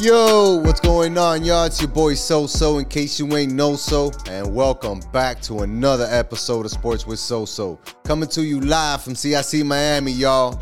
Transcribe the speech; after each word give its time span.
Yo, 0.00 0.56
what's 0.64 0.80
going 0.80 1.16
on, 1.16 1.44
y'all? 1.44 1.64
It's 1.64 1.80
your 1.80 1.90
boy 1.90 2.14
So 2.14 2.46
So, 2.46 2.78
in 2.78 2.86
case 2.86 3.18
you 3.20 3.36
ain't 3.36 3.52
know 3.52 3.76
so, 3.76 4.10
and 4.28 4.54
welcome 4.54 5.00
back 5.12 5.40
to 5.42 5.60
another 5.60 6.08
episode 6.10 6.64
of 6.64 6.72
Sports 6.72 7.06
with 7.06 7.18
So 7.18 7.44
So. 7.44 7.78
Coming 8.04 8.28
to 8.30 8.42
you 8.42 8.60
live 8.60 9.02
from 9.02 9.14
CIC 9.14 9.64
Miami, 9.64 10.12
y'all. 10.12 10.60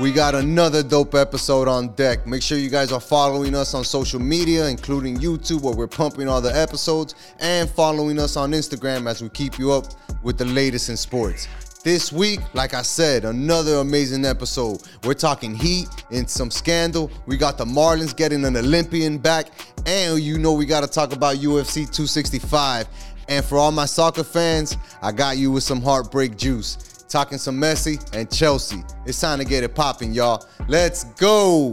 We 0.00 0.10
got 0.10 0.34
another 0.34 0.82
dope 0.82 1.14
episode 1.14 1.68
on 1.68 1.88
deck. 1.88 2.26
Make 2.26 2.40
sure 2.42 2.56
you 2.56 2.70
guys 2.70 2.92
are 2.92 3.00
following 3.00 3.54
us 3.54 3.74
on 3.74 3.84
social 3.84 4.20
media, 4.20 4.68
including 4.68 5.18
YouTube, 5.18 5.60
where 5.62 5.74
we're 5.74 5.86
pumping 5.86 6.28
all 6.28 6.40
the 6.40 6.56
episodes, 6.56 7.14
and 7.40 7.68
following 7.68 8.18
us 8.18 8.36
on 8.36 8.52
Instagram 8.52 9.06
as 9.06 9.20
we 9.20 9.28
keep 9.28 9.58
you 9.58 9.72
up 9.72 9.86
with 10.22 10.38
the 10.38 10.46
latest 10.46 10.88
in 10.88 10.96
sports. 10.96 11.46
This 11.84 12.12
week, 12.12 12.38
like 12.54 12.74
I 12.74 12.82
said, 12.82 13.24
another 13.24 13.78
amazing 13.78 14.24
episode. 14.24 14.82
We're 15.02 15.14
talking 15.14 15.52
heat 15.52 15.88
and 16.12 16.30
some 16.30 16.48
scandal. 16.48 17.10
We 17.26 17.36
got 17.36 17.58
the 17.58 17.64
Marlins 17.64 18.16
getting 18.16 18.44
an 18.44 18.56
Olympian 18.56 19.18
back, 19.18 19.48
and 19.84 20.20
you 20.20 20.38
know 20.38 20.52
we 20.52 20.64
got 20.64 20.82
to 20.82 20.86
talk 20.86 21.12
about 21.12 21.38
UFC 21.38 21.90
265. 21.90 22.86
And 23.28 23.44
for 23.44 23.58
all 23.58 23.72
my 23.72 23.86
soccer 23.86 24.22
fans, 24.22 24.76
I 25.02 25.10
got 25.10 25.38
you 25.38 25.50
with 25.50 25.64
some 25.64 25.82
heartbreak 25.82 26.36
juice. 26.36 26.76
Talking 27.08 27.36
some 27.36 27.60
Messi 27.60 27.98
and 28.14 28.30
Chelsea. 28.30 28.84
It's 29.04 29.20
time 29.20 29.40
to 29.40 29.44
get 29.44 29.64
it 29.64 29.74
popping, 29.74 30.12
y'all. 30.12 30.46
Let's 30.68 31.02
go. 31.14 31.72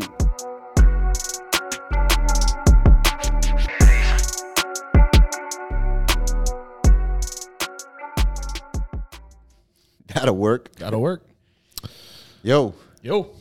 That'll 10.14 10.36
work. 10.36 10.74
That'll 10.76 11.02
work. 11.02 11.24
Yo, 12.42 12.74
Yo, 13.02 13.32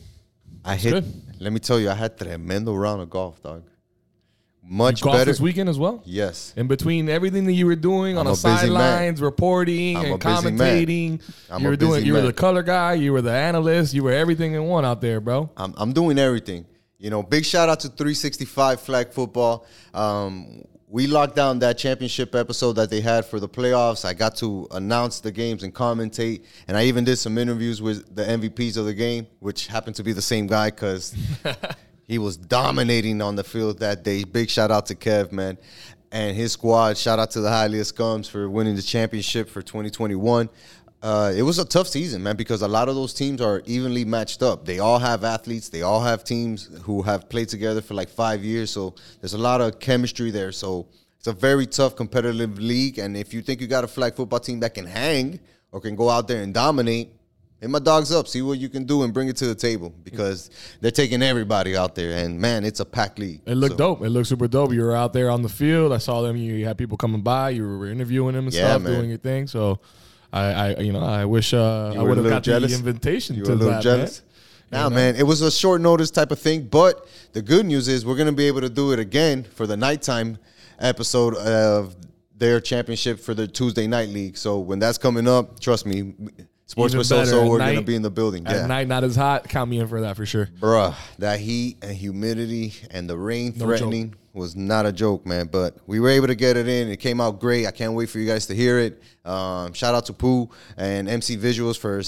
I 0.63 0.75
hit. 0.75 0.91
good. 0.91 1.21
Let 1.39 1.53
me 1.53 1.59
tell 1.59 1.79
you, 1.79 1.89
I 1.89 1.93
had 1.93 2.17
tremendo 2.17 2.75
round 2.75 3.01
of 3.01 3.09
golf, 3.09 3.41
dog. 3.41 3.63
Much 4.61 5.01
golf 5.01 5.15
better. 5.15 5.31
this 5.31 5.39
weekend 5.39 5.67
as 5.67 5.79
well. 5.79 6.03
Yes. 6.05 6.53
In 6.55 6.67
between 6.67 7.09
everything 7.09 7.45
that 7.45 7.53
you 7.53 7.65
were 7.65 7.75
doing 7.75 8.17
I'm 8.17 8.27
on 8.27 8.33
the 8.33 8.35
sidelines, 8.35 9.19
reporting 9.21 9.97
I'm 9.97 10.05
and 10.05 10.21
commentating, 10.21 11.21
you 11.59 11.67
were 11.67 11.75
doing. 11.75 12.05
You 12.05 12.13
were 12.13 12.21
the 12.21 12.33
color 12.33 12.61
guy. 12.61 12.93
You 12.93 13.13
were 13.13 13.21
the 13.21 13.31
analyst. 13.31 13.93
You 13.93 14.03
were 14.03 14.11
everything 14.11 14.53
in 14.53 14.63
one 14.65 14.85
out 14.85 15.01
there, 15.01 15.19
bro. 15.21 15.49
I'm, 15.57 15.73
I'm 15.77 15.91
doing 15.93 16.19
everything. 16.19 16.65
You 16.99 17.09
know, 17.09 17.23
big 17.23 17.45
shout 17.45 17.69
out 17.69 17.79
to 17.81 17.87
365 17.87 18.81
Flag 18.81 19.11
Football. 19.11 19.65
Um, 19.93 20.65
we 20.91 21.05
locked 21.05 21.35
down 21.35 21.59
that 21.59 21.77
championship 21.77 22.33
episode 22.33 22.73
that 22.73 22.89
they 22.89 22.99
had 22.99 23.23
for 23.23 23.39
the 23.39 23.47
playoffs. 23.47 24.03
I 24.03 24.15
got 24.15 24.35
to 24.37 24.67
announce 24.71 25.19
the 25.19 25.31
games 25.31 25.61
and 25.61 25.73
commentate, 25.73 26.45
and 26.67 26.75
I 26.75 26.85
even 26.85 27.03
did 27.03 27.17
some 27.17 27.37
interviews 27.37 27.79
with 27.79 28.15
the 28.15 28.23
MVPs 28.23 28.75
of 28.75 28.85
the 28.85 28.93
game, 28.95 29.27
which 29.39 29.67
happened 29.67 29.95
to 29.97 30.03
be 30.03 30.13
the 30.13 30.21
same 30.21 30.47
guy 30.47 30.71
because 30.71 31.15
he 32.07 32.17
was 32.17 32.37
dominating 32.37 33.21
on 33.21 33.35
the 33.35 33.43
field 33.43 33.79
that 33.79 34.03
day. 34.03 34.23
Big 34.23 34.49
shout 34.49 34.71
out 34.71 34.87
to 34.87 34.95
Kev, 34.95 35.31
man, 35.31 35.59
and 36.11 36.35
his 36.35 36.53
squad. 36.53 36.97
Shout 36.97 37.19
out 37.19 37.29
to 37.31 37.41
the 37.41 37.49
Highliest 37.49 37.95
Scums 37.95 38.27
for 38.27 38.49
winning 38.49 38.75
the 38.75 38.81
championship 38.81 39.47
for 39.47 39.61
2021. 39.61 40.49
Uh, 41.01 41.31
it 41.35 41.43
was 41.43 41.59
a 41.59 41.65
tough 41.65 41.87
season, 41.87 42.21
man, 42.21 42.35
because 42.35 42.61
a 42.61 42.67
lot 42.67 42.89
of 42.89 42.95
those 42.95 43.13
teams 43.13 43.39
are 43.39 43.61
evenly 43.65 44.03
matched 44.03 44.43
up. 44.43 44.65
They 44.65 44.79
all 44.79 44.99
have 44.99 45.23
athletes. 45.23 45.69
They 45.69 45.81
all 45.81 46.01
have 46.01 46.25
teams 46.25 46.69
who 46.83 47.01
have 47.03 47.29
played 47.29 47.47
together 47.47 47.81
for 47.81 47.93
like 47.93 48.09
five 48.09 48.43
years. 48.43 48.69
So 48.71 48.95
there's 49.21 49.33
a 49.33 49.37
lot 49.37 49.61
of 49.61 49.79
chemistry 49.79 50.29
there. 50.29 50.51
So 50.51 50.87
it's 51.17 51.27
a 51.27 51.31
very 51.33 51.65
tough 51.67 51.95
competitive 51.95 52.59
league. 52.59 52.99
And 52.99 53.15
if 53.15 53.33
you 53.33 53.41
think 53.41 53.61
you 53.61 53.67
got 53.67 53.85
a 53.85 53.87
flag 53.87 54.15
football 54.15 54.41
team 54.41 54.59
that 54.59 54.73
can 54.73 54.85
hang 54.85 55.39
or 55.71 55.79
can 55.79 55.95
go 55.95 56.09
out 56.09 56.27
there 56.27 56.41
and 56.43 56.53
dominate, 56.53 57.13
hit 57.61 57.69
my 57.69 57.79
dogs 57.79 58.11
up. 58.11 58.27
See 58.27 58.41
what 58.41 58.59
you 58.59 58.67
can 58.67 58.83
do 58.83 59.03
and 59.03 59.13
bring 59.13 59.29
it 59.29 59.37
to 59.37 59.45
the 59.47 59.55
table 59.55 59.93
because 60.03 60.49
they're 60.81 60.91
taking 60.91 61.21
everybody 61.23 61.77
out 61.77 61.95
there. 61.95 62.11
And 62.25 62.41
man, 62.41 62.65
it's 62.65 62.81
a 62.81 62.85
packed 62.85 63.19
league. 63.19 63.39
It 63.45 63.55
looked 63.55 63.73
So, 63.73 63.77
dope. 63.77 64.01
It 64.01 64.09
looked 64.09 64.27
super 64.27 64.49
dope. 64.49 64.73
You 64.73 64.81
were 64.81 64.97
out 64.97 65.13
there 65.13 65.29
on 65.29 65.43
the 65.43 65.49
field. 65.49 65.93
I 65.93 65.97
saw 65.99 66.21
them. 66.23 66.35
You 66.35 66.65
had 66.65 66.77
people 66.77 66.97
coming 66.97 67.21
by. 67.21 67.51
You 67.51 67.63
were 67.63 67.87
interviewing 67.87 68.35
them 68.35 68.47
and 68.47 68.53
Yeah, 68.53 68.71
stuff, 68.71 68.81
man. 68.81 68.93
doing 68.95 69.09
your 69.09 69.17
thing. 69.19 69.47
So, 69.47 69.79
I, 70.31 70.43
I, 70.43 70.79
you 70.79 70.93
know, 70.93 70.99
I 71.01 71.25
wish 71.25 71.53
uh, 71.53 71.93
I 71.97 72.01
would 72.03 72.17
have 72.17 72.27
got 72.29 72.43
jealous? 72.43 72.71
the 72.71 72.77
invitation 72.77 73.35
You 73.35 73.43
to 73.45 73.49
were 73.49 73.55
a 73.55 73.57
little 73.57 73.73
that. 73.73 73.83
jealous? 73.83 74.21
Man. 74.21 74.25
Nah, 74.71 74.83
You 74.83 74.89
know? 74.91 74.95
man, 74.95 75.15
it 75.15 75.23
was 75.23 75.41
a 75.41 75.49
short 75.51 75.81
notice 75.81 76.11
type 76.11 76.31
of 76.31 76.39
thing. 76.39 76.63
But 76.67 77.07
the 77.33 77.41
good 77.41 77.65
news 77.65 77.87
is 77.87 78.05
we're 78.05 78.15
gonna 78.17 78.31
be 78.31 78.45
able 78.45 78.61
to 78.61 78.69
do 78.69 78.91
it 78.91 78.99
again 78.99 79.43
for 79.43 79.65
the 79.65 79.75
nighttime 79.75 80.37
episode 80.79 81.35
of 81.35 81.95
their 82.37 82.59
championship 82.61 83.19
for 83.19 83.33
the 83.33 83.47
Tuesday 83.47 83.87
night 83.87 84.09
league. 84.09 84.37
So 84.37 84.59
when 84.59 84.77
that's 84.79 84.97
coming 84.97 85.27
up, 85.27 85.59
trust 85.59 85.85
me, 85.85 86.13
Sports 86.69 86.93
Even 86.93 87.07
better, 87.07 87.25
So, 87.25 87.41
at 87.41 87.49
we're 87.49 87.57
gonna 87.57 87.81
be 87.81 87.95
in 87.95 88.03
the 88.03 88.11
building. 88.11 88.45
At 88.45 88.55
Yeah. 88.55 88.65
night, 88.67 88.87
not 88.87 89.03
as 89.03 89.15
hot. 89.15 89.49
Count 89.49 89.71
me 89.71 89.79
in 89.79 89.87
for 89.87 90.01
that 90.01 90.15
for 90.15 90.27
sure. 90.27 90.49
Bruh, 90.61 90.93
that 91.17 91.39
heat 91.39 91.77
and 91.81 91.97
humidity 91.97 92.75
and 92.91 93.09
the 93.09 93.17
rain 93.17 93.53
No 93.57 93.65
threatening 93.65 94.13
was 94.35 94.55
not 94.55 94.85
a 94.85 94.91
joke, 94.91 95.25
man. 95.25 95.49
But 95.51 95.77
we 95.87 95.99
were 95.99 96.09
able 96.09 96.27
to 96.27 96.35
get 96.35 96.57
it 96.57 96.67
in. 96.67 96.87
It 96.89 96.97
came 96.97 97.19
out 97.19 97.39
great. 97.39 97.65
I 97.65 97.71
can't 97.71 97.93
wait 97.93 98.07
for 98.11 98.19
you 98.19 98.27
guys 98.27 98.45
to 98.45 98.55
hear 98.55 98.77
it. 98.77 99.01
Um, 99.25 99.73
shout 99.73 99.95
out 99.95 100.05
to 100.05 100.13
Pooh 100.13 100.47
and 100.77 101.09
MC 101.09 101.37
Visuals 101.37 101.75
for 101.75 102.03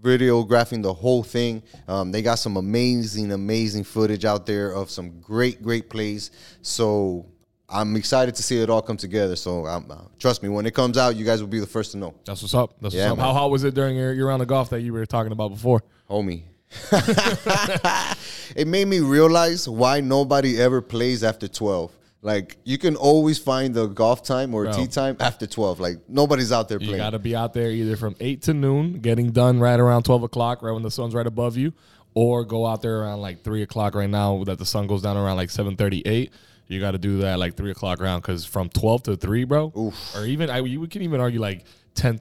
videographing 0.00 0.80
the 0.84 0.94
whole 0.94 1.24
thing. 1.24 1.60
Um, 1.88 2.12
they 2.12 2.22
got 2.22 2.36
some 2.36 2.56
amazing, 2.56 3.32
amazing 3.32 3.82
footage 3.82 4.24
out 4.24 4.46
there 4.46 4.70
of 4.70 4.90
some 4.90 5.18
great, 5.20 5.60
great 5.60 5.90
plays. 5.90 6.30
So 6.62 7.26
I'm 7.70 7.96
excited 7.96 8.34
to 8.36 8.42
see 8.42 8.60
it 8.62 8.70
all 8.70 8.80
come 8.80 8.96
together. 8.96 9.36
So 9.36 9.66
um, 9.66 9.86
uh, 9.90 9.96
trust 10.18 10.42
me, 10.42 10.48
when 10.48 10.64
it 10.66 10.72
comes 10.74 10.96
out, 10.96 11.16
you 11.16 11.24
guys 11.24 11.40
will 11.42 11.48
be 11.48 11.60
the 11.60 11.66
first 11.66 11.92
to 11.92 11.98
know, 11.98 12.14
That's 12.24 12.40
what's 12.42 12.54
up. 12.54 12.74
That's 12.80 12.94
Yeah, 12.94 13.10
what's 13.10 13.12
up. 13.12 13.18
man. 13.18 13.26
How 13.26 13.32
hot 13.34 13.50
was 13.50 13.64
it 13.64 13.74
during 13.74 13.96
your, 13.96 14.12
your 14.14 14.28
round 14.28 14.40
of 14.42 14.48
golf 14.48 14.70
that 14.70 14.80
you 14.80 14.92
were 14.92 15.04
talking 15.06 15.32
about 15.32 15.48
before? 15.50 15.82
homie. 16.10 16.42
it 18.56 18.66
made 18.66 18.86
me 18.88 19.00
realize 19.00 19.68
why 19.68 20.00
nobody 20.00 20.60
ever 20.60 20.80
plays 20.80 21.22
after 21.24 21.48
12. 21.48 21.92
Like 22.20 22.56
you 22.64 22.78
can 22.78 22.96
always 22.96 23.38
find 23.38 23.74
the 23.74 23.86
golf 23.86 24.22
time 24.24 24.52
or 24.54 24.64
Bro. 24.64 24.72
tee 24.72 24.86
time 24.88 25.16
after 25.20 25.46
12. 25.46 25.78
Like 25.80 25.96
nobody's 26.08 26.50
out 26.50 26.68
there 26.68 26.78
playing. 26.78 26.92
You 26.94 26.98
got 26.98 27.10
to 27.10 27.18
be 27.18 27.36
out 27.36 27.52
there 27.54 27.70
either 27.70 27.96
from 27.96 28.16
eight 28.20 28.42
to 28.42 28.54
noon, 28.54 28.94
getting 29.00 29.30
done 29.30 29.60
right 29.60 29.78
around 29.78 30.02
twelve 30.02 30.24
o'clock, 30.24 30.60
right 30.62 30.72
when 30.72 30.82
the 30.82 30.90
sun's 30.90 31.14
right 31.14 31.26
above 31.26 31.56
you, 31.56 31.72
or 32.14 32.44
go 32.44 32.66
out 32.66 32.82
there 32.82 33.02
around 33.02 33.20
like 33.20 33.44
three 33.44 33.62
o'clock. 33.62 33.94
Right 33.94 34.10
now, 34.10 34.42
that 34.44 34.58
the 34.58 34.66
sun 34.66 34.88
goes 34.88 35.00
down 35.02 35.16
around 35.16 35.36
like 35.36 35.48
seven 35.50 35.76
thirty 35.76 36.02
eight. 36.06 36.32
You 36.68 36.80
got 36.80 36.92
to 36.92 36.98
do 36.98 37.18
that 37.18 37.38
like 37.38 37.56
three 37.56 37.70
o'clock 37.70 38.00
round 38.00 38.22
because 38.22 38.44
from 38.44 38.68
twelve 38.68 39.02
to 39.04 39.16
three, 39.16 39.44
bro, 39.44 39.72
or 40.14 40.26
even 40.26 40.50
I, 40.50 40.60
you 40.60 40.86
can 40.86 41.02
even 41.02 41.20
argue 41.20 41.40
like 41.40 41.64
10, 41.94 42.20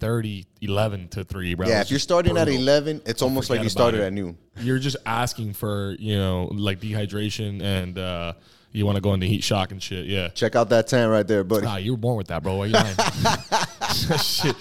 11 0.61 1.07
to 1.09 1.23
three, 1.23 1.53
bro. 1.53 1.67
yeah, 1.67 1.81
if 1.81 1.91
you're 1.91 1.99
starting 1.99 2.35
at 2.35 2.47
11, 2.49 3.03
it's 3.05 3.21
almost 3.21 3.51
like 3.51 3.61
you 3.61 3.69
started 3.69 3.99
it. 3.99 4.05
at 4.05 4.13
noon. 4.13 4.35
you're 4.57 4.79
just 4.79 4.97
asking 5.05 5.53
for 5.53 5.95
you 5.99 6.17
know 6.17 6.49
like 6.51 6.79
dehydration 6.79 7.61
and 7.61 7.99
uh, 7.99 8.33
you 8.71 8.85
want 8.85 8.95
to 8.95 9.01
go 9.01 9.13
into 9.13 9.25
heat 9.25 9.43
shock 9.43 9.71
and 9.71 9.81
shit. 9.81 10.05
Yeah. 10.05 10.29
Check 10.29 10.55
out 10.55 10.69
that 10.69 10.87
tan 10.87 11.09
right 11.09 11.27
there, 11.27 11.43
buddy. 11.43 11.65
Nah, 11.65 11.77
you 11.77 11.93
were 11.93 11.97
born 11.97 12.17
with 12.17 12.27
that, 12.27 12.43
bro. 12.43 12.55
Why 12.55 12.65
you 12.67 12.73
lying? 12.73 12.95
Shit. 14.19 14.55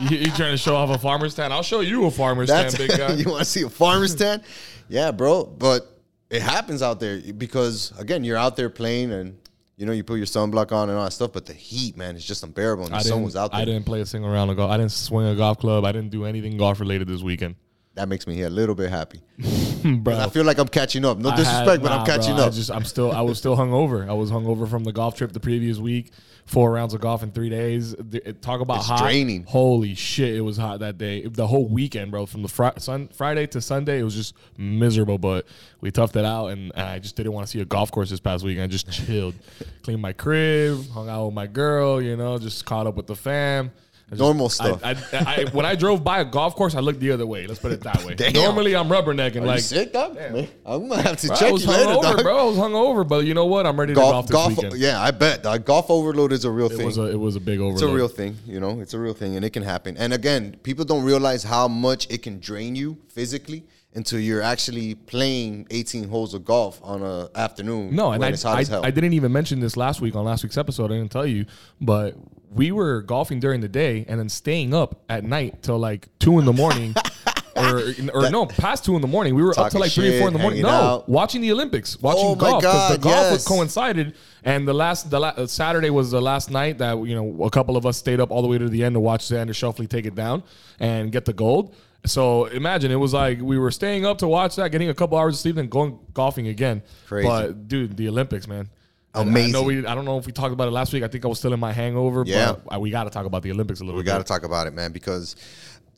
You, 0.00 0.18
you 0.18 0.30
trying 0.32 0.52
to 0.52 0.56
show 0.56 0.74
off 0.76 0.90
a 0.90 0.98
farmer's 0.98 1.34
tan? 1.34 1.52
I'll 1.52 1.62
show 1.62 1.80
you 1.80 2.04
a 2.06 2.10
farmer's 2.10 2.48
That's 2.48 2.74
tan, 2.74 2.86
big 2.86 2.98
guy. 2.98 3.12
you 3.14 3.30
want 3.30 3.40
to 3.40 3.44
see 3.44 3.62
a 3.62 3.70
farmer's 3.70 4.14
tan? 4.14 4.42
Yeah, 4.88 5.10
bro. 5.10 5.44
But 5.44 6.01
it 6.32 6.42
happens 6.42 6.82
out 6.82 6.98
there 6.98 7.20
because 7.36 7.92
again, 7.98 8.24
you're 8.24 8.36
out 8.38 8.56
there 8.56 8.70
playing 8.70 9.12
and 9.12 9.38
you 9.76 9.86
know 9.86 9.92
you 9.92 10.02
put 10.02 10.16
your 10.16 10.26
sunblock 10.26 10.72
on 10.72 10.88
and 10.88 10.98
all 10.98 11.04
that 11.04 11.12
stuff. 11.12 11.32
But 11.32 11.46
the 11.46 11.52
heat, 11.52 11.96
man, 11.96 12.16
is 12.16 12.24
just 12.24 12.42
unbearable. 12.42 12.84
And 12.86 12.94
the 12.94 12.98
I 12.98 13.02
sun 13.02 13.22
was 13.22 13.36
out 13.36 13.52
there. 13.52 13.60
I 13.60 13.64
didn't 13.64 13.84
play 13.84 14.00
a 14.00 14.06
single 14.06 14.30
round 14.30 14.50
of 14.50 14.56
golf. 14.56 14.70
I 14.70 14.78
didn't 14.78 14.92
swing 14.92 15.26
a 15.26 15.36
golf 15.36 15.58
club. 15.58 15.84
I 15.84 15.92
didn't 15.92 16.10
do 16.10 16.24
anything 16.24 16.56
golf 16.56 16.80
related 16.80 17.06
this 17.06 17.22
weekend. 17.22 17.54
That 17.94 18.08
makes 18.08 18.26
me 18.26 18.40
a 18.40 18.48
little 18.48 18.74
bit 18.74 18.88
happy. 18.88 19.20
bro. 20.02 20.16
I 20.18 20.30
feel 20.30 20.44
like 20.44 20.56
I'm 20.58 20.68
catching 20.68 21.04
up. 21.04 21.18
No 21.18 21.28
disrespect, 21.30 21.68
had- 21.68 21.82
but 21.82 21.92
I'm 21.92 22.06
catching 22.06 22.34
bro, 22.36 22.44
I 22.44 22.46
up. 22.46 22.54
just, 22.54 22.70
I'm 22.70 22.84
still, 22.84 23.12
I 23.12 23.20
was 23.20 23.36
still 23.36 23.54
hungover. 23.54 24.08
I 24.08 24.14
was 24.14 24.30
hungover 24.30 24.66
from 24.66 24.84
the 24.84 24.92
golf 24.92 25.14
trip 25.16 25.32
the 25.32 25.40
previous 25.40 25.76
week. 25.76 26.10
Four 26.44 26.72
rounds 26.72 26.92
of 26.92 27.00
golf 27.00 27.22
in 27.22 27.30
three 27.30 27.48
days. 27.48 27.94
The- 27.98 28.34
Talk 28.40 28.60
about 28.60 28.78
It's 28.78 28.86
hot. 28.88 29.00
draining. 29.00 29.44
Holy 29.44 29.94
shit, 29.94 30.34
it 30.34 30.40
was 30.42 30.56
hot 30.56 30.80
that 30.80 30.98
day. 30.98 31.26
The 31.26 31.46
whole 31.46 31.66
weekend, 31.66 32.10
bro. 32.10 32.26
From 32.26 32.42
the 32.42 32.48
fri- 32.48 32.72
sun, 32.78 33.08
Friday 33.14 33.46
to 33.48 33.60
Sunday, 33.60 34.00
it 34.00 34.02
was 34.02 34.14
just 34.14 34.34
miserable. 34.58 35.18
But 35.18 35.46
we 35.80 35.90
toughed 35.90 36.16
it 36.16 36.24
out, 36.24 36.48
and 36.48 36.72
I 36.74 36.98
just 36.98 37.16
didn't 37.16 37.32
want 37.32 37.46
to 37.46 37.50
see 37.50 37.60
a 37.60 37.64
golf 37.64 37.90
course 37.90 38.10
this 38.10 38.20
past 38.20 38.44
week. 38.44 38.58
I 38.58 38.66
just 38.66 38.90
chilled, 38.90 39.34
cleaned 39.82 40.02
my 40.02 40.12
crib, 40.12 40.88
hung 40.90 41.08
out 41.08 41.26
with 41.26 41.34
my 41.34 41.46
girl. 41.46 42.02
You 42.02 42.16
know, 42.16 42.38
just 42.38 42.66
caught 42.66 42.86
up 42.86 42.96
with 42.96 43.06
the 43.06 43.16
fam. 43.16 43.70
I 44.12 44.14
just- 44.14 44.20
Normal 44.20 44.46
I- 44.46 44.48
stuff. 44.50 44.80
I, 44.84 44.94
I, 45.14 45.44
when 45.52 45.64
I 45.64 45.74
drove 45.74 46.04
by 46.04 46.20
a 46.20 46.24
golf 46.26 46.54
course, 46.54 46.74
I 46.74 46.80
looked 46.80 47.00
the 47.00 47.12
other 47.12 47.24
way. 47.26 47.46
Let's 47.46 47.60
put 47.60 47.72
it 47.72 47.80
that 47.80 48.04
way. 48.04 48.14
Damn. 48.16 48.34
Normally, 48.34 48.76
I'm 48.76 48.88
rubbernecking. 48.88 49.36
Are 49.36 49.40
you 49.40 49.46
like, 49.46 49.60
sick, 49.60 49.92
dog? 49.92 50.14
Man, 50.16 50.46
I'm 50.66 50.86
gonna 50.86 51.00
have 51.02 51.16
to 51.20 51.28
Bro, 51.28 51.36
I 51.36 51.38
check 51.40 51.52
was 51.52 51.64
you 51.64 51.70
later, 51.70 51.84
hungover, 51.86 52.02
dog. 52.02 52.22
bro. 52.22 52.38
I 52.38 52.42
was 52.44 52.56
hungover, 52.58 53.08
but 53.08 53.24
you 53.24 53.32
know 53.32 53.46
what? 53.46 53.66
I'm 53.66 53.80
ready 53.80 53.94
to 53.94 54.00
Golf, 54.00 54.12
golf 54.12 54.26
this 54.26 54.32
golf, 54.34 54.48
weekend. 54.56 54.74
yeah, 54.82 55.00
I 55.00 55.10
bet. 55.12 55.42
Dog. 55.42 55.64
Golf 55.64 55.90
overload 55.90 56.30
is 56.32 56.44
a 56.44 56.50
real 56.50 56.66
It 56.66 56.76
thing. 56.76 56.84
was 56.86 56.98
a 56.98 57.04
it 57.10 57.18
was 57.18 57.36
a 57.36 57.40
big 57.40 57.58
overload. 57.58 57.74
it's 57.74 57.82
a 57.82 57.94
real 57.94 58.08
thing, 58.08 58.36
you 58.46 58.60
know. 58.60 58.80
It's 58.80 58.92
a 58.92 58.98
real 58.98 59.14
thing, 59.14 59.34
and 59.36 59.44
it 59.46 59.50
can 59.54 59.62
happen. 59.62 59.96
And 59.96 60.12
again, 60.12 60.56
people 60.62 60.84
don't 60.84 61.04
realize 61.04 61.42
how 61.42 61.66
much 61.66 62.06
it 62.10 62.22
can 62.22 62.38
drain 62.38 62.76
you 62.76 62.98
physically 63.08 63.64
until 63.94 64.18
you're 64.18 64.42
actually 64.42 64.94
playing 64.94 65.66
18 65.70 66.08
holes 66.08 66.34
of 66.34 66.44
golf 66.44 66.80
on 66.82 67.02
a 67.02 67.28
afternoon. 67.34 67.94
No, 67.94 68.12
and 68.12 68.24
I, 68.24 68.30
hot 68.30 68.44
I, 68.44 68.60
as 68.60 68.68
hell. 68.68 68.84
I 68.84 68.90
didn't 68.90 69.12
even 69.12 69.32
mention 69.32 69.60
this 69.60 69.76
last 69.76 70.00
week 70.00 70.16
on 70.16 70.24
last 70.24 70.42
week's 70.42 70.56
episode. 70.56 70.90
I 70.90 70.96
didn't 70.96 71.12
tell 71.12 71.26
you, 71.26 71.46
but 71.80 72.16
we 72.50 72.72
were 72.72 73.02
golfing 73.02 73.40
during 73.40 73.60
the 73.60 73.68
day 73.68 74.04
and 74.08 74.18
then 74.18 74.28
staying 74.28 74.74
up 74.74 75.02
at 75.08 75.24
night 75.24 75.62
till 75.62 75.78
like 75.78 76.08
two 76.18 76.38
in 76.38 76.44
the 76.44 76.52
morning 76.52 76.94
or 77.56 77.82
or 78.14 78.30
no, 78.30 78.46
past 78.46 78.84
two 78.84 78.94
in 78.96 79.02
the 79.02 79.08
morning. 79.08 79.34
We 79.34 79.42
were 79.42 79.58
up 79.58 79.70
till 79.70 79.80
like 79.80 79.92
three 79.92 80.16
or 80.16 80.18
four 80.18 80.28
in 80.28 80.34
the 80.34 80.40
morning. 80.40 80.62
No, 80.62 80.68
out. 80.68 81.08
watching 81.08 81.40
the 81.40 81.52
Olympics, 81.52 82.00
watching 82.00 82.24
Oh 82.26 82.34
golf 82.34 82.62
because 82.62 82.92
the 82.92 82.98
golf 82.98 83.32
was 83.32 83.46
coincided. 83.46 84.14
And 84.44 84.66
the 84.66 84.74
last 84.74 85.10
the 85.10 85.20
la- 85.20 85.34
uh, 85.36 85.46
Saturday 85.46 85.90
was 85.90 86.10
the 86.10 86.20
last 86.20 86.50
night 86.50 86.78
that 86.78 86.98
you 87.06 87.14
know 87.14 87.44
a 87.44 87.50
couple 87.50 87.76
of 87.76 87.86
us 87.86 87.96
stayed 87.96 88.20
up 88.20 88.30
all 88.30 88.42
the 88.42 88.48
way 88.48 88.58
to 88.58 88.68
the 88.68 88.84
end 88.84 88.94
to 88.94 89.00
watch 89.00 89.24
Xander 89.24 89.50
Schauffele 89.50 89.88
take 89.88 90.06
it 90.06 90.14
down 90.14 90.42
and 90.80 91.12
get 91.12 91.24
the 91.24 91.32
gold. 91.32 91.74
So 92.04 92.46
imagine 92.46 92.90
it 92.90 92.96
was 92.96 93.14
like 93.14 93.40
we 93.40 93.58
were 93.58 93.70
staying 93.70 94.04
up 94.04 94.18
to 94.18 94.28
watch 94.28 94.56
that, 94.56 94.70
getting 94.70 94.88
a 94.88 94.94
couple 94.94 95.16
hours 95.18 95.34
of 95.34 95.40
sleep, 95.40 95.56
and 95.56 95.70
going 95.70 95.98
golfing 96.12 96.48
again. 96.48 96.82
Crazy. 97.06 97.28
But 97.28 97.68
dude, 97.68 97.96
the 97.96 98.08
Olympics, 98.08 98.48
man. 98.48 98.68
And 99.14 99.36
I 99.36 99.46
know 99.48 99.62
we. 99.62 99.86
I 99.86 99.94
don't 99.94 100.04
know 100.04 100.18
if 100.18 100.26
we 100.26 100.32
talked 100.32 100.52
about 100.52 100.68
it 100.68 100.72
last 100.72 100.92
week. 100.92 101.02
I 101.02 101.08
think 101.08 101.24
I 101.24 101.28
was 101.28 101.38
still 101.38 101.52
in 101.52 101.60
my 101.60 101.72
hangover. 101.72 102.24
Yeah. 102.26 102.56
But 102.64 102.80
we 102.80 102.90
got 102.90 103.04
to 103.04 103.10
talk 103.10 103.26
about 103.26 103.42
the 103.42 103.52
Olympics 103.52 103.80
a 103.80 103.84
little 103.84 103.98
We 103.98 104.04
bit. 104.04 104.10
got 104.10 104.18
to 104.18 104.24
talk 104.24 104.42
about 104.42 104.66
it, 104.66 104.72
man, 104.72 104.90
because 104.90 105.36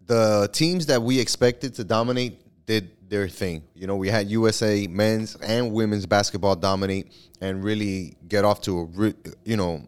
the 0.06 0.48
teams 0.52 0.86
that 0.86 1.00
we 1.00 1.20
expected 1.20 1.74
to 1.74 1.84
dominate 1.84 2.40
did 2.66 2.90
their 3.08 3.28
thing. 3.28 3.62
You 3.74 3.86
know, 3.86 3.96
we 3.96 4.08
had 4.08 4.28
USA 4.30 4.86
men's 4.88 5.36
and 5.36 5.72
women's 5.72 6.06
basketball 6.06 6.56
dominate 6.56 7.12
and 7.40 7.62
really 7.62 8.16
get 8.26 8.44
off 8.44 8.60
to 8.62 8.90
a, 8.98 9.14
you 9.44 9.56
know, 9.56 9.86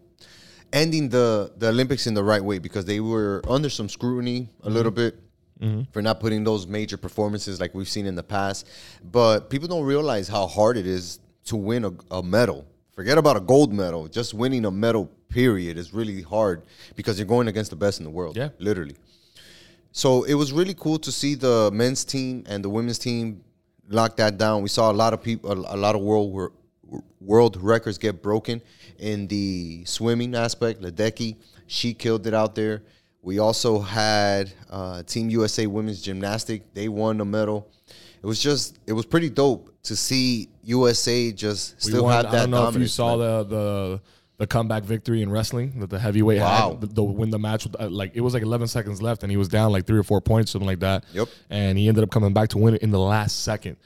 ending 0.72 1.08
the 1.08 1.52
the 1.56 1.68
Olympics 1.68 2.06
in 2.06 2.14
the 2.14 2.22
right 2.22 2.42
way 2.42 2.58
because 2.58 2.84
they 2.84 3.00
were 3.00 3.42
under 3.48 3.68
some 3.68 3.88
scrutiny 3.88 4.48
a 4.62 4.70
little 4.70 4.92
mm-hmm. 4.92 5.16
bit. 5.16 5.25
Mm-hmm. 5.60 5.90
For 5.92 6.02
not 6.02 6.20
putting 6.20 6.44
those 6.44 6.66
major 6.66 6.98
performances 6.98 7.60
like 7.60 7.74
we've 7.74 7.88
seen 7.88 8.04
in 8.04 8.14
the 8.14 8.22
past, 8.22 8.68
but 9.02 9.48
people 9.48 9.66
don't 9.68 9.84
realize 9.84 10.28
how 10.28 10.46
hard 10.46 10.76
it 10.76 10.86
is 10.86 11.18
to 11.46 11.56
win 11.56 11.86
a, 11.86 11.92
a 12.10 12.22
medal. 12.22 12.66
Forget 12.94 13.16
about 13.16 13.38
a 13.38 13.40
gold 13.40 13.72
medal; 13.72 14.06
just 14.06 14.34
winning 14.34 14.66
a 14.66 14.70
medal, 14.70 15.10
period, 15.30 15.78
is 15.78 15.94
really 15.94 16.20
hard 16.20 16.64
because 16.94 17.18
you're 17.18 17.26
going 17.26 17.48
against 17.48 17.70
the 17.70 17.76
best 17.76 18.00
in 18.00 18.04
the 18.04 18.10
world. 18.10 18.36
Yeah. 18.36 18.50
literally. 18.58 18.96
So 19.92 20.24
it 20.24 20.34
was 20.34 20.52
really 20.52 20.74
cool 20.74 20.98
to 20.98 21.10
see 21.10 21.34
the 21.34 21.70
men's 21.72 22.04
team 22.04 22.44
and 22.46 22.62
the 22.62 22.68
women's 22.68 22.98
team 22.98 23.42
lock 23.88 24.16
that 24.16 24.36
down. 24.36 24.62
We 24.62 24.68
saw 24.68 24.90
a 24.90 24.92
lot 24.92 25.14
of 25.14 25.22
people, 25.22 25.52
a, 25.52 25.76
lot 25.76 25.94
of 25.94 26.02
world 26.02 26.32
wor- 26.32 26.52
world 27.18 27.56
records 27.62 27.96
get 27.96 28.22
broken 28.22 28.60
in 28.98 29.26
the 29.28 29.84
swimming 29.86 30.34
aspect. 30.34 30.82
Ledecky, 30.82 31.36
she 31.66 31.94
killed 31.94 32.26
it 32.26 32.34
out 32.34 32.54
there. 32.54 32.82
We 33.26 33.40
also 33.40 33.80
had 33.80 34.52
uh, 34.70 35.02
Team 35.02 35.28
USA 35.30 35.66
women's 35.66 36.00
gymnastic. 36.00 36.72
They 36.74 36.88
won 36.88 37.20
a 37.20 37.24
medal. 37.24 37.68
It 38.22 38.26
was 38.26 38.40
just, 38.40 38.78
it 38.86 38.92
was 38.92 39.04
pretty 39.04 39.28
dope 39.30 39.68
to 39.82 39.96
see 39.96 40.48
USA 40.62 41.32
just 41.32 41.82
still 41.82 42.04
won- 42.04 42.12
have 42.24 42.26
I 42.32 42.38
don't 42.38 42.52
know 42.52 42.68
if 42.68 42.76
you 42.76 42.86
saw 42.86 43.16
the 43.16 43.42
the 43.42 44.00
the 44.38 44.46
comeback 44.46 44.84
victory 44.84 45.22
in 45.22 45.30
wrestling 45.30 45.80
that 45.80 45.90
the 45.90 45.98
heavyweight 45.98 46.40
Wow. 46.40 46.70
had. 46.72 46.80
The, 46.82 46.86
the 46.86 47.02
win 47.02 47.30
the 47.30 47.38
match 47.40 47.64
with 47.64 47.80
uh, 47.80 47.88
like 47.88 48.12
it 48.14 48.20
was 48.20 48.32
like 48.32 48.44
11 48.44 48.68
seconds 48.68 49.02
left 49.02 49.24
and 49.24 49.30
he 49.30 49.36
was 49.36 49.48
down 49.48 49.72
like 49.72 49.86
three 49.86 49.98
or 49.98 50.02
four 50.04 50.20
points 50.20 50.52
something 50.52 50.66
like 50.66 50.80
that. 50.80 51.04
Yep. 51.12 51.28
And 51.50 51.76
he 51.76 51.88
ended 51.88 52.04
up 52.04 52.10
coming 52.10 52.32
back 52.32 52.50
to 52.50 52.58
win 52.58 52.74
it 52.74 52.82
in 52.82 52.90
the 52.92 53.00
last 53.00 53.42
second. 53.42 53.76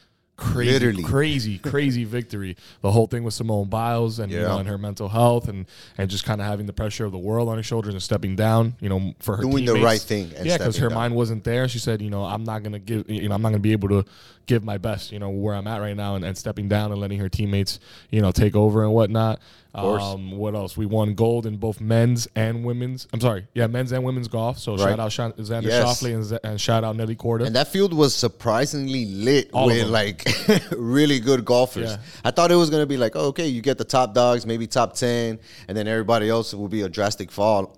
Crazy, 0.40 0.72
Literally. 0.72 1.02
crazy, 1.02 1.58
crazy 1.72 2.04
victory. 2.04 2.56
The 2.80 2.90
whole 2.90 3.06
thing 3.06 3.24
with 3.24 3.34
Simone 3.34 3.68
Biles 3.68 4.18
and 4.18 4.32
you 4.32 4.40
know 4.40 4.58
and 4.58 4.66
her 4.68 4.78
mental 4.78 5.08
health 5.08 5.48
and 5.48 5.66
and 5.98 6.08
just 6.10 6.24
kind 6.24 6.40
of 6.40 6.46
having 6.46 6.64
the 6.66 6.72
pressure 6.72 7.04
of 7.04 7.12
the 7.12 7.18
world 7.18 7.48
on 7.50 7.56
her 7.58 7.62
shoulders 7.62 7.92
and 7.92 8.02
stepping 8.02 8.36
down. 8.36 8.74
You 8.80 8.88
know, 8.88 9.14
for 9.20 9.36
her 9.36 9.42
Doing 9.42 9.66
the 9.66 9.74
right 9.74 10.00
thing 10.00 10.32
and 10.36 10.46
yeah, 10.46 10.56
because 10.56 10.78
her 10.78 10.88
down. 10.88 10.96
mind 10.98 11.14
wasn't 11.14 11.44
there. 11.44 11.68
She 11.68 11.78
said, 11.78 12.00
you 12.00 12.08
know, 12.10 12.24
I'm 12.24 12.44
not 12.44 12.62
gonna 12.62 12.78
give, 12.78 13.08
you 13.08 13.28
know, 13.28 13.34
I'm 13.34 13.42
not 13.42 13.50
gonna 13.50 13.58
be 13.60 13.72
able 13.72 13.88
to 13.90 14.04
give 14.50 14.64
my 14.64 14.76
best. 14.78 15.12
You 15.12 15.18
know, 15.20 15.30
where 15.30 15.54
I'm 15.54 15.66
at 15.68 15.80
right 15.80 15.96
now 15.96 16.16
and, 16.16 16.24
and 16.24 16.36
stepping 16.36 16.68
down 16.68 16.90
and 16.92 17.00
letting 17.00 17.18
her 17.20 17.28
teammates, 17.28 17.78
you 18.10 18.20
know, 18.20 18.32
take 18.32 18.54
over 18.56 18.82
and 18.84 18.92
whatnot. 18.92 19.40
course. 19.74 20.02
Um, 20.02 20.32
what 20.32 20.54
else? 20.56 20.76
We 20.76 20.84
won 20.84 21.14
gold 21.14 21.46
in 21.46 21.56
both 21.56 21.80
men's 21.80 22.26
and 22.34 22.64
women's. 22.64 23.06
I'm 23.12 23.20
sorry, 23.20 23.46
yeah, 23.54 23.68
men's 23.68 23.92
and 23.92 24.02
women's 24.04 24.26
golf. 24.28 24.58
So 24.58 24.72
Right. 24.72 24.80
shout 24.90 24.98
out 25.00 25.12
Shan- 25.12 25.32
Xander 25.34 25.62
Yes. 25.68 25.84
Schauffele 25.84 26.14
and, 26.14 26.24
Z- 26.24 26.38
and 26.42 26.60
shout 26.60 26.82
out 26.82 26.96
Nelly 26.96 27.14
Corda. 27.14 27.44
And 27.44 27.54
that 27.54 27.68
field 27.68 27.94
was 27.94 28.12
surprisingly 28.14 29.04
lit 29.06 29.50
All 29.52 29.66
with 29.66 29.86
like 29.88 30.26
really 30.72 31.20
good 31.20 31.44
golfers. 31.44 31.90
Yeah. 31.92 31.98
I 32.24 32.32
thought 32.32 32.50
it 32.50 32.56
was 32.56 32.68
gonna 32.70 32.86
be 32.86 32.96
like, 32.96 33.12
oh, 33.14 33.26
okay, 33.28 33.46
you 33.46 33.62
get 33.62 33.78
the 33.78 33.84
top 33.84 34.12
dogs, 34.12 34.44
maybe 34.44 34.66
top 34.66 34.94
ten, 34.94 35.38
and 35.68 35.76
then 35.78 35.86
everybody 35.86 36.28
else 36.28 36.52
will 36.52 36.68
be 36.68 36.82
a 36.82 36.88
drastic 36.88 37.30
fall. 37.30 37.76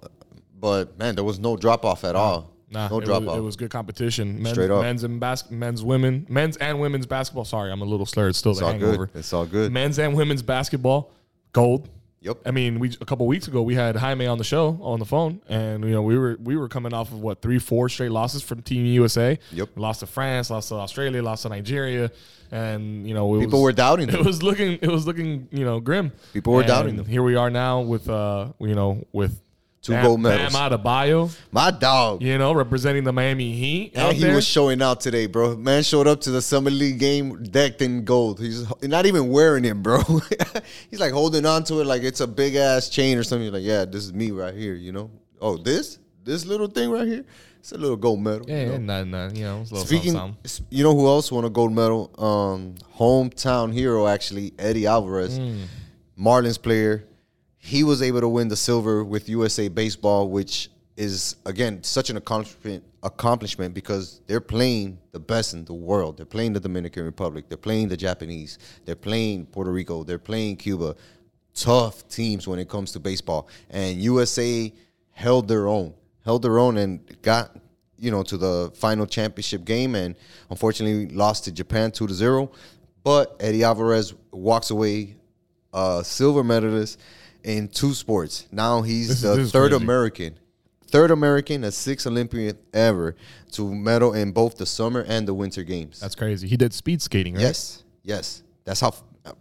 But 0.58 0.98
man, 0.98 1.14
there 1.16 1.24
was 1.24 1.38
no 1.38 1.56
drop 1.56 1.84
off 1.84 2.04
at 2.04 2.16
all. 2.16 2.51
Nah, 2.72 2.88
no 2.88 2.98
it, 3.00 3.04
drop 3.04 3.22
was, 3.22 3.28
off. 3.30 3.36
it 3.38 3.40
was 3.42 3.56
good 3.56 3.70
competition. 3.70 4.42
Men's, 4.42 4.54
Straight 4.54 4.70
up. 4.70 4.82
men's 4.82 5.04
and 5.04 5.20
bas- 5.20 5.50
men's 5.50 5.82
women, 5.84 6.26
men's 6.28 6.56
and 6.56 6.80
women's 6.80 7.06
basketball. 7.06 7.44
Sorry, 7.44 7.70
I'm 7.70 7.82
a 7.82 7.84
little 7.84 8.06
slurred. 8.06 8.30
It's 8.30 8.38
still 8.38 8.52
it's 8.52 8.60
the 8.60 8.66
all 8.66 8.72
hangover. 8.72 9.06
good. 9.06 9.18
It's 9.18 9.32
all 9.32 9.46
good. 9.46 9.70
Men's 9.72 9.98
and 9.98 10.14
women's 10.16 10.42
basketball, 10.42 11.10
gold. 11.52 11.88
Yep. 12.22 12.38
I 12.46 12.52
mean, 12.52 12.78
we 12.78 12.88
a 13.00 13.04
couple 13.04 13.26
weeks 13.26 13.48
ago 13.48 13.62
we 13.62 13.74
had 13.74 13.96
Jaime 13.96 14.26
on 14.28 14.38
the 14.38 14.44
show 14.44 14.78
on 14.80 15.00
the 15.00 15.04
phone, 15.04 15.42
and 15.48 15.82
you 15.84 15.90
know 15.90 16.02
we 16.02 16.16
were 16.16 16.38
we 16.40 16.56
were 16.56 16.68
coming 16.68 16.94
off 16.94 17.10
of 17.10 17.20
what 17.20 17.42
three, 17.42 17.58
four 17.58 17.88
straight 17.88 18.12
losses 18.12 18.42
from 18.42 18.62
Team 18.62 18.86
USA. 18.86 19.38
Yep. 19.50 19.70
We 19.74 19.82
lost 19.82 20.00
to 20.00 20.06
France, 20.06 20.48
lost 20.48 20.68
to 20.68 20.76
Australia, 20.76 21.20
lost 21.20 21.42
to 21.42 21.48
Nigeria, 21.48 22.12
and 22.52 23.08
you 23.08 23.14
know 23.14 23.38
People 23.40 23.58
was, 23.60 23.64
were 23.64 23.72
doubting 23.72 24.08
It 24.08 24.12
them. 24.12 24.24
was 24.24 24.40
looking 24.40 24.78
it 24.80 24.88
was 24.88 25.04
looking 25.04 25.48
you 25.50 25.64
know 25.64 25.80
grim. 25.80 26.12
People 26.32 26.52
were 26.52 26.60
And 26.60 26.68
doubting 26.68 26.96
them. 26.96 27.06
Here 27.06 27.24
we 27.24 27.34
are 27.34 27.50
now 27.50 27.80
with 27.80 28.08
uh 28.08 28.52
you 28.60 28.76
know 28.76 29.04
with 29.12 29.40
Two 29.82 29.92
Bam, 29.94 30.04
gold 30.04 30.20
medals. 30.20 30.52
Bam 30.52 30.70
Adebayo, 30.70 31.36
My 31.50 31.72
dog. 31.72 32.22
you 32.22 32.38
know 32.38 32.52
representing 32.52 33.02
the 33.02 33.12
Miami 33.12 33.52
Heat. 33.52 33.96
out 33.98 34.10
And 34.10 34.16
he 34.16 34.22
there. 34.22 34.34
was 34.36 34.46
showing 34.46 34.80
out 34.80 35.00
today, 35.00 35.26
bro. 35.26 35.56
Man 35.56 35.82
showed 35.82 36.06
up 36.06 36.20
to 36.20 36.30
the 36.30 36.40
summer 36.40 36.70
league 36.70 37.00
game 37.00 37.42
decked 37.42 37.82
in 37.82 38.04
gold. 38.04 38.38
He's 38.38 38.64
not 38.82 39.06
even 39.06 39.28
wearing 39.28 39.64
it, 39.64 39.82
bro. 39.82 40.00
He's 40.90 41.00
like 41.00 41.12
holding 41.12 41.44
on 41.46 41.64
to 41.64 41.80
it 41.80 41.86
like 41.86 42.02
it's 42.04 42.20
a 42.20 42.28
big 42.28 42.54
ass 42.54 42.88
chain 42.90 43.18
or 43.18 43.24
something. 43.24 43.52
Like, 43.52 43.64
yeah, 43.64 43.84
this 43.84 44.04
is 44.04 44.12
me 44.12 44.30
right 44.30 44.54
here. 44.54 44.74
You 44.74 44.92
know? 44.92 45.10
Oh, 45.40 45.56
this 45.56 45.98
this 46.22 46.46
little 46.46 46.68
thing 46.68 46.88
right 46.92 47.06
here. 47.08 47.24
It's 47.58 47.72
a 47.72 47.76
little 47.78 47.96
gold 47.96 48.20
medal. 48.20 48.44
yeah, 48.48 48.62
you 48.72 48.78
know? 48.78 49.02
nah, 49.02 49.04
nah, 49.04 49.32
you 49.32 49.44
know, 49.44 49.60
it's 49.62 49.70
a 49.72 49.74
little 49.74 49.86
Speaking, 49.86 50.12
something, 50.12 50.36
something. 50.44 50.66
you 50.76 50.82
know 50.84 50.94
who 50.94 51.06
else 51.08 51.30
won 51.32 51.44
a 51.44 51.50
gold 51.50 51.72
medal? 51.72 52.10
Um, 52.18 52.74
hometown 52.96 53.72
hero, 53.72 54.06
actually, 54.08 54.52
Eddie 54.58 54.86
Alvarez, 54.86 55.38
Hmm. 55.38 55.62
Marlins 56.20 56.60
player. 56.60 57.04
He 57.64 57.84
was 57.84 58.02
able 58.02 58.20
to 58.20 58.28
win 58.28 58.48
the 58.48 58.56
silver 58.56 59.04
with 59.04 59.28
USA 59.28 59.68
Baseball, 59.68 60.28
which 60.28 60.68
is 60.96 61.36
again 61.46 61.82
such 61.84 62.10
an 62.10 62.16
accomplishment. 62.16 62.82
Accomplishment 63.04 63.72
because 63.74 64.20
they're 64.26 64.40
playing 64.40 64.98
the 65.12 65.20
best 65.20 65.54
in 65.54 65.64
the 65.64 65.74
world. 65.74 66.16
They're 66.16 66.26
playing 66.26 66.54
the 66.54 66.60
Dominican 66.60 67.04
Republic. 67.04 67.46
They're 67.48 67.56
playing 67.56 67.88
the 67.88 67.96
Japanese. 67.96 68.58
They're 68.84 68.94
playing 68.94 69.46
Puerto 69.46 69.70
Rico. 69.70 70.04
They're 70.04 70.18
playing 70.18 70.56
Cuba. 70.56 70.96
Tough 71.54 72.08
teams 72.08 72.48
when 72.48 72.58
it 72.58 72.68
comes 72.68 72.92
to 72.92 73.00
baseball, 73.00 73.48
and 73.70 74.00
USA 74.00 74.72
held 75.10 75.48
their 75.48 75.68
own, 75.68 75.94
held 76.24 76.42
their 76.42 76.58
own, 76.58 76.78
and 76.78 77.00
got 77.22 77.56
you 78.02 78.10
know, 78.10 78.24
to 78.24 78.36
the 78.36 78.72
final 78.74 79.06
championship 79.06 79.64
game 79.64 79.94
and 79.94 80.16
unfortunately 80.50 81.06
lost 81.14 81.44
to 81.44 81.52
Japan 81.52 81.92
2 81.92 82.08
to 82.08 82.12
0. 82.12 82.50
But 83.04 83.36
Eddie 83.38 83.62
Alvarez 83.62 84.12
walks 84.32 84.70
away 84.70 85.16
a 85.72 86.02
silver 86.04 86.42
medalist 86.42 86.98
in 87.44 87.68
two 87.68 87.94
sports. 87.94 88.46
Now 88.50 88.82
he's 88.82 89.08
This 89.08 89.20
the 89.22 89.46
third 89.46 89.70
crazy. 89.70 89.84
American, 89.84 90.38
third 90.86 91.10
American, 91.10 91.64
a 91.64 91.72
sixth 91.72 92.06
Olympian 92.06 92.56
ever 92.72 93.16
to 93.52 93.74
medal 93.74 94.14
in 94.14 94.32
both 94.32 94.56
the 94.56 94.66
summer 94.66 95.00
and 95.06 95.26
the 95.26 95.34
winter 95.34 95.62
games. 95.62 96.00
That's 96.00 96.14
crazy. 96.14 96.46
He 96.48 96.56
did 96.56 96.72
speed 96.72 97.02
skating, 97.02 97.34
right? 97.34 97.42
Yes, 97.42 97.82
yes. 98.02 98.42
That's 98.64 98.80
how 98.80 98.94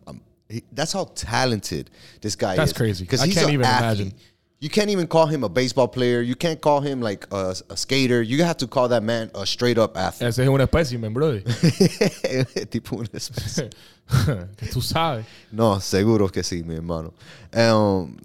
um, 0.07 0.21
he- 0.49 0.63
that's 0.71 0.93
how 0.93 1.05
talented 1.15 1.89
this 2.21 2.35
guy 2.35 2.55
That's 2.55 2.71
is. 2.71 2.73
That's 2.73 2.77
crazy. 2.77 3.03
Because 3.05 3.21
I 3.21 3.25
he's 3.27 3.35
can't 3.35 3.47
an 3.47 3.53
even 3.53 3.65
athlete. 3.65 3.99
imagine. 4.01 4.19
You 4.59 4.69
can't 4.69 4.91
even 4.91 5.07
call 5.07 5.25
him 5.25 5.43
a 5.43 5.49
baseball 5.49 5.87
player. 5.87 6.21
You 6.21 6.35
can't 6.35 6.61
call 6.61 6.81
him 6.81 7.01
like 7.01 7.25
a, 7.31 7.55
a 7.71 7.75
skater. 7.75 8.21
You 8.21 8.43
have 8.43 8.57
to 8.57 8.67
call 8.67 8.89
that 8.89 9.01
man 9.01 9.31
a 9.33 9.43
straight 9.43 9.79
up 9.79 9.97
athlete. 9.97 10.27
Ese 10.29 10.37
es 10.39 10.47
un 10.47 10.59
espécimen, 10.61 11.13
brother. 11.15 11.39
tipo 12.69 12.97
una 12.97 13.09
especie. 13.13 13.69
tú 14.71 14.81
sabes. 14.81 15.25
No, 15.51 15.79
seguro 15.79 16.27
que 16.29 16.43
sí, 16.43 16.63
mi 16.65 16.75
hermano. 16.75 17.13
Um, 17.53 18.17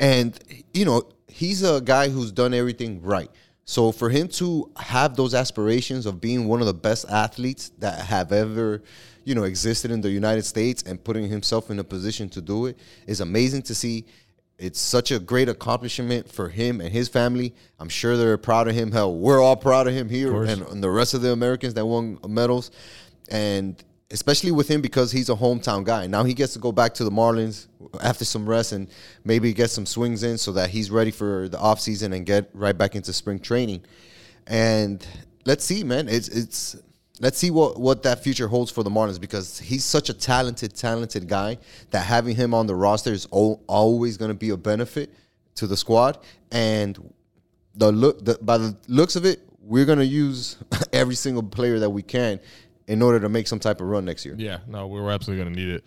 and 0.00 0.38
you 0.74 0.84
know, 0.84 1.02
he's 1.28 1.62
a 1.62 1.80
guy 1.80 2.08
who's 2.08 2.32
done 2.32 2.54
everything 2.54 3.00
right. 3.02 3.30
So 3.64 3.92
for 3.92 4.08
him 4.08 4.28
to 4.28 4.70
have 4.78 5.14
those 5.14 5.34
aspirations 5.34 6.06
of 6.06 6.20
being 6.20 6.48
one 6.48 6.60
of 6.60 6.66
the 6.66 6.74
best 6.74 7.04
athletes 7.10 7.70
that 7.80 8.00
have 8.06 8.32
ever, 8.32 8.82
you 9.24 9.34
know, 9.34 9.42
existed 9.42 9.90
in 9.90 10.00
the 10.00 10.10
United 10.10 10.44
States 10.46 10.82
and 10.84 11.02
putting 11.02 11.28
himself 11.28 11.70
in 11.70 11.78
a 11.78 11.84
position 11.84 12.30
to 12.30 12.40
do 12.40 12.66
it 12.66 12.78
is 13.06 13.20
amazing 13.20 13.62
to 13.62 13.74
see. 13.74 14.06
It's 14.58 14.80
such 14.80 15.12
a 15.12 15.18
great 15.18 15.48
accomplishment 15.48 16.32
for 16.32 16.48
him 16.48 16.80
and 16.80 16.90
his 16.90 17.08
family. 17.08 17.54
I'm 17.78 17.90
sure 17.90 18.16
they're 18.16 18.38
proud 18.38 18.68
of 18.68 18.74
him. 18.74 18.90
Hell, 18.90 19.14
we're 19.14 19.40
all 19.40 19.54
proud 19.54 19.86
of 19.86 19.94
him 19.94 20.08
here 20.08 20.32
course. 20.32 20.50
and, 20.50 20.62
and 20.62 20.82
the 20.82 20.90
rest 20.90 21.14
of 21.14 21.20
the 21.20 21.30
Americans 21.30 21.74
that 21.74 21.84
won 21.86 22.18
medals. 22.26 22.70
And 23.30 23.76
especially 24.10 24.50
with 24.50 24.68
him 24.68 24.80
because 24.80 25.12
he's 25.12 25.28
a 25.28 25.34
hometown 25.34 25.84
guy. 25.84 26.06
Now 26.06 26.24
he 26.24 26.32
gets 26.32 26.54
to 26.54 26.58
go 26.58 26.72
back 26.72 26.94
to 26.94 27.04
the 27.04 27.10
Marlins 27.10 27.66
after 28.02 28.24
some 28.24 28.48
rest 28.48 28.72
and 28.72 28.88
maybe 29.24 29.52
get 29.52 29.70
some 29.70 29.84
swings 29.84 30.22
in 30.22 30.38
so 30.38 30.52
that 30.52 30.70
he's 30.70 30.90
ready 30.90 31.10
for 31.10 31.48
the 31.48 31.58
offseason 31.58 32.14
and 32.14 32.24
get 32.24 32.48
right 32.54 32.76
back 32.76 32.96
into 32.96 33.12
spring 33.12 33.38
training. 33.38 33.84
And 34.46 35.06
let's 35.44 35.64
see, 35.64 35.84
man. 35.84 36.08
It's 36.08 36.28
it's 36.28 36.76
let's 37.20 37.36
see 37.36 37.50
what 37.50 37.78
what 37.78 38.02
that 38.04 38.24
future 38.24 38.48
holds 38.48 38.70
for 38.70 38.82
the 38.82 38.90
Marlins 38.90 39.20
because 39.20 39.58
he's 39.58 39.84
such 39.84 40.08
a 40.08 40.14
talented, 40.14 40.74
talented 40.74 41.28
guy 41.28 41.58
that 41.90 42.00
having 42.00 42.34
him 42.34 42.54
on 42.54 42.66
the 42.66 42.74
roster 42.74 43.12
is 43.12 43.28
al- 43.30 43.62
always 43.66 44.16
going 44.16 44.30
to 44.30 44.34
be 44.36 44.50
a 44.50 44.56
benefit 44.56 45.12
to 45.56 45.66
the 45.66 45.76
squad. 45.76 46.18
And 46.50 47.12
the 47.74 47.92
look, 47.92 48.24
the, 48.24 48.38
by 48.40 48.56
the 48.56 48.74
looks 48.88 49.16
of 49.16 49.26
it, 49.26 49.40
we're 49.60 49.84
gonna 49.84 50.02
use 50.02 50.56
every 50.94 51.14
single 51.14 51.42
player 51.42 51.78
that 51.78 51.90
we 51.90 52.02
can 52.02 52.40
in 52.88 53.02
order 53.02 53.20
to 53.20 53.28
make 53.28 53.46
some 53.46 53.60
type 53.60 53.80
of 53.80 53.86
run 53.86 54.04
next 54.04 54.24
year. 54.24 54.34
Yeah, 54.36 54.58
no, 54.66 54.88
we're 54.88 55.08
absolutely 55.10 55.44
going 55.44 55.54
to 55.54 55.60
need 55.60 55.72
it. 55.74 55.84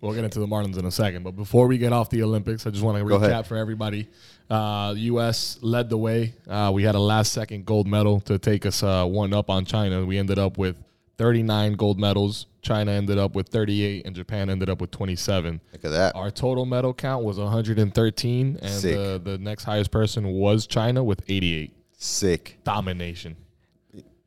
We'll 0.00 0.14
get 0.14 0.24
into 0.24 0.38
the 0.38 0.46
Marlins 0.46 0.78
in 0.78 0.84
a 0.84 0.90
second, 0.90 1.24
but 1.24 1.32
before 1.32 1.66
we 1.66 1.76
get 1.76 1.92
off 1.92 2.08
the 2.08 2.22
Olympics, 2.22 2.66
I 2.66 2.70
just 2.70 2.84
want 2.84 2.98
to 2.98 3.04
recap 3.04 3.46
for 3.46 3.56
everybody. 3.56 4.08
Uh, 4.48 4.94
U.S. 4.96 5.58
led 5.60 5.90
the 5.90 5.98
way. 5.98 6.34
Uh, 6.48 6.70
we 6.72 6.84
had 6.84 6.94
a 6.94 7.00
last-second 7.00 7.66
gold 7.66 7.86
medal 7.86 8.20
to 8.20 8.38
take 8.38 8.64
us 8.64 8.82
uh, 8.82 9.04
one 9.04 9.34
up 9.34 9.50
on 9.50 9.64
China. 9.64 10.06
We 10.06 10.16
ended 10.16 10.38
up 10.38 10.56
with 10.56 10.76
39 11.18 11.74
gold 11.74 11.98
medals. 11.98 12.46
China 12.62 12.92
ended 12.92 13.18
up 13.18 13.34
with 13.34 13.48
38, 13.48 14.06
and 14.06 14.14
Japan 14.14 14.48
ended 14.48 14.70
up 14.70 14.80
with 14.80 14.92
27. 14.92 15.60
Look 15.72 15.84
at 15.84 15.90
that. 15.90 16.14
Our 16.14 16.30
total 16.30 16.64
medal 16.64 16.94
count 16.94 17.24
was 17.24 17.38
113, 17.38 18.58
and 18.62 18.82
the, 18.82 19.20
the 19.22 19.36
next 19.38 19.64
highest 19.64 19.90
person 19.90 20.28
was 20.28 20.66
China 20.68 21.02
with 21.02 21.22
88. 21.28 21.74
Sick. 21.98 22.58
Domination. 22.62 23.36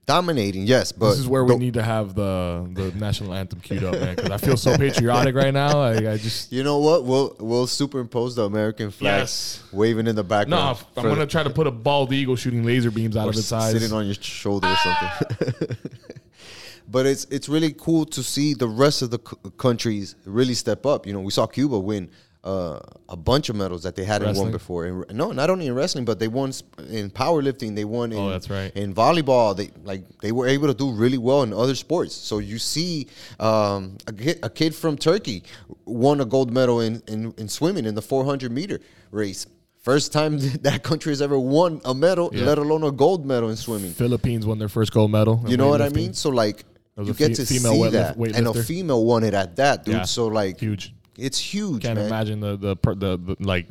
Dominating, 0.07 0.65
yes, 0.65 0.91
but 0.91 1.11
This 1.11 1.19
is 1.19 1.27
where 1.27 1.45
we 1.45 1.55
need 1.57 1.75
to 1.75 1.83
have 1.83 2.15
the 2.15 2.67
the 2.73 2.91
national 2.97 3.33
anthem 3.33 3.59
queued 3.61 3.83
up, 3.83 3.93
man. 3.93 4.15
Because 4.15 4.31
I 4.31 4.37
feel 4.37 4.57
so 4.57 4.75
patriotic 4.85 5.35
right 5.35 5.53
now. 5.53 5.79
I, 5.81 5.91
I 6.13 6.17
just 6.17 6.51
You 6.51 6.63
know 6.63 6.79
what? 6.79 7.05
We'll 7.05 7.35
we'll 7.39 7.67
superimpose 7.67 8.35
the 8.35 8.43
American 8.43 8.89
flag 8.91 9.19
Yes. 9.21 9.63
waving 9.71 10.07
in 10.07 10.15
the 10.15 10.23
background. 10.23 10.79
no. 10.97 11.01
I'm 11.03 11.07
gonna 11.07 11.27
try 11.27 11.43
to 11.43 11.49
put 11.51 11.67
a 11.67 11.71
bald 11.71 12.11
eagle 12.11 12.35
shooting 12.35 12.63
laser 12.65 12.89
beams 12.91 13.15
out 13.15 13.29
of 13.29 13.35
its 13.37 13.51
eyes. 13.51 13.71
sitting 13.73 13.93
on 13.93 14.05
your 14.05 14.15
shoulder 14.15 14.67
or 14.67 14.75
something. 14.77 15.77
but 16.89 17.05
it's 17.05 17.25
it's 17.25 17.47
really 17.47 17.71
cool 17.71 18.05
to 18.05 18.23
see 18.23 18.53
the 18.55 18.67
rest 18.67 19.01
of 19.03 19.11
the 19.11 19.19
c- 19.25 19.37
countries 19.57 20.15
really 20.25 20.55
step 20.55 20.85
up. 20.85 21.05
You 21.05 21.13
know, 21.13 21.21
we 21.21 21.31
saw 21.31 21.45
Cuba 21.47 21.77
win 21.79 22.09
uh, 22.43 22.79
a 23.07 23.15
bunch 23.15 23.49
of 23.49 23.55
medals 23.55 23.83
that 23.83 23.95
they 23.95 24.03
hadn't 24.03 24.27
Wrestling? 24.29 24.45
won 24.47 24.51
before. 24.51 24.85
And, 24.85 25.13
no, 25.15 25.31
not 25.31 25.49
only 25.51 25.67
in 25.67 25.75
wrestling, 25.75 26.05
but 26.05 26.17
they 26.17 26.27
won 26.27 26.51
sp- 26.57 26.73
in 26.89 27.11
powerlifting. 27.11 27.75
They 27.75 27.85
won 27.85 28.11
in 28.11 28.17
Oh, 28.17 28.29
that's 28.29 28.49
right. 28.49 28.71
in 28.75 28.93
volleyball. 28.95 29.55
They 29.55 29.69
like 29.83 30.03
they 30.21 30.31
were 30.31 30.47
able 30.47 30.67
to 30.67 30.73
do 30.73 30.91
really 30.91 31.19
well 31.19 31.43
in 31.43 31.53
other 31.53 31.75
sports. 31.75 32.15
So 32.15 32.39
you 32.39 32.57
see 32.57 33.07
um, 33.39 33.97
a, 34.07 34.13
kid, 34.13 34.39
a 34.43 34.49
kid 34.49 34.73
from 34.73 34.97
Turkey 34.97 35.43
won 35.85 36.19
a 36.21 36.25
gold 36.25 36.51
medal 36.51 36.81
in, 36.81 37.01
in, 37.07 37.33
in 37.37 37.47
swimming 37.47 37.85
in 37.85 37.93
the 37.95 38.01
400 38.01 38.51
meter 38.51 38.79
race. 39.11 39.45
First 39.83 40.11
time 40.13 40.37
that 40.61 40.81
country 40.83 41.11
has 41.11 41.21
ever 41.21 41.37
won 41.39 41.79
a 41.85 41.93
medal, 41.93 42.31
Yeah. 42.33 42.45
let 42.45 42.57
alone 42.57 42.83
a 42.83 42.91
gold 42.91 43.25
medal 43.25 43.49
in 43.49 43.55
swimming. 43.55 43.91
Philippines 43.91 44.45
won 44.45 44.57
their 44.59 44.69
first 44.69 44.91
gold 44.91 45.11
medal. 45.11 45.43
You 45.47 45.57
know 45.57 45.67
what 45.69 45.81
I 45.81 45.89
mean? 45.89 46.13
So 46.13 46.29
like 46.29 46.65
you 46.97 47.13
get 47.13 47.29
fe- 47.29 47.33
to 47.35 47.45
see 47.45 47.57
that, 47.59 48.15
and 48.17 48.47
a 48.47 48.53
female 48.63 49.03
won 49.05 49.23
it 49.23 49.33
at 49.33 49.55
that, 49.57 49.85
dude. 49.85 49.93
Yeah. 49.95 50.03
So 50.03 50.27
like 50.27 50.59
Huge. 50.59 50.93
It's 51.17 51.39
huge, 51.39 51.83
Can't 51.83 51.95
man. 51.97 52.07
imagine 52.07 52.39
the 52.39 52.55
the, 52.57 52.75
the 52.95 53.17
the 53.17 53.35
like 53.39 53.67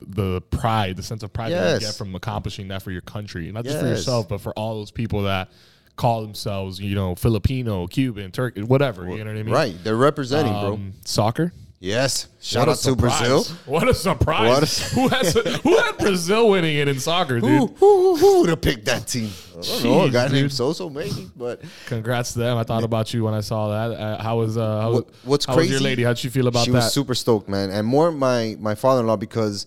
the 0.00 0.40
pride, 0.42 0.96
the 0.96 1.02
sense 1.02 1.22
of 1.22 1.32
pride 1.32 1.52
that 1.52 1.74
you 1.80 1.86
get 1.86 1.94
from 1.94 2.14
accomplishing 2.14 2.68
that 2.68 2.82
for 2.82 2.90
your 2.90 3.02
country, 3.02 3.50
not 3.52 3.64
just 3.64 3.78
for 3.80 3.86
yourself, 3.86 4.28
but 4.28 4.40
for 4.40 4.52
all 4.54 4.74
those 4.76 4.90
people 4.90 5.22
that 5.22 5.50
call 5.96 6.22
themselves, 6.22 6.80
you 6.80 6.94
know, 6.94 7.14
Filipino, 7.14 7.86
Cuban, 7.86 8.32
Turkish, 8.32 8.64
whatever. 8.64 9.02
You 9.02 9.24
know 9.24 9.30
what 9.30 9.38
I 9.38 9.42
mean? 9.42 9.54
Right, 9.54 9.76
they're 9.84 9.96
representing, 9.96 10.52
bro. 10.52 10.74
Um, 10.74 10.92
Soccer. 11.04 11.52
Yes, 11.84 12.28
shout 12.40 12.68
out 12.68 12.76
to 12.78 12.94
Brazil. 12.94 13.42
What 13.66 13.88
a 13.88 13.92
surprise! 13.94 14.48
What 14.48 14.62
a- 14.62 14.94
who 14.94 15.08
has 15.08 15.32
who 15.64 15.76
had 15.76 15.98
Brazil 15.98 16.48
winning 16.50 16.76
it 16.76 16.86
in 16.86 17.00
soccer, 17.00 17.40
dude? 17.40 17.48
Who, 17.50 17.66
who, 17.66 18.16
who 18.16 18.40
would 18.42 18.50
have 18.50 18.60
picked 18.60 18.84
that 18.84 19.08
team? 19.08 19.30
I 19.50 19.54
don't 19.62 19.82
know. 19.82 20.02
A 20.04 20.10
guy 20.10 20.26
dude. 20.28 20.32
named 20.34 20.50
Soso, 20.50 20.92
maybe. 20.92 21.28
But 21.34 21.60
Congrats 21.86 22.34
to 22.34 22.38
them. 22.38 22.56
I 22.56 22.62
thought 22.62 22.84
about 22.84 23.12
you 23.12 23.24
when 23.24 23.34
I 23.34 23.40
saw 23.40 23.68
that. 23.88 23.98
Uh, 24.00 24.22
how 24.22 24.38
was 24.38 24.56
uh, 24.56 24.80
how, 24.80 24.92
What- 24.92 25.08
what's 25.24 25.44
how 25.44 25.56
was 25.56 25.66
your 25.68 25.78
crazy? 25.78 25.84
lady? 25.84 26.02
How'd 26.04 26.18
she 26.18 26.28
feel 26.28 26.46
about 26.46 26.66
she 26.66 26.70
that? 26.70 26.78
She 26.82 26.84
was 26.84 26.92
super 26.92 27.16
stoked, 27.16 27.48
man, 27.48 27.70
and 27.70 27.84
more 27.84 28.12
my 28.12 28.56
my 28.60 28.76
father-in-law 28.76 29.16
because 29.16 29.66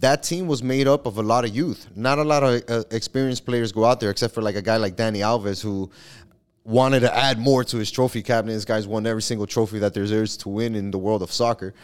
that 0.00 0.24
team 0.24 0.48
was 0.48 0.64
made 0.64 0.88
up 0.88 1.06
of 1.06 1.16
a 1.18 1.22
lot 1.22 1.44
of 1.44 1.54
youth. 1.54 1.86
Not 1.94 2.18
a 2.18 2.24
lot 2.24 2.42
of 2.42 2.62
uh, 2.68 2.82
experienced 2.90 3.46
players 3.46 3.70
go 3.70 3.84
out 3.84 4.00
there, 4.00 4.10
except 4.10 4.34
for 4.34 4.42
like 4.42 4.56
a 4.56 4.62
guy 4.62 4.78
like 4.78 4.96
Dani 4.96 5.18
Alves 5.18 5.62
who 5.62 5.92
wanted 6.64 7.00
to 7.00 7.14
add 7.14 7.38
more 7.38 7.64
to 7.64 7.76
his 7.76 7.90
trophy 7.90 8.22
cabinet. 8.22 8.54
This 8.54 8.64
guy's 8.64 8.86
won 8.86 9.06
every 9.06 9.22
single 9.22 9.46
trophy 9.46 9.78
that 9.80 9.94
there 9.94 10.04
is 10.04 10.36
to 10.38 10.48
win 10.48 10.74
in 10.74 10.90
the 10.90 10.98
world 10.98 11.22
of 11.22 11.32
soccer, 11.32 11.74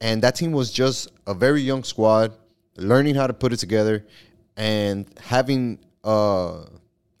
and 0.00 0.22
that 0.22 0.34
team 0.36 0.52
was 0.52 0.72
just 0.72 1.10
a 1.26 1.34
very 1.34 1.62
young 1.62 1.84
squad, 1.84 2.32
learning 2.76 3.14
how 3.14 3.26
to 3.26 3.34
put 3.34 3.52
it 3.52 3.58
together, 3.58 4.04
and 4.56 5.06
having. 5.20 5.78
Uh, 6.04 6.64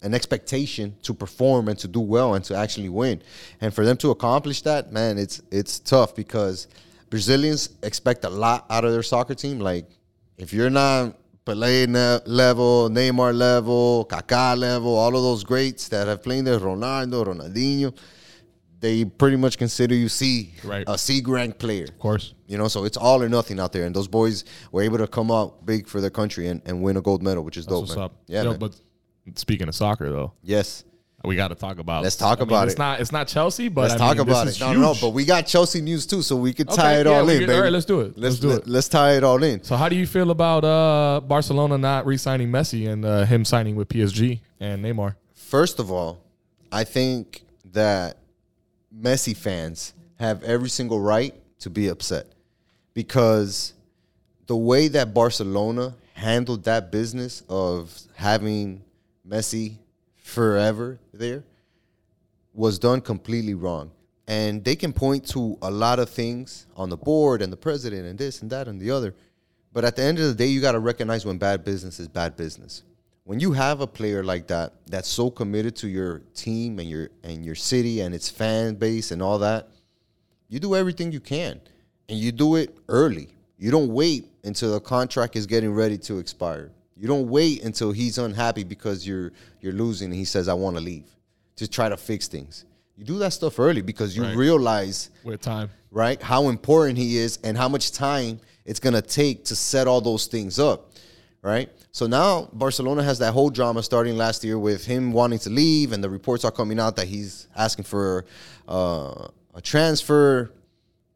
an 0.02 0.14
expectation 0.14 0.94
to 1.02 1.14
perform 1.14 1.68
and 1.68 1.78
to 1.78 1.88
do 1.88 2.00
well 2.00 2.34
and 2.34 2.44
to 2.44 2.56
actually 2.56 2.88
win. 2.88 3.22
And 3.60 3.72
for 3.72 3.84
them 3.84 3.96
to 3.98 4.10
accomplish 4.10 4.62
that, 4.62 4.92
man, 4.92 5.16
it's 5.16 5.40
it's 5.50 5.78
tough 5.78 6.14
because 6.14 6.66
Brazilians 7.08 7.70
expect 7.82 8.24
a 8.24 8.28
lot 8.28 8.66
out 8.68 8.84
of 8.84 8.92
their 8.92 9.02
soccer 9.02 9.34
team. 9.34 9.60
Like 9.60 9.86
if 10.38 10.52
you're 10.52 10.70
not 10.70 11.16
Pelé 11.44 11.88
ne- 11.88 12.20
level, 12.26 12.88
Neymar 12.90 13.34
level, 13.36 14.06
Kaká 14.08 14.56
level, 14.56 14.94
all 14.94 15.14
of 15.16 15.22
those 15.22 15.42
greats 15.44 15.88
that 15.88 16.06
have 16.06 16.22
played 16.22 16.44
there, 16.44 16.58
Ronaldo, 16.58 17.26
Ronaldinho, 17.26 17.94
they 18.78 19.04
pretty 19.04 19.36
much 19.36 19.58
consider 19.58 19.94
you 19.94 20.08
C, 20.08 20.52
Right. 20.64 20.84
a 20.86 20.96
C 20.98 21.22
rank 21.26 21.58
player. 21.58 21.84
of 21.84 21.98
course. 21.98 22.34
You 22.46 22.58
know, 22.58 22.68
so 22.68 22.84
it's 22.84 22.96
all 22.96 23.22
or 23.22 23.28
nothing 23.28 23.58
out 23.60 23.72
there. 23.72 23.84
And 23.86 23.94
those 23.94 24.08
boys 24.08 24.44
were 24.72 24.82
able 24.82 24.98
to 24.98 25.06
come 25.06 25.30
out 25.30 25.64
big 25.66 25.86
for 25.88 26.00
their 26.00 26.10
country 26.10 26.48
and, 26.48 26.60
and 26.64 26.82
win 26.82 26.96
a 26.96 27.00
gold 27.00 27.22
medal, 27.22 27.42
which 27.44 27.56
is 27.56 27.64
That's 27.66 27.72
dope, 27.74 27.82
what's 27.82 27.96
man. 27.96 28.04
up. 28.04 28.12
Yeah, 28.26 28.42
Yo, 28.42 28.54
but 28.58 28.76
speaking 29.36 29.68
of 29.68 29.74
soccer, 29.74 30.10
though, 30.10 30.32
yes. 30.42 30.84
We 31.24 31.36
got 31.36 31.48
to 31.48 31.54
talk 31.54 31.78
about. 31.78 32.02
Let's 32.02 32.16
talk 32.16 32.38
I 32.38 32.40
mean, 32.42 32.48
about 32.48 32.64
it's 32.68 32.74
it. 32.74 32.78
Not 32.78 33.00
it's 33.00 33.12
not 33.12 33.28
Chelsea, 33.28 33.68
but 33.68 33.82
Let's 33.82 33.94
I 33.94 33.98
talk 33.98 34.16
mean, 34.18 34.28
about 34.28 34.48
it. 34.48 34.60
No, 34.60 34.72
no, 34.72 34.94
but 35.00 35.10
we 35.10 35.24
got 35.24 35.42
Chelsea 35.46 35.80
news 35.80 36.06
too, 36.06 36.22
so 36.22 36.36
we 36.36 36.52
could 36.52 36.68
Okay, 36.68 36.76
tie 36.76 37.00
it 37.00 37.06
yeah, 37.06 37.12
all 37.12 37.28
in, 37.28 37.38
could- 37.38 37.46
baby. 37.46 37.56
all 37.56 37.62
right, 37.62 37.72
let's 37.72 37.84
do 37.86 38.00
it. 38.00 38.18
Let's 38.18 38.38
do 38.38 38.48
let- 38.48 38.58
it. 38.62 38.66
Let's 38.68 38.88
tie 38.88 39.12
it 39.16 39.24
all 39.24 39.42
in. 39.42 39.62
So 39.62 39.76
how 39.76 39.88
do 39.88 39.96
you 39.96 40.06
feel 40.06 40.30
about 40.30 40.64
uh, 40.64 41.20
Barcelona 41.20 41.78
not 41.78 42.06
re-signing 42.06 42.48
Messi 42.48 42.88
and 42.88 43.04
uh, 43.04 43.24
him 43.24 43.44
signing 43.44 43.76
with 43.76 43.88
PSG 43.88 44.40
and 44.60 44.84
Neymar? 44.84 45.14
First 45.34 45.78
of 45.78 45.90
all, 45.92 46.18
I 46.72 46.84
think 46.84 47.42
that 47.72 48.18
Messi 48.94 49.36
fans 49.36 49.94
have 50.18 50.42
every 50.42 50.68
single 50.70 51.00
right 51.00 51.34
to 51.60 51.70
be 51.70 51.88
upset 51.88 52.26
because 52.94 53.72
the 54.46 54.56
way 54.56 54.88
that 54.88 55.14
Barcelona 55.14 55.94
handled 56.14 56.64
that 56.64 56.90
business 56.92 57.42
of 57.48 57.96
having 58.14 58.82
Messi 59.28 59.76
forever 60.22 60.98
there 61.12 61.44
was 62.54 62.78
done 62.78 63.00
completely 63.00 63.54
wrong. 63.54 63.90
And 64.28 64.64
they 64.64 64.76
can 64.76 64.92
point 64.92 65.26
to 65.30 65.58
a 65.62 65.70
lot 65.70 65.98
of 65.98 66.08
things 66.08 66.66
on 66.76 66.88
the 66.88 66.96
board 66.96 67.42
and 67.42 67.52
the 67.52 67.56
president 67.56 68.06
and 68.06 68.18
this 68.18 68.40
and 68.40 68.50
that 68.50 68.68
and 68.68 68.80
the 68.80 68.90
other. 68.90 69.14
But 69.72 69.84
at 69.84 69.96
the 69.96 70.02
end 70.02 70.18
of 70.18 70.26
the 70.26 70.34
day, 70.34 70.46
you 70.46 70.60
got 70.60 70.72
to 70.72 70.78
recognize 70.78 71.24
when 71.26 71.38
bad 71.38 71.64
business 71.64 71.98
is 71.98 72.08
bad 72.08 72.36
business. 72.36 72.84
When 73.24 73.40
you 73.40 73.52
have 73.52 73.80
a 73.80 73.86
player 73.86 74.22
like 74.22 74.48
that 74.48 74.72
that's 74.86 75.08
so 75.08 75.30
committed 75.30 75.76
to 75.76 75.88
your 75.88 76.20
team 76.34 76.78
and 76.78 76.88
your 76.88 77.08
and 77.22 77.44
your 77.44 77.54
city 77.54 78.00
and 78.00 78.14
its 78.14 78.28
fan 78.28 78.74
base 78.74 79.10
and 79.10 79.22
all 79.22 79.38
that, 79.38 79.68
you 80.48 80.58
do 80.58 80.74
everything 80.74 81.12
you 81.12 81.20
can 81.20 81.60
and 82.08 82.18
you 82.18 82.32
do 82.32 82.56
it 82.56 82.76
early. 82.88 83.28
You 83.58 83.70
don't 83.70 83.92
wait 83.92 84.28
until 84.44 84.72
the 84.72 84.80
contract 84.80 85.36
is 85.36 85.46
getting 85.46 85.72
ready 85.72 85.96
to 85.98 86.18
expire. 86.18 86.72
You 86.96 87.08
don't 87.08 87.28
wait 87.28 87.62
until 87.64 87.92
he's 87.92 88.18
unhappy 88.18 88.64
because 88.64 89.06
you're 89.06 89.32
you're 89.60 89.72
losing 89.72 90.10
and 90.10 90.14
he 90.14 90.24
says 90.24 90.48
I 90.48 90.54
want 90.54 90.76
to 90.76 90.82
leave 90.82 91.04
to 91.56 91.68
try 91.68 91.88
to 91.88 91.96
fix 91.96 92.28
things. 92.28 92.64
You 92.96 93.04
do 93.04 93.18
that 93.18 93.32
stuff 93.32 93.58
early 93.58 93.82
because 93.82 94.16
you 94.16 94.22
Right. 94.22 94.36
realize 94.36 95.10
With 95.24 95.40
time, 95.40 95.70
right? 95.90 96.20
How 96.22 96.48
important 96.48 96.98
he 96.98 97.16
is 97.16 97.38
and 97.42 97.56
how 97.56 97.68
much 97.68 97.92
time 97.92 98.38
it's 98.64 98.78
going 98.80 98.94
to 98.94 99.02
take 99.02 99.44
to 99.46 99.56
set 99.56 99.88
all 99.88 100.00
those 100.00 100.26
things 100.26 100.58
up, 100.58 100.92
right? 101.42 101.68
So 101.90 102.06
now 102.06 102.48
Barcelona 102.52 103.02
has 103.02 103.18
that 103.18 103.32
whole 103.32 103.50
drama 103.50 103.82
starting 103.82 104.16
last 104.16 104.44
year 104.44 104.58
with 104.58 104.84
him 104.84 105.12
wanting 105.12 105.40
to 105.40 105.50
leave, 105.50 105.92
and 105.92 106.02
the 106.04 106.08
reports 106.10 106.44
are 106.44 106.50
coming 106.52 106.78
out 106.78 106.96
that 106.96 107.06
he's 107.08 107.48
asking 107.56 107.84
for 107.86 108.24
uh, 108.68 109.28
a 109.54 109.60
transfer. 109.60 110.52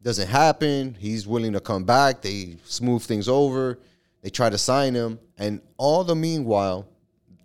Doesn't 0.03 0.27
happen. 0.27 0.95
He's 0.99 1.25
willing 1.25 1.53
to 1.53 1.59
come 1.59 1.83
back. 1.83 2.21
They 2.21 2.57
smooth 2.65 3.01
things 3.03 3.27
over. 3.27 3.79
They 4.21 4.29
try 4.29 4.49
to 4.49 4.57
sign 4.57 4.93
him, 4.93 5.19
and 5.37 5.61
all 5.77 6.03
the 6.03 6.15
meanwhile, 6.15 6.87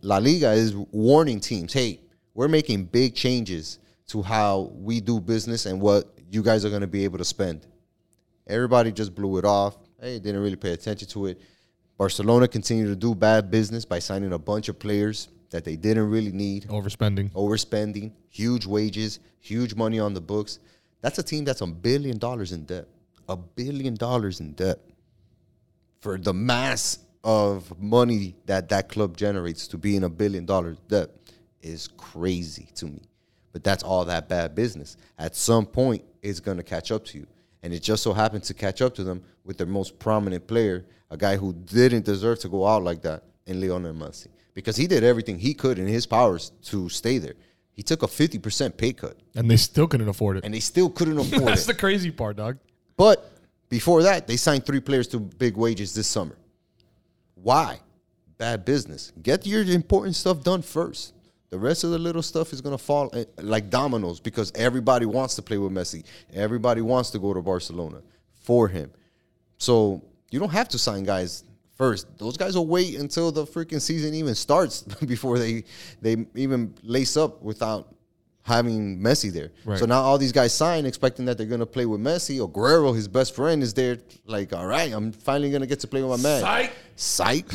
La 0.00 0.18
Liga 0.18 0.52
is 0.52 0.74
warning 0.74 1.40
teams, 1.40 1.72
hey, 1.72 2.00
we're 2.34 2.48
making 2.48 2.84
big 2.84 3.14
changes 3.14 3.78
to 4.08 4.22
how 4.22 4.72
we 4.74 5.00
do 5.00 5.20
business 5.20 5.66
and 5.66 5.80
what 5.80 6.06
you 6.30 6.42
guys 6.42 6.64
are 6.64 6.70
going 6.70 6.80
to 6.80 6.86
be 6.86 7.04
able 7.04 7.18
to 7.18 7.24
spend. 7.24 7.66
Everybody 8.46 8.90
just 8.92 9.14
blew 9.14 9.38
it 9.38 9.44
off. 9.44 9.76
Hey, 10.00 10.18
didn't 10.18 10.42
really 10.42 10.56
pay 10.56 10.72
attention 10.72 11.06
to 11.08 11.26
it. 11.26 11.40
Barcelona 11.96 12.48
continued 12.48 12.88
to 12.88 12.96
do 12.96 13.14
bad 13.14 13.50
business 13.50 13.84
by 13.84 13.98
signing 13.98 14.32
a 14.32 14.38
bunch 14.38 14.68
of 14.68 14.78
players 14.78 15.28
that 15.50 15.64
they 15.64 15.76
didn't 15.76 16.10
really 16.10 16.32
need, 16.32 16.66
overspending. 16.68 17.30
overspending, 17.32 18.10
huge 18.30 18.66
wages, 18.66 19.20
huge 19.38 19.74
money 19.74 20.00
on 20.00 20.14
the 20.14 20.20
books. 20.20 20.58
That's 21.02 21.18
a 21.18 21.22
team 21.22 21.44
that's 21.44 21.60
a 21.60 21.66
billion 21.66 22.18
dollars 22.18 22.52
in 22.52 22.64
debt. 22.64 22.88
A 23.28 23.36
billion 23.36 23.94
dollars 23.94 24.40
in 24.40 24.52
debt 24.52 24.78
for 26.00 26.18
the 26.18 26.32
mass 26.32 26.98
of 27.24 27.78
money 27.80 28.34
that 28.46 28.68
that 28.70 28.88
club 28.88 29.16
generates 29.16 29.68
to 29.68 29.78
be 29.78 29.96
in 29.96 30.04
a 30.04 30.08
billion 30.08 30.44
dollars 30.44 30.76
debt 30.88 31.10
is 31.60 31.88
crazy 31.96 32.68
to 32.74 32.86
me. 32.86 33.00
But 33.52 33.62
that's 33.62 33.82
all 33.82 34.04
that 34.06 34.28
bad 34.28 34.54
business. 34.54 34.96
At 35.18 35.36
some 35.36 35.66
point, 35.66 36.02
it's 36.22 36.40
going 36.40 36.56
to 36.56 36.62
catch 36.62 36.90
up 36.90 37.04
to 37.06 37.18
you. 37.18 37.26
And 37.62 37.72
it 37.72 37.80
just 37.82 38.02
so 38.02 38.12
happened 38.12 38.42
to 38.44 38.54
catch 38.54 38.82
up 38.82 38.94
to 38.96 39.04
them 39.04 39.22
with 39.44 39.56
their 39.58 39.66
most 39.66 39.98
prominent 39.98 40.46
player, 40.46 40.84
a 41.10 41.16
guy 41.16 41.36
who 41.36 41.52
didn't 41.52 42.04
deserve 42.04 42.40
to 42.40 42.48
go 42.48 42.66
out 42.66 42.82
like 42.82 43.02
that, 43.02 43.22
in 43.46 43.60
Lionel 43.60 43.92
Messi. 43.92 44.28
because 44.54 44.76
he 44.76 44.86
did 44.86 45.04
everything 45.04 45.38
he 45.38 45.52
could 45.54 45.78
in 45.78 45.86
his 45.86 46.06
powers 46.06 46.52
to 46.62 46.88
stay 46.88 47.18
there. 47.18 47.34
He 47.72 47.82
took 47.82 48.02
a 48.02 48.06
50% 48.06 48.76
pay 48.76 48.92
cut 48.92 49.16
And 49.34 49.50
they 49.50 49.56
still 49.56 49.86
couldn't 49.88 50.08
afford 50.08 50.36
it. 50.38 50.44
and 50.44 50.52
they 50.54 50.60
still 50.60 50.90
couldn't 50.90 51.18
afford 51.18 51.30
That's 51.32 51.42
it. 51.42 51.46
That's 51.46 51.66
the 51.66 51.74
crazy 51.74 52.10
part, 52.10 52.36
dog. 52.36 52.58
But 52.96 53.30
before 53.68 54.02
that, 54.04 54.26
they 54.26 54.36
signed 54.36 54.64
three 54.66 54.80
players 54.80 55.06
to 55.08 55.18
big 55.20 55.56
wages 55.56 55.94
this 55.94 56.06
summer. 56.06 56.36
Why? 57.42 57.80
Bad 58.38 58.64
business. 58.64 59.12
Get 59.22 59.46
your 59.46 59.62
important 59.62 60.16
stuff 60.16 60.42
done 60.42 60.62
first. 60.62 61.14
The 61.50 61.58
rest 61.58 61.84
of 61.84 61.90
the 61.90 61.98
little 61.98 62.22
stuff 62.22 62.52
is 62.52 62.60
going 62.62 62.76
to 62.76 62.82
fall 62.82 63.10
eh, 63.12 63.24
like 63.38 63.68
dominoes 63.68 64.20
because 64.20 64.50
everybody 64.54 65.04
wants 65.04 65.34
to 65.34 65.42
play 65.42 65.58
with 65.58 65.70
Messi. 65.70 66.04
Everybody 66.32 66.80
wants 66.80 67.10
to 67.10 67.18
go 67.18 67.34
to 67.34 67.42
Barcelona 67.42 68.00
for 68.40 68.68
him. 68.68 68.90
So 69.58 70.02
you 70.30 70.40
don't 70.40 70.50
have 70.50 70.68
to 70.70 70.78
sign 70.78 71.04
guys 71.04 71.44
first. 71.76 72.06
Those 72.18 72.36
guys 72.36 72.56
will 72.56 72.66
wait 72.66 72.98
until 72.98 73.30
the 73.30 73.44
freaking 73.44 73.80
season 73.80 74.14
even 74.14 74.34
starts 74.34 74.82
before 75.06 75.38
they 75.38 75.64
they 76.00 76.24
even 76.34 76.74
lace 76.82 77.16
up 77.16 77.42
without 77.42 77.94
having 78.42 78.98
Messi 79.00 79.32
there. 79.32 79.50
Right. 79.64 79.78
So 79.78 79.86
now 79.86 80.00
all 80.02 80.18
these 80.18 80.32
guys 80.32 80.52
sign 80.52 80.84
expecting 80.86 81.24
that 81.26 81.38
they're 81.38 81.46
gonna 81.46 81.66
play 81.66 81.86
with 81.86 82.00
Messi. 82.00 82.40
Or 82.40 82.48
Agüero, 82.50 82.94
his 82.94 83.08
best 83.08 83.34
friend, 83.34 83.62
is 83.62 83.72
there. 83.74 83.98
Like, 84.26 84.52
all 84.52 84.66
right, 84.66 84.92
I'm 84.92 85.12
finally 85.12 85.50
gonna 85.50 85.66
get 85.66 85.80
to 85.80 85.86
play 85.86 86.02
with 86.02 86.20
my 86.22 86.28
man. 86.28 86.40
Psych. 86.42 86.72
Psych. 86.96 87.46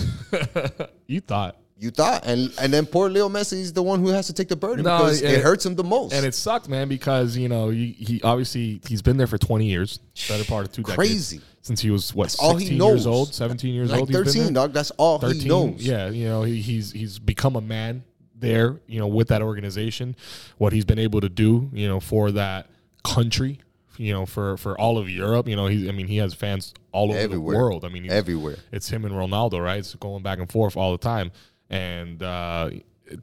You 1.08 1.22
thought. 1.22 1.58
You 1.80 1.92
thought, 1.92 2.26
and 2.26 2.52
and 2.60 2.74
then 2.74 2.88
poor 2.88 3.08
Leo 3.08 3.30
Messi 3.30 3.54
is 3.54 3.72
the 3.72 3.84
one 3.84 4.00
who 4.00 4.08
has 4.08 4.26
to 4.28 4.34
take 4.34 4.48
the 4.48 4.56
burden 4.56 4.84
No, 4.84 4.98
because 4.98 5.22
it 5.22 5.32
it- 5.36 5.42
hurts 5.44 5.64
him 5.64 5.76
the 5.76 5.84
most. 5.84 6.12
And 6.12 6.26
it 6.26 6.34
sucked, 6.34 6.68
man, 6.68 6.90
because 6.90 7.38
you 7.38 7.48
know 7.50 7.70
he, 7.70 7.92
he 7.92 8.20
obviously 8.24 8.82
he's 8.88 9.04
been 9.04 9.16
there 9.18 9.28
for 9.28 9.38
twenty 9.38 9.66
years, 9.68 10.00
better 10.28 10.44
part 10.44 10.66
of 10.66 10.72
two 10.72 10.82
decades. 10.82 10.96
Crazy. 10.98 11.42
since 11.62 11.80
he 11.80 11.92
was 11.92 12.16
what 12.16 12.36
all 12.40 12.56
he 12.56 12.66
sixteen 12.66 12.82
years 12.82 13.06
knows. 13.06 13.08
old, 13.08 13.34
seventeen 13.36 13.76
years 13.76 13.92
like 13.92 14.00
old. 14.00 14.10
he's 14.10 14.18
been 14.18 14.26
13, 14.26 14.44
there? 14.46 14.52
dog. 14.54 14.74
That's 14.74 14.90
all 14.98 15.20
he 15.20 15.48
knows. 15.48 15.76
Yeah, 15.86 16.10
you 16.10 16.26
know, 16.28 16.42
he, 16.42 16.62
he's 16.62 16.92
he's 16.92 17.20
become 17.20 17.56
a 17.56 17.62
man 17.62 18.04
there, 18.40 18.80
you 18.88 19.00
know, 19.00 19.08
with 19.08 19.28
that 19.30 19.42
organization. 19.42 20.16
What 20.58 20.74
he's 20.74 20.86
been 20.86 21.00
able 21.00 21.22
to 21.22 21.30
do, 21.30 21.70
you 21.74 21.88
know, 21.88 22.00
for 22.00 22.32
that 22.32 22.70
country, 23.04 23.60
you 23.98 24.14
know, 24.14 24.26
for 24.26 24.58
for 24.58 24.80
all 24.80 24.98
of 24.98 25.10
Europe, 25.10 25.48
you 25.48 25.56
know, 25.56 25.68
he's 25.68 25.88
I 25.88 25.92
mean, 25.92 26.08
he 26.08 26.18
has 26.18 26.34
fans 26.34 26.74
all 26.92 27.10
over 27.12 27.20
Everywhere. 27.20 27.54
the 27.56 27.60
world. 27.64 27.86
I 27.86 27.90
mean, 27.90 28.12
Everywhere. 28.12 28.58
it's 28.72 28.90
him 28.90 29.06
and 29.06 29.14
Ronaldo, 29.16 29.64
right? 29.64 29.80
It's 29.80 29.96
going 29.96 30.24
back 30.24 30.40
and 30.40 30.52
forth 30.52 30.78
all 30.78 30.92
the 30.92 30.98
time. 30.98 31.32
And 31.70 32.22
uh, 32.24 32.70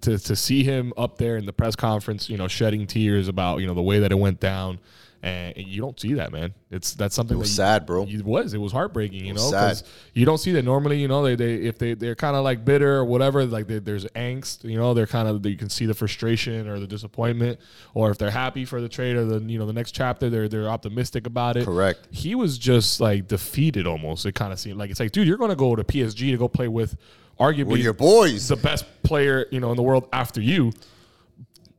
to 0.03 0.19
to 0.19 0.37
see 0.37 0.65
him 0.65 0.93
up 0.97 1.19
there 1.19 1.37
in 1.37 1.47
the 1.47 1.53
press 1.53 1.77
conference, 1.77 2.29
you 2.29 2.37
know, 2.37 2.49
shedding 2.49 2.87
tears 2.87 3.29
about 3.29 3.59
you 3.61 3.67
know 3.67 3.75
the 3.75 3.83
way 3.83 3.99
that 4.01 4.11
it 4.13 4.19
went 4.19 4.41
down, 4.41 4.81
and 5.25 5.67
you 5.67 5.81
don't 5.81 5.99
see 5.99 6.15
that, 6.15 6.33
man. 6.33 6.53
It's 6.71 6.93
that's 6.95 7.15
something 7.15 7.37
It 7.37 7.41
was 7.41 7.57
that 7.57 7.63
you- 7.63 7.67
sad, 7.81 7.87
bro. 7.87 8.07
It 8.07 8.25
was. 8.25 8.53
It 8.53 8.59
was 8.59 8.73
heartbreaking, 8.73 9.25
you 9.25 9.33
was 9.33 9.43
know, 9.45 9.51
sad. 9.51 9.69
because 9.77 9.85
you 10.13 10.27
don't 10.27 10.37
see 10.39 10.53
that 10.53 10.65
normally. 10.65 11.01
You 11.01 11.09
know, 11.09 11.23
they 11.25 11.35
they 11.35 11.55
if 11.55 11.79
they 11.79 11.95
they're 11.95 12.15
kind 12.15 12.37
of 12.37 12.45
like 12.45 12.65
bitter 12.65 12.97
or 12.97 13.05
whatever, 13.05 13.45
like 13.47 13.67
they, 13.67 13.79
there's 13.79 14.05
angst. 14.09 14.65
You 14.65 14.77
know, 14.77 14.93
they're 14.93 15.07
kind 15.07 15.27
of 15.29 15.45
you 15.47 15.57
can 15.57 15.71
see 15.71 15.87
the 15.87 15.95
frustration 15.95 16.69
or 16.69 16.79
the 16.79 16.87
disappointment, 16.87 17.59
or 17.95 18.11
if 18.11 18.19
they're 18.19 18.31
happy 18.31 18.65
for 18.65 18.81
the 18.81 18.89
trade 18.89 19.17
or 19.17 19.25
the 19.25 19.41
you 19.51 19.59
know 19.59 19.67
the 19.67 19.73
next 19.73 19.93
chapter, 19.93 20.29
they're 20.29 20.49
they're 20.49 20.69
optimistic 20.69 21.27
about 21.27 21.57
it. 21.57 21.65
Correct. 21.65 22.07
He 22.11 22.35
was 22.35 22.59
just 22.59 23.01
like 23.01 23.27
defeated 23.27 23.87
almost. 23.87 24.27
It 24.27 24.35
kind 24.35 24.53
of 24.53 24.59
seemed 24.59 24.79
like 24.79 24.91
it's 24.91 25.01
like, 25.01 25.13
dude, 25.13 25.27
you're 25.27 25.39
going 25.39 25.51
to 25.51 25.57
go 25.57 25.75
to 25.75 25.85
PSG 25.85 26.31
to 26.33 26.37
go 26.37 26.49
play 26.49 26.69
with 26.69 26.97
arguably 27.41 27.67
With 27.73 27.81
your 27.81 27.93
boys. 27.95 28.47
the 28.49 28.57
best 28.57 28.85
player 29.03 29.47
you 29.51 29.59
know 29.61 29.71
in 29.71 29.77
the 29.77 29.83
world 29.83 30.09
after 30.13 30.41
you. 30.41 30.73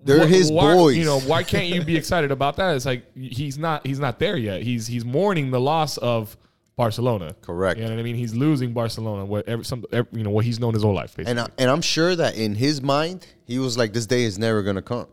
They're 0.05 0.25
Wh- 0.25 0.29
his 0.29 0.51
why- 0.51 0.73
boys. 0.75 0.97
You 0.97 1.03
know, 1.05 1.19
why 1.19 1.43
can't 1.43 1.67
you 1.67 1.83
be 1.83 1.97
excited 2.01 2.31
about 2.31 2.55
that? 2.57 2.75
It's 2.75 2.85
like 2.85 3.03
he's 3.17 3.57
not 3.57 3.85
he's 3.85 3.99
not 3.99 4.19
there 4.19 4.37
yet. 4.37 4.61
He's 4.61 4.87
he's 4.87 5.03
mourning 5.03 5.51
the 5.51 5.59
loss 5.59 5.97
of 5.97 6.37
Barcelona. 6.77 7.35
Correct. 7.41 7.79
You 7.79 7.85
know 7.85 7.91
what 7.91 7.99
I 7.99 8.03
mean? 8.03 8.15
He's 8.15 8.35
losing 8.35 8.71
Barcelona. 8.73 9.25
What 9.25 9.47
every, 9.47 9.65
some 9.65 9.83
every, 9.91 10.17
you 10.19 10.23
know 10.23 10.29
what 10.29 10.45
he's 10.45 10.59
known 10.59 10.73
his 10.73 10.83
whole 10.83 10.93
life. 10.93 11.15
Basically. 11.17 11.31
And 11.31 11.39
I, 11.39 11.47
and 11.57 11.69
I'm 11.71 11.81
sure 11.81 12.15
that 12.15 12.37
in 12.37 12.53
his 12.55 12.81
mind, 12.81 13.25
he 13.45 13.57
was 13.59 13.77
like, 13.77 13.93
"This 13.93 14.05
day 14.05 14.23
is 14.23 14.37
never 14.37 14.61
gonna 14.61 14.81
come. 14.81 15.07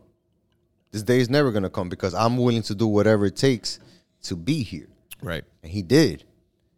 This 0.91 1.01
day 1.03 1.19
is 1.19 1.29
never 1.29 1.51
gonna 1.51 1.71
come 1.71 1.89
because 1.89 2.13
I'm 2.13 2.37
willing 2.37 2.61
to 2.63 2.75
do 2.75 2.85
whatever 2.87 3.25
it 3.25 3.35
takes 3.35 3.79
to 4.23 4.35
be 4.35 4.61
here." 4.63 4.87
right. 5.21 5.43
And 5.63 5.71
he 5.71 5.81
did. 5.81 6.23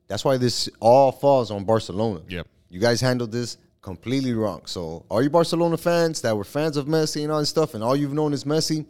That's 0.08 0.24
why 0.24 0.38
this 0.38 0.70
all 0.80 1.12
falls 1.12 1.50
on 1.52 1.66
Barcelona. 1.66 2.22
Yep. 2.30 2.48
You 2.70 2.80
guys 2.80 3.02
handled 3.02 3.32
this 3.32 3.58
completely 3.86 4.34
wrong. 4.34 4.62
So 4.66 5.06
all 5.10 5.22
you 5.24 5.30
Barcelona 5.30 5.78
fans 5.78 6.20
that 6.22 6.36
were 6.36 6.44
fans 6.44 6.76
of 6.76 6.88
Messi 6.88 7.24
and 7.24 7.32
all 7.32 7.40
this 7.40 7.50
stuff, 7.50 7.74
and 7.76 7.84
all 7.84 7.96
you've 7.96 8.14
known 8.14 8.34
is 8.34 8.44
Messi, 8.44 8.86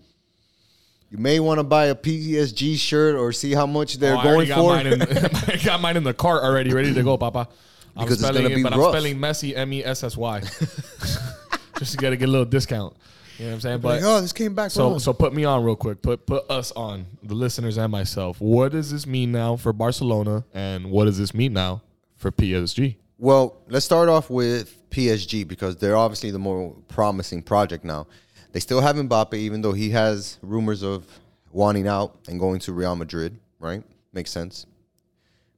you 1.12 1.18
may 1.20 1.40
want 1.40 1.60
to 1.60 1.64
buy 1.64 1.86
a 1.88 1.96
PSG 1.96 2.78
shirt 2.78 3.16
or 3.16 3.32
see 3.32 3.54
how 3.54 3.68
much 3.68 3.98
they're 3.98 4.16
Oh, 4.16 4.20
I 4.20 4.24
going 4.24 4.48
got 4.48 4.58
for. 4.58 4.70
Mine 4.70 4.88
in, 4.88 5.02
I 5.02 5.62
got 5.64 5.82
mine 5.82 5.98
in 5.98 6.04
the 6.04 6.14
cart 6.14 6.44
already, 6.44 6.74
ready 6.74 6.94
to 6.94 7.04
go, 7.04 7.18
Papa. 7.18 7.48
I'm 7.96 8.06
Because 8.06 8.14
it's 8.20 8.24
spelling 8.24 8.44
gonna 8.44 8.54
it, 8.54 8.58
be 8.58 8.64
but 8.64 8.74
rough. 8.74 8.88
I'm 8.88 8.92
spelling 8.94 9.18
Messi 9.18 9.56
M 9.56 9.72
E 9.74 9.84
S 9.84 10.04
S 10.04 10.18
Y. 10.18 10.40
Just 11.78 11.92
to 11.92 11.98
get 11.98 12.14
a, 12.14 12.18
get 12.18 12.30
a 12.30 12.32
little 12.32 12.46
discount. 12.46 12.96
You 13.38 13.46
know 13.46 13.50
what 13.52 13.56
I'm 13.56 13.62
saying? 13.62 13.80
But 13.82 14.02
Like, 14.02 14.04
oh, 14.04 14.22
this 14.22 14.32
came 14.32 14.56
back. 14.56 14.72
So 14.72 14.92
from 14.92 15.00
so 15.00 15.12
put 15.14 15.34
me 15.34 15.44
on 15.44 15.64
real 15.64 15.76
quick. 15.76 16.02
Put 16.02 16.26
put 16.26 16.50
us 16.50 16.72
on 16.72 17.06
the 17.22 17.36
listeners 17.36 17.78
and 17.78 17.92
myself. 17.92 18.40
What 18.40 18.72
does 18.72 18.92
this 18.92 19.06
mean 19.06 19.34
now 19.34 19.58
for 19.58 19.74
Barcelona, 19.74 20.46
and 20.54 20.90
what 20.90 21.06
does 21.06 21.18
this 21.18 21.34
mean 21.34 21.52
now 21.52 21.82
for 22.16 22.32
PSG? 22.32 22.96
Well, 23.18 23.58
let's 23.70 23.86
start 23.86 24.08
off 24.10 24.30
with 24.30 24.85
PSG 24.90 25.48
because 25.48 25.76
they're 25.78 25.98
obviously 25.98 26.32
the 26.32 26.40
more 26.40 26.76
promising 26.88 27.42
project 27.42 27.84
now. 27.84 28.08
They 28.52 28.60
still 28.60 28.82
have 28.82 28.96
Mbappe, 28.96 29.34
even 29.34 29.62
though 29.62 29.74
he 29.74 29.90
has 29.92 30.38
rumors 30.42 30.82
of 30.82 31.06
wanting 31.52 31.88
out 31.88 32.18
and 32.28 32.40
going 32.40 32.60
to 32.60 32.74
Real 32.74 32.96
Madrid, 32.96 33.38
right? 33.60 33.84
Makes 34.14 34.32
sense. 34.32 34.66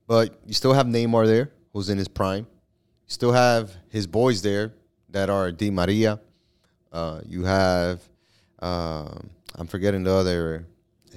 But 0.07 0.39
you 0.45 0.53
still 0.53 0.73
have 0.73 0.87
Neymar 0.87 1.27
there, 1.27 1.51
who's 1.73 1.89
in 1.89 1.97
his 1.97 2.07
prime. 2.07 2.47
You 3.07 3.11
still 3.11 3.31
have 3.33 3.71
his 3.89 4.07
boys 4.07 4.41
there 4.41 4.73
that 5.09 5.29
are 5.29 5.51
Di 5.51 5.69
Maria. 5.69 6.19
Uh, 6.91 7.21
you 7.25 7.43
have, 7.43 8.01
um, 8.59 9.29
I'm 9.55 9.67
forgetting 9.67 10.03
the 10.03 10.11
other, 10.13 10.65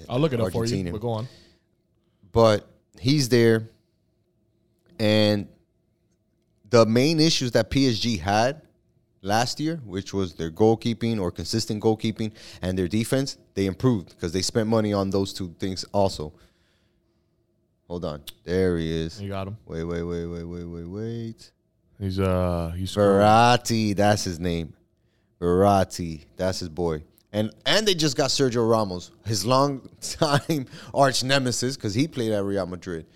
I'll 0.08 0.18
look 0.18 0.32
it 0.32 0.40
up 0.40 0.52
for 0.52 0.66
you. 0.66 0.90
But 0.92 1.00
go 1.00 1.10
on. 1.10 1.28
but 2.32 2.66
he's 2.98 3.28
there. 3.28 3.68
And 4.98 5.48
the 6.70 6.86
main 6.86 7.20
issues 7.20 7.52
that 7.52 7.70
PSG 7.70 8.20
had 8.20 8.62
last 9.22 9.60
year, 9.60 9.80
which 9.84 10.14
was 10.14 10.34
their 10.34 10.50
goalkeeping 10.50 11.20
or 11.20 11.30
consistent 11.30 11.82
goalkeeping 11.82 12.32
and 12.62 12.78
their 12.78 12.88
defense, 12.88 13.36
they 13.54 13.66
improved 13.66 14.10
because 14.10 14.32
they 14.32 14.42
spent 14.42 14.68
money 14.68 14.92
on 14.92 15.10
those 15.10 15.32
two 15.32 15.54
things 15.58 15.84
also. 15.92 16.32
Hold 17.88 18.04
on. 18.04 18.22
There 18.44 18.78
he 18.78 18.90
is. 18.90 19.20
You 19.20 19.28
got 19.28 19.48
him. 19.48 19.56
Wait, 19.66 19.84
wait, 19.84 20.02
wait, 20.02 20.26
wait, 20.26 20.44
wait, 20.44 20.64
wait, 20.64 20.84
wait. 20.84 21.50
He's 21.98 22.18
uh 22.18 22.72
he's. 22.76 22.94
Verratti, 22.94 23.94
that's 23.94 24.24
his 24.24 24.38
name. 24.38 24.74
Verratti, 25.40 26.24
that's 26.36 26.60
his 26.60 26.68
boy. 26.68 27.02
And 27.32 27.52
and 27.66 27.86
they 27.86 27.94
just 27.94 28.16
got 28.16 28.30
Sergio 28.30 28.68
Ramos, 28.68 29.10
his 29.26 29.44
long 29.44 29.88
time 30.00 30.66
arch 30.94 31.24
nemesis, 31.24 31.76
because 31.76 31.94
he 31.94 32.06
played 32.08 32.32
at 32.32 32.44
Real 32.44 32.66
Madrid. 32.66 33.06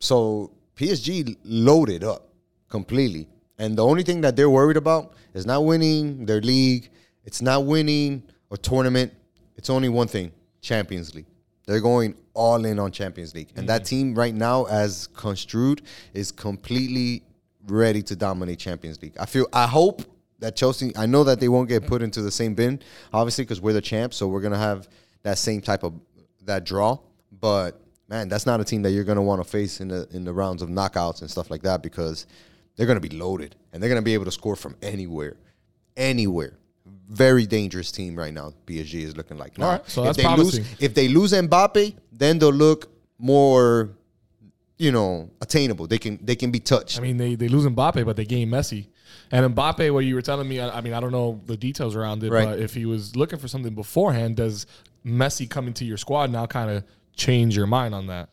So 0.00 0.52
PSG 0.76 1.36
loaded 1.44 2.04
up 2.04 2.33
completely. 2.68 3.28
And 3.58 3.76
the 3.76 3.84
only 3.84 4.02
thing 4.02 4.20
that 4.22 4.36
they're 4.36 4.50
worried 4.50 4.76
about 4.76 5.14
is 5.32 5.46
not 5.46 5.64
winning 5.64 6.26
their 6.26 6.40
league. 6.40 6.90
It's 7.24 7.40
not 7.40 7.64
winning 7.64 8.22
a 8.50 8.56
tournament. 8.56 9.12
It's 9.56 9.70
only 9.70 9.88
one 9.88 10.08
thing 10.08 10.32
Champions 10.60 11.14
League. 11.14 11.26
They're 11.66 11.80
going 11.80 12.14
all 12.34 12.64
in 12.64 12.78
on 12.78 12.90
Champions 12.92 13.34
League. 13.34 13.48
And 13.56 13.68
that 13.68 13.82
mm-hmm. 13.82 13.96
team 13.96 14.14
right 14.14 14.34
now, 14.34 14.64
as 14.64 15.06
construed, 15.08 15.82
is 16.12 16.30
completely 16.32 17.22
ready 17.66 18.02
to 18.02 18.16
dominate 18.16 18.58
Champions 18.58 19.00
League. 19.00 19.16
I 19.18 19.26
feel, 19.26 19.46
I 19.52 19.66
hope 19.66 20.02
that 20.40 20.56
Chelsea, 20.56 20.92
I 20.96 21.06
know 21.06 21.24
that 21.24 21.40
they 21.40 21.48
won't 21.48 21.68
get 21.68 21.86
put 21.86 22.02
into 22.02 22.20
the 22.20 22.30
same 22.30 22.54
bin, 22.54 22.80
obviously, 23.12 23.44
because 23.44 23.60
we're 23.60 23.72
the 23.72 23.80
champs. 23.80 24.16
So 24.16 24.28
we're 24.28 24.40
going 24.40 24.52
to 24.52 24.58
have 24.58 24.88
that 25.22 25.38
same 25.38 25.60
type 25.60 25.84
of, 25.84 25.94
that 26.42 26.64
draw. 26.64 26.98
But 27.40 27.80
man, 28.08 28.28
that's 28.28 28.46
not 28.46 28.60
a 28.60 28.64
team 28.64 28.82
that 28.82 28.90
you're 28.90 29.04
going 29.04 29.16
to 29.16 29.22
want 29.22 29.42
to 29.42 29.48
face 29.48 29.80
in 29.80 29.88
the, 29.88 30.06
in 30.12 30.24
the 30.24 30.32
rounds 30.32 30.60
of 30.60 30.68
knockouts 30.68 31.22
and 31.22 31.30
stuff 31.30 31.50
like 31.50 31.62
that 31.62 31.82
because 31.82 32.26
they're 32.76 32.86
going 32.86 33.00
to 33.00 33.08
be 33.08 33.16
loaded 33.16 33.56
and 33.72 33.82
they're 33.82 33.88
going 33.90 34.00
to 34.00 34.04
be 34.04 34.14
able 34.14 34.24
to 34.24 34.32
score 34.32 34.56
from 34.56 34.76
anywhere. 34.82 35.36
Anywhere. 35.96 36.54
Very 37.08 37.46
dangerous 37.46 37.92
team 37.92 38.16
right 38.16 38.32
now. 38.32 38.52
PSG 38.66 39.02
is 39.02 39.16
looking 39.16 39.38
like. 39.38 39.56
Now, 39.58 39.64
All 39.66 39.72
right, 39.72 39.88
so 39.88 40.02
if 40.02 40.06
that's 40.08 40.16
they 40.18 40.22
promising. 40.24 40.64
lose, 40.64 40.76
if 40.80 40.94
they 40.94 41.08
lose 41.08 41.32
Mbappe, 41.32 41.94
then 42.12 42.38
they'll 42.38 42.50
look 42.50 42.90
more, 43.18 43.90
you 44.78 44.90
know, 44.90 45.30
attainable. 45.40 45.86
They 45.86 45.98
can 45.98 46.18
they 46.22 46.34
can 46.34 46.50
be 46.50 46.60
touched. 46.60 46.98
I 46.98 47.02
mean, 47.02 47.16
they 47.16 47.34
they 47.36 47.48
lose 47.48 47.64
Mbappe, 47.66 48.04
but 48.04 48.16
they 48.16 48.24
gain 48.24 48.48
Messi. 48.48 48.88
And 49.30 49.54
Mbappe, 49.54 49.92
what 49.92 50.04
you 50.04 50.14
were 50.14 50.22
telling 50.22 50.48
me, 50.48 50.60
I, 50.60 50.78
I 50.78 50.80
mean, 50.80 50.92
I 50.92 51.00
don't 51.00 51.12
know 51.12 51.40
the 51.46 51.56
details 51.56 51.94
around 51.94 52.22
it, 52.24 52.30
Right. 52.30 52.44
but 52.46 52.58
if 52.58 52.74
he 52.74 52.84
was 52.86 53.14
looking 53.16 53.38
for 53.38 53.48
something 53.48 53.74
beforehand, 53.74 54.36
does 54.36 54.66
Messi 55.06 55.48
coming 55.48 55.74
to 55.74 55.84
your 55.84 55.96
squad 55.96 56.30
now 56.30 56.46
kind 56.46 56.70
of 56.70 56.84
change 57.16 57.56
your 57.56 57.66
mind 57.66 57.94
on 57.94 58.06
that? 58.08 58.28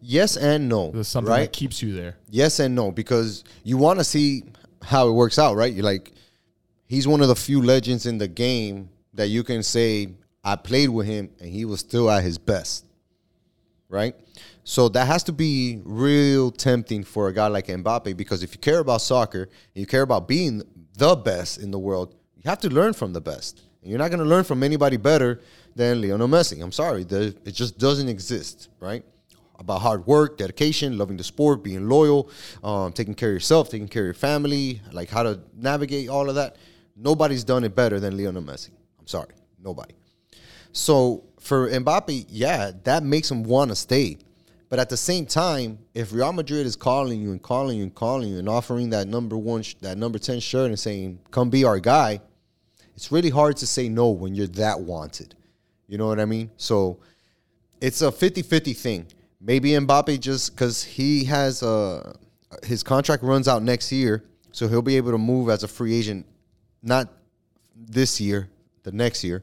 Yes 0.00 0.36
and 0.36 0.68
no. 0.68 0.90
There's 0.90 1.08
something 1.08 1.30
right? 1.30 1.40
that 1.42 1.52
keeps 1.52 1.82
you 1.82 1.94
there. 1.94 2.16
Yes 2.28 2.58
and 2.60 2.74
no, 2.74 2.90
because 2.90 3.44
you 3.64 3.76
want 3.76 3.98
to 3.98 4.04
see 4.04 4.44
how 4.82 5.08
it 5.08 5.12
works 5.12 5.38
out, 5.38 5.56
right? 5.56 5.72
You're 5.72 5.84
like, 5.84 6.12
he's 6.86 7.08
one 7.08 7.20
of 7.20 7.28
the 7.28 7.36
few 7.36 7.62
legends 7.62 8.06
in 8.06 8.18
the 8.18 8.28
game 8.28 8.88
that 9.14 9.28
you 9.28 9.42
can 9.42 9.62
say, 9.62 10.08
I 10.44 10.56
played 10.56 10.90
with 10.90 11.06
him 11.06 11.30
and 11.40 11.50
he 11.50 11.64
was 11.64 11.80
still 11.80 12.10
at 12.10 12.22
his 12.22 12.38
best, 12.38 12.84
right? 13.88 14.14
So 14.62 14.88
that 14.90 15.06
has 15.06 15.22
to 15.24 15.32
be 15.32 15.80
real 15.84 16.50
tempting 16.50 17.04
for 17.04 17.28
a 17.28 17.32
guy 17.32 17.46
like 17.48 17.66
Mbappe 17.66 18.16
because 18.16 18.42
if 18.42 18.52
you 18.52 18.58
care 18.58 18.78
about 18.78 19.00
soccer 19.00 19.42
and 19.42 19.50
you 19.74 19.86
care 19.86 20.02
about 20.02 20.28
being 20.28 20.62
the 20.96 21.16
best 21.16 21.58
in 21.58 21.70
the 21.70 21.78
world, 21.78 22.14
you 22.36 22.48
have 22.48 22.60
to 22.60 22.68
learn 22.68 22.92
from 22.92 23.12
the 23.12 23.20
best. 23.20 23.62
And 23.82 23.90
you're 23.90 23.98
not 23.98 24.10
going 24.10 24.22
to 24.22 24.28
learn 24.28 24.44
from 24.44 24.62
anybody 24.62 24.96
better 24.96 25.40
than 25.74 26.00
Lionel 26.00 26.28
Messi. 26.28 26.62
I'm 26.62 26.72
sorry, 26.72 27.02
it 27.02 27.52
just 27.52 27.78
doesn't 27.78 28.08
exist, 28.08 28.68
right? 28.80 29.04
About 29.58 29.80
hard 29.80 30.06
work, 30.06 30.36
dedication, 30.36 30.98
loving 30.98 31.16
the 31.16 31.24
sport, 31.24 31.64
being 31.64 31.88
loyal, 31.88 32.30
um, 32.62 32.92
taking 32.92 33.14
care 33.14 33.30
of 33.30 33.34
yourself, 33.34 33.70
taking 33.70 33.88
care 33.88 34.02
of 34.02 34.06
your 34.06 34.14
family, 34.14 34.82
like 34.92 35.08
how 35.08 35.22
to 35.22 35.40
navigate 35.56 36.08
all 36.08 36.28
of 36.28 36.34
that. 36.34 36.56
Nobody's 36.94 37.44
done 37.44 37.64
it 37.64 37.74
better 37.74 37.98
than 37.98 38.16
Lionel 38.16 38.42
Messi. 38.42 38.70
I'm 38.98 39.06
sorry, 39.06 39.34
nobody. 39.62 39.94
So 40.72 41.24
for 41.40 41.70
Mbappe, 41.70 42.26
yeah, 42.28 42.72
that 42.84 43.02
makes 43.02 43.30
him 43.30 43.44
want 43.44 43.70
to 43.70 43.76
stay. 43.76 44.18
But 44.68 44.78
at 44.78 44.88
the 44.88 44.96
same 44.96 45.26
time, 45.26 45.78
if 45.94 46.12
Real 46.12 46.32
Madrid 46.32 46.66
is 46.66 46.74
calling 46.74 47.20
you 47.20 47.30
and 47.30 47.40
calling 47.40 47.78
you 47.78 47.84
and 47.84 47.94
calling 47.94 48.30
you 48.30 48.38
and 48.38 48.48
offering 48.48 48.90
that 48.90 49.06
number 49.06 49.36
one, 49.36 49.62
sh- 49.62 49.74
that 49.80 49.96
number 49.96 50.18
ten 50.18 50.40
shirt 50.40 50.66
and 50.66 50.78
saying, 50.78 51.20
"Come 51.30 51.50
be 51.50 51.64
our 51.64 51.78
guy," 51.78 52.20
it's 52.96 53.12
really 53.12 53.30
hard 53.30 53.56
to 53.58 53.66
say 53.66 53.88
no 53.88 54.10
when 54.10 54.34
you're 54.34 54.48
that 54.48 54.80
wanted. 54.80 55.34
You 55.86 55.98
know 55.98 56.08
what 56.08 56.18
I 56.18 56.24
mean? 56.24 56.50
So 56.56 56.98
it's 57.80 58.02
a 58.02 58.10
50-50 58.10 58.76
thing. 58.76 59.06
Maybe 59.40 59.70
Mbappe 59.70 60.18
just 60.20 60.54
because 60.54 60.82
he 60.82 61.24
has 61.24 61.62
uh 61.62 62.14
his 62.64 62.82
contract 62.82 63.22
runs 63.22 63.48
out 63.48 63.62
next 63.62 63.92
year, 63.92 64.24
so 64.52 64.68
he'll 64.68 64.82
be 64.82 64.96
able 64.96 65.12
to 65.12 65.18
move 65.18 65.48
as 65.50 65.62
a 65.62 65.68
free 65.68 65.94
agent, 65.94 66.26
not 66.82 67.12
this 67.76 68.20
year, 68.20 68.48
the 68.82 68.92
next 68.92 69.22
year, 69.24 69.42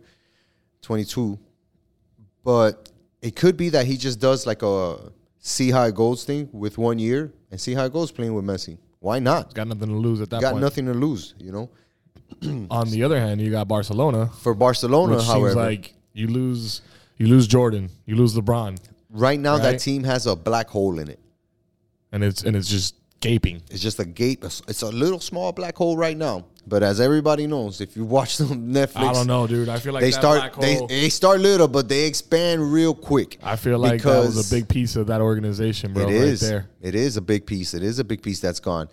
22. 0.81 1.37
But 2.43 2.89
it 3.21 3.35
could 3.35 3.55
be 3.55 3.69
that 3.69 3.85
he 3.85 3.97
just 3.97 4.19
does 4.19 4.45
like 4.47 4.63
a 4.63 5.11
see 5.39 5.71
how 5.71 5.83
it 5.83 5.95
goes 5.95 6.23
thing 6.23 6.49
with 6.51 6.77
one 6.77 6.97
year 6.99 7.31
and 7.51 7.59
see 7.59 7.73
how 7.73 7.85
it 7.85 7.93
goes 7.93 8.11
playing 8.11 8.33
with 8.33 8.45
Messi. 8.45 8.77
Why 8.99 9.19
not? 9.19 9.53
Got 9.53 9.67
nothing 9.67 9.89
to 9.89 9.95
lose 9.95 10.21
at 10.21 10.29
that 10.29 10.41
Got 10.41 10.51
point. 10.53 10.61
nothing 10.61 10.85
to 10.85 10.93
lose, 10.93 11.35
you 11.37 11.51
know. 11.51 11.69
On 12.71 12.89
the 12.89 13.03
other 13.03 13.19
hand, 13.19 13.41
you 13.41 13.51
got 13.51 13.67
Barcelona, 13.67 14.29
For 14.41 14.53
Barcelona, 14.53 15.17
which 15.17 15.25
however, 15.25 15.47
seems 15.49 15.55
like 15.55 15.93
you 16.13 16.27
lose, 16.27 16.81
you 17.17 17.27
lose 17.27 17.45
Jordan, 17.45 17.89
you 18.05 18.15
lose 18.15 18.35
LeBron, 18.35 18.79
right 19.13 19.39
now 19.39 19.57
that 19.57 19.79
team 19.79 20.03
has 20.03 20.27
a 20.27 20.35
black 20.35 20.67
hole 20.67 20.99
in 20.99 21.07
it. 21.09 21.19
and 22.11 22.23
it's 22.23 22.43
and 22.43 22.55
it's 22.55 22.69
just 22.69 22.95
gaping. 23.21 23.61
It's 23.71 23.81
just 23.81 23.99
a 23.99 24.05
gape. 24.05 24.43
It's 24.43 24.81
a 24.81 24.89
little 24.89 25.19
small 25.19 25.53
black 25.53 25.77
hole 25.77 25.95
right 25.95 26.17
now. 26.17 26.45
But 26.65 26.81
as 26.81 26.99
everybody 27.01 27.47
knows, 27.47 27.81
if 27.81 27.95
you 27.95 28.05
watch 28.05 28.37
them 28.41 28.73
Netflix, 28.73 29.09
I 29.09 29.13
don't 29.13 29.27
know, 29.27 29.47
dude. 29.47 29.69
I 29.69 29.79
feel 29.79 29.93
like 29.93 30.01
they 30.01 30.11
start 30.11 30.39
black 30.39 30.55
they, 30.55 30.75
hole- 30.75 30.87
they 30.87 31.09
start 31.09 31.39
little, 31.39 31.67
but 31.67 31.87
they 31.87 32.05
expand 32.05 32.71
real 32.71 32.93
quick. 32.93 33.37
I 33.43 33.55
feel 33.55 33.79
like 33.79 34.01
that 34.01 34.19
was 34.19 34.51
a 34.51 34.55
big 34.55 34.67
piece 34.67 34.95
of 34.95 35.07
that 35.07 35.21
organization, 35.21 35.93
bro. 35.93 36.03
It 36.03 36.05
right 36.05 36.13
is. 36.13 36.41
there. 36.41 36.69
It 36.81 36.95
is 36.95 37.17
a 37.17 37.21
big 37.21 37.45
piece. 37.45 37.73
It 37.73 37.83
is 37.83 37.99
a 37.99 38.03
big 38.03 38.21
piece 38.21 38.39
that's 38.39 38.59
gone. 38.59 38.89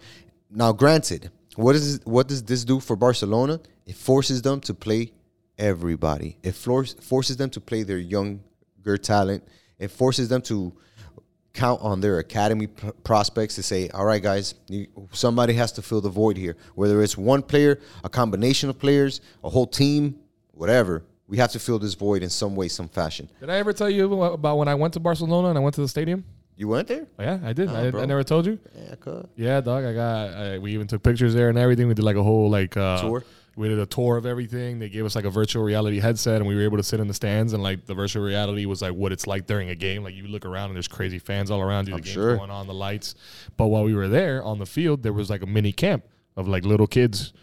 Now, 0.51 0.73
granted, 0.73 1.31
what 1.57 1.75
is 1.75 2.01
what 2.05 2.29
does 2.29 2.43
this 2.43 2.65
do 2.65 2.81
for 2.81 2.97
Barcelona? 2.97 3.61
It 3.87 3.97
forces 3.97 4.43
them 4.43 4.61
to 4.63 4.75
play 4.75 5.13
everybody. 5.59 6.39
It 6.43 6.55
force, 6.55 6.95
forces 6.95 7.37
them 7.37 7.51
to 7.51 7.61
play 7.61 7.83
their 7.83 7.99
younger 7.99 8.97
talent. 9.01 9.47
It 9.81 9.91
forces 9.91 10.29
them 10.29 10.43
to 10.43 10.73
count 11.53 11.81
on 11.83 12.01
their 12.01 12.21
academy 12.21 12.69
p- 12.69 12.91
prospects 13.03 13.57
to 13.57 13.63
say, 13.63 13.89
"All 13.89 14.05
right, 14.05 14.23
guys, 14.23 14.55
you, 14.69 14.87
somebody 15.11 15.55
has 15.55 15.73
to 15.73 15.83
fill 15.83 16.01
the 16.01 16.09
void 16.11 16.37
here. 16.37 16.57
Whether 16.77 17.03
it's 17.03 17.17
one 17.19 17.43
player, 17.43 17.81
a 18.05 18.09
combination 18.09 18.71
of 18.71 18.79
players, 18.79 19.21
a 19.43 19.49
whole 19.51 19.67
team, 19.67 20.17
whatever." 20.53 21.03
We 21.27 21.37
have 21.39 21.53
to 21.53 21.61
fill 21.61 21.79
this 21.79 21.95
void 21.95 22.25
in 22.25 22.29
some 22.31 22.57
way, 22.57 22.67
some 22.67 22.89
fashion. 22.89 23.29
Did 23.39 23.51
I 23.51 23.57
ever 23.59 23.73
tell 23.73 23.89
you 23.89 24.21
about 24.25 24.59
when 24.59 24.67
I 24.67 24.75
went 24.75 24.95
to 24.95 25.01
Barcelona 25.01 25.49
and 25.51 25.57
I 25.57 25.61
went 25.61 25.77
to 25.77 25.81
the 25.81 25.87
stadium? 25.87 26.25
You 26.57 26.67
went 26.69 26.89
there? 26.89 27.07
Yeah, 27.19 27.39
I 27.45 27.53
did. 27.53 27.69
I. 27.71 27.87
I 27.87 28.05
never 28.05 28.25
told 28.25 28.47
you. 28.47 28.59
Yeah, 28.77 28.95
cool. 29.01 29.29
Yeah, 29.37 29.61
dog. 29.61 29.85
I 29.85 29.95
got. 29.95 30.31
I, 30.35 30.59
we 30.59 30.73
even 30.75 30.87
took 30.89 31.03
pictures 31.03 31.33
there 31.33 31.49
and 31.49 31.57
everything. 31.57 31.87
We 31.89 31.95
did 31.95 32.05
like 32.05 32.17
a 32.17 32.23
whole 32.23 32.51
like 32.51 32.77
uh, 32.77 33.01
Tour? 33.01 33.25
We 33.61 33.69
did 33.69 33.79
a 33.79 33.85
tour 33.85 34.17
of 34.17 34.25
everything. 34.25 34.79
They 34.79 34.89
gave 34.89 35.05
us 35.05 35.15
like 35.15 35.27
a 35.27 35.31
virtual 35.31 35.63
reality 35.63 36.01
headset, 36.01 36.37
and 36.37 36.47
we 36.47 36.55
were 36.55 36.63
able 36.63 36.79
to 36.79 36.83
sit 36.83 36.99
in 36.99 37.09
the 37.09 37.15
stands. 37.15 37.53
And 37.53 37.63
like 37.63 37.85
the 37.85 37.93
virtual 37.93 38.25
reality 38.25 38.65
was 38.65 38.81
like 38.81 38.95
what 38.95 39.13
it's 39.13 39.27
like 39.27 39.47
during 39.47 39.69
a 39.69 39.75
game. 39.75 40.03
Like 40.03 40.15
you 40.15 40.27
look 40.29 40.47
around 40.47 40.71
and 40.71 40.77
there's 40.77 40.89
crazy 40.89 41.19
fans 41.19 41.51
all 41.51 41.61
around 41.61 41.87
you. 41.87 41.95
The 41.95 42.01
game's 42.01 42.15
sure. 42.15 42.37
going 42.39 42.51
on, 42.51 42.67
the 42.67 42.73
lights. 42.73 43.15
But 43.59 43.67
while 43.67 43.85
we 43.85 43.95
were 43.95 44.09
there 44.09 44.43
on 44.43 44.59
the 44.59 44.65
field, 44.65 45.03
there 45.03 45.13
was 45.13 45.29
like 45.29 45.43
a 45.43 45.47
mini 45.47 45.73
camp 45.73 46.05
of 46.37 46.49
like 46.49 46.65
little 46.65 46.87
kids 46.87 47.35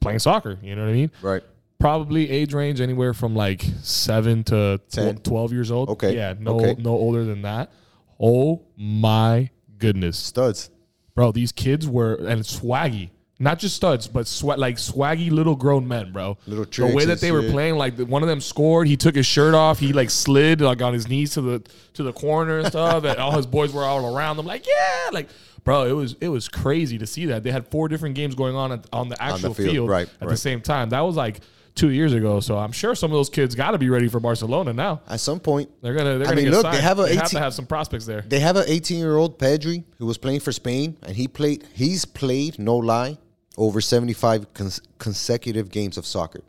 playing 0.00 0.20
soccer. 0.20 0.58
You 0.62 0.76
know 0.76 0.84
what 0.84 0.90
I 0.90 0.94
mean? 0.94 1.10
Right. 1.20 1.42
Probably 1.78 2.30
age 2.30 2.54
range 2.54 2.80
anywhere 2.80 3.12
from 3.12 3.36
like 3.36 3.62
seven 3.82 4.44
to 4.44 4.80
tw- 4.88 4.94
10. 4.94 5.16
twelve 5.18 5.52
years 5.52 5.70
old. 5.70 5.90
Okay. 5.90 6.16
Yeah. 6.16 6.34
No. 6.38 6.58
Okay. 6.58 6.80
No 6.80 6.92
older 6.92 7.24
than 7.24 7.42
that. 7.42 7.70
Oh 8.18 8.62
my 8.78 9.50
goodness 9.76 10.18
Studs. 10.18 10.70
bro. 11.14 11.32
These 11.32 11.52
kids 11.52 11.86
were 11.86 12.14
and 12.14 12.40
swaggy, 12.42 13.10
not 13.40 13.58
just 13.58 13.74
studs, 13.74 14.06
but 14.06 14.26
sweat 14.26 14.58
like 14.58 14.76
swaggy 14.76 15.30
little 15.30 15.56
grown 15.56 15.88
men, 15.88 16.12
bro. 16.12 16.36
Little 16.46 16.66
the 16.66 16.94
way 16.94 17.06
that 17.06 17.20
they 17.20 17.32
were 17.32 17.40
shit. 17.40 17.50
playing, 17.50 17.76
like 17.76 17.96
the, 17.96 18.04
one 18.04 18.22
of 18.22 18.28
them 18.28 18.40
scored, 18.40 18.86
he 18.86 18.96
took 18.98 19.14
his 19.14 19.26
shirt 19.26 19.54
off, 19.54 19.78
he 19.78 19.94
like 19.94 20.10
slid 20.10 20.60
like 20.60 20.82
on 20.82 20.92
his 20.92 21.08
knees 21.08 21.32
to 21.32 21.40
the 21.40 21.62
to 21.94 22.02
the 22.02 22.12
corner 22.12 22.58
and 22.58 22.68
stuff, 22.68 23.02
and 23.04 23.18
all 23.18 23.32
his 23.32 23.46
boys 23.46 23.72
were 23.72 23.82
all 23.82 24.14
around 24.14 24.36
them, 24.36 24.46
like 24.46 24.66
yeah, 24.66 25.10
like. 25.12 25.28
Bro, 25.62 25.88
it 25.88 25.92
was 25.92 26.16
it 26.22 26.28
was 26.28 26.48
crazy 26.48 26.96
to 26.96 27.06
see 27.06 27.26
that 27.26 27.42
they 27.42 27.50
had 27.50 27.68
four 27.68 27.88
different 27.88 28.14
games 28.14 28.34
going 28.34 28.56
on 28.56 28.72
at, 28.72 28.86
on 28.94 29.10
the 29.10 29.22
actual 29.22 29.52
field, 29.52 29.70
field, 29.70 29.90
right, 29.90 30.08
at 30.08 30.20
the 30.20 30.26
right. 30.28 30.38
same 30.38 30.62
time. 30.62 30.88
That 30.88 31.00
was 31.00 31.16
like 31.16 31.40
two 31.74 31.90
years 31.90 32.12
ago, 32.12 32.40
so 32.40 32.58
I'm 32.58 32.72
sure 32.72 32.94
some 32.94 33.10
of 33.10 33.16
those 33.16 33.28
kids 33.28 33.54
got 33.54 33.72
to 33.72 33.78
be 33.78 33.90
ready 33.90 34.08
for 34.08 34.20
Barcelona 34.20 34.72
now. 34.72 35.02
At 35.06 35.20
some 35.20 35.38
point, 35.38 35.70
They're 35.82 35.94
gonna 35.94 36.18
they're 36.18 36.26
I 36.26 36.30
gonna 36.30 36.36
mean, 36.36 36.44
get 36.46 36.52
look, 36.52 36.62
signed. 36.62 36.76
they 36.76 36.80
have 36.80 36.98
a 36.98 37.02
they 37.02 37.14
have 37.16 37.26
18 37.26 37.38
to 37.38 37.40
have 37.40 37.54
some 37.54 37.66
prospects 37.66 38.06
there. 38.06 38.22
they 38.22 38.40
have 38.40 38.56
an 38.56 38.64
18 38.66 38.98
year 38.98 39.16
old 39.16 39.38
Pedri 39.38 39.84
who 39.98 40.06
was 40.06 40.18
playing 40.18 40.40
for 40.40 40.52
Spain, 40.52 40.96
and 41.02 41.14
he 41.14 41.28
played. 41.28 41.66
He's 41.74 42.04
played, 42.04 42.58
no 42.58 42.76
lie, 42.76 43.18
over 43.56 43.80
75 43.80 44.52
cons- 44.54 44.80
consecutive 44.98 45.70
games 45.70 45.96
of 45.96 46.06
soccer 46.06 46.42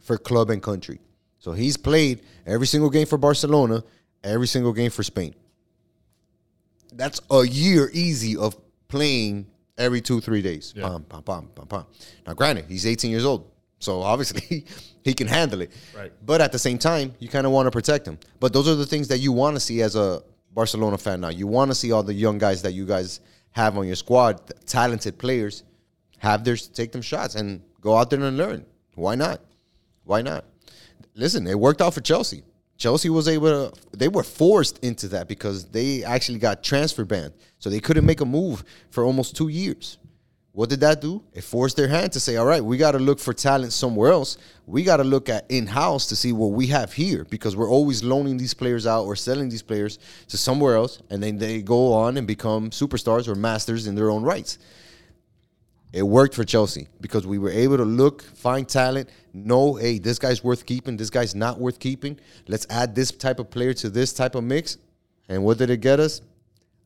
for 0.00 0.18
club 0.18 0.50
and 0.50 0.62
country. 0.62 0.98
So 1.38 1.52
he's 1.52 1.76
played 1.76 2.22
every 2.46 2.66
single 2.66 2.90
game 2.90 3.06
for 3.06 3.18
Barcelona, 3.18 3.82
every 4.22 4.46
single 4.46 4.72
game 4.72 4.90
for 4.90 5.02
Spain. 5.02 5.34
That's 6.92 7.20
a 7.30 7.46
year 7.46 7.90
easy 7.92 8.36
of 8.36 8.56
playing 8.88 9.46
every 9.78 10.00
two, 10.00 10.20
three 10.20 10.42
days. 10.42 10.72
Yeah. 10.76 10.88
Pam, 10.88 11.04
pam, 11.04 11.22
pam, 11.54 11.66
pam. 11.66 11.84
Now, 12.26 12.34
granted, 12.34 12.66
he's 12.68 12.86
18 12.86 13.10
years 13.10 13.24
old. 13.24 13.50
So 13.78 14.02
obviously 14.12 14.64
he 15.04 15.14
can 15.14 15.26
handle 15.26 15.60
it. 15.62 15.72
Right. 15.96 16.12
But 16.24 16.40
at 16.40 16.52
the 16.52 16.58
same 16.58 16.78
time, 16.78 17.14
you 17.18 17.28
kind 17.28 17.46
of 17.46 17.52
want 17.52 17.66
to 17.66 17.70
protect 17.70 18.06
him. 18.06 18.18
But 18.40 18.52
those 18.52 18.68
are 18.68 18.74
the 18.74 18.86
things 18.86 19.08
that 19.08 19.18
you 19.18 19.32
want 19.32 19.56
to 19.56 19.60
see 19.60 19.82
as 19.82 19.96
a 19.96 20.22
Barcelona 20.52 20.98
fan 20.98 21.20
now. 21.20 21.28
You 21.28 21.46
want 21.46 21.70
to 21.70 21.74
see 21.74 21.92
all 21.92 22.02
the 22.02 22.14
young 22.14 22.38
guys 22.38 22.62
that 22.62 22.72
you 22.72 22.84
guys 22.86 23.20
have 23.52 23.76
on 23.76 23.86
your 23.86 23.96
squad, 23.96 24.40
talented 24.66 25.18
players, 25.18 25.64
have 26.22 26.44
their 26.44 26.54
take 26.54 26.92
them 26.92 27.02
shots 27.02 27.34
and 27.34 27.60
go 27.80 27.96
out 27.96 28.08
there 28.08 28.22
and 28.22 28.36
learn. 28.36 28.64
Why 28.94 29.16
not? 29.16 29.40
Why 30.04 30.22
not? 30.22 30.44
Listen, 31.16 31.48
it 31.48 31.58
worked 31.58 31.82
out 31.82 31.94
for 31.94 32.00
Chelsea. 32.00 32.44
Chelsea 32.76 33.10
was 33.10 33.26
able 33.26 33.70
to, 33.70 33.80
they 33.96 34.06
were 34.06 34.22
forced 34.22 34.78
into 34.84 35.08
that 35.08 35.26
because 35.26 35.64
they 35.70 36.04
actually 36.04 36.38
got 36.38 36.62
transfer 36.62 37.04
banned. 37.04 37.32
So 37.58 37.70
they 37.70 37.80
couldn't 37.80 38.06
make 38.06 38.20
a 38.20 38.24
move 38.24 38.62
for 38.90 39.02
almost 39.02 39.36
two 39.36 39.48
years. 39.48 39.98
What 40.52 40.68
did 40.68 40.78
that 40.80 41.00
do? 41.00 41.24
It 41.32 41.42
forced 41.42 41.76
their 41.76 41.88
hand 41.88 42.12
to 42.12 42.20
say, 42.20 42.36
all 42.36 42.46
right, 42.46 42.64
we 42.64 42.76
got 42.76 42.92
to 42.92 43.00
look 43.00 43.18
for 43.18 43.32
talent 43.32 43.72
somewhere 43.72 44.12
else. 44.12 44.38
We 44.66 44.84
got 44.84 44.98
to 44.98 45.04
look 45.04 45.28
at 45.28 45.50
in 45.50 45.66
house 45.66 46.06
to 46.08 46.16
see 46.16 46.32
what 46.32 46.52
we 46.52 46.68
have 46.68 46.92
here 46.92 47.24
because 47.30 47.56
we're 47.56 47.70
always 47.70 48.04
loaning 48.04 48.36
these 48.36 48.54
players 48.54 48.86
out 48.86 49.06
or 49.06 49.16
selling 49.16 49.48
these 49.48 49.62
players 49.62 49.98
to 50.28 50.38
somewhere 50.38 50.76
else. 50.76 51.02
And 51.10 51.20
then 51.20 51.38
they 51.38 51.62
go 51.62 51.92
on 51.92 52.16
and 52.16 52.28
become 52.28 52.70
superstars 52.70 53.26
or 53.26 53.34
masters 53.34 53.88
in 53.88 53.96
their 53.96 54.08
own 54.08 54.22
rights. 54.22 54.58
It 55.92 56.02
worked 56.02 56.34
for 56.34 56.44
Chelsea 56.44 56.88
because 57.02 57.26
we 57.26 57.38
were 57.38 57.50
able 57.50 57.76
to 57.76 57.84
look, 57.84 58.22
find 58.22 58.66
talent, 58.66 59.10
know, 59.34 59.74
hey, 59.74 59.98
this 59.98 60.18
guy's 60.18 60.42
worth 60.42 60.64
keeping, 60.64 60.96
this 60.96 61.10
guy's 61.10 61.34
not 61.34 61.58
worth 61.58 61.78
keeping. 61.78 62.18
Let's 62.48 62.66
add 62.70 62.94
this 62.94 63.10
type 63.10 63.38
of 63.38 63.50
player 63.50 63.74
to 63.74 63.90
this 63.90 64.14
type 64.14 64.34
of 64.34 64.42
mix. 64.44 64.78
And 65.28 65.44
what 65.44 65.58
did 65.58 65.68
it 65.68 65.82
get 65.82 66.00
us? 66.00 66.22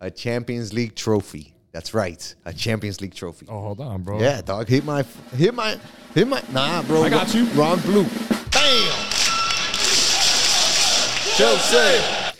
A 0.01 0.11
Champions 0.11 0.73
League 0.73 0.97
trophy. 0.97 1.55
That's 1.71 1.95
right, 1.95 2.35
a 2.45 2.53
Champions 2.53 3.01
League 3.01 3.14
trophy. 3.14 3.47
Oh, 3.49 3.61
hold 3.61 3.81
on, 3.81 4.03
bro. 4.03 4.19
Yeah, 4.19 4.40
dog. 4.40 4.66
Hit 4.66 4.85
my, 4.85 5.05
hit 5.37 5.55
my, 5.55 5.79
hit 6.14 6.27
my. 6.27 6.42
Nah, 6.51 6.83
bro. 6.83 7.03
I 7.03 7.11
got 7.11 7.33
you. 7.35 7.45
Wrong 7.51 7.79
blue. 7.81 8.05
Bam. 8.51 9.12
Chelsea. 11.37 12.35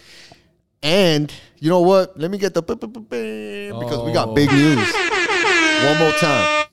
And 0.83 1.33
you 1.61 1.69
know 1.69 1.81
what? 1.81 2.19
Let 2.19 2.31
me 2.31 2.39
get 2.39 2.55
the 2.55 2.63
because 2.63 4.05
we 4.05 4.13
got 4.13 4.29
Oh. 4.29 4.35
big 4.35 4.51
news. 4.51 4.93
One 5.85 5.99
more 5.99 6.13
time. 6.13 6.67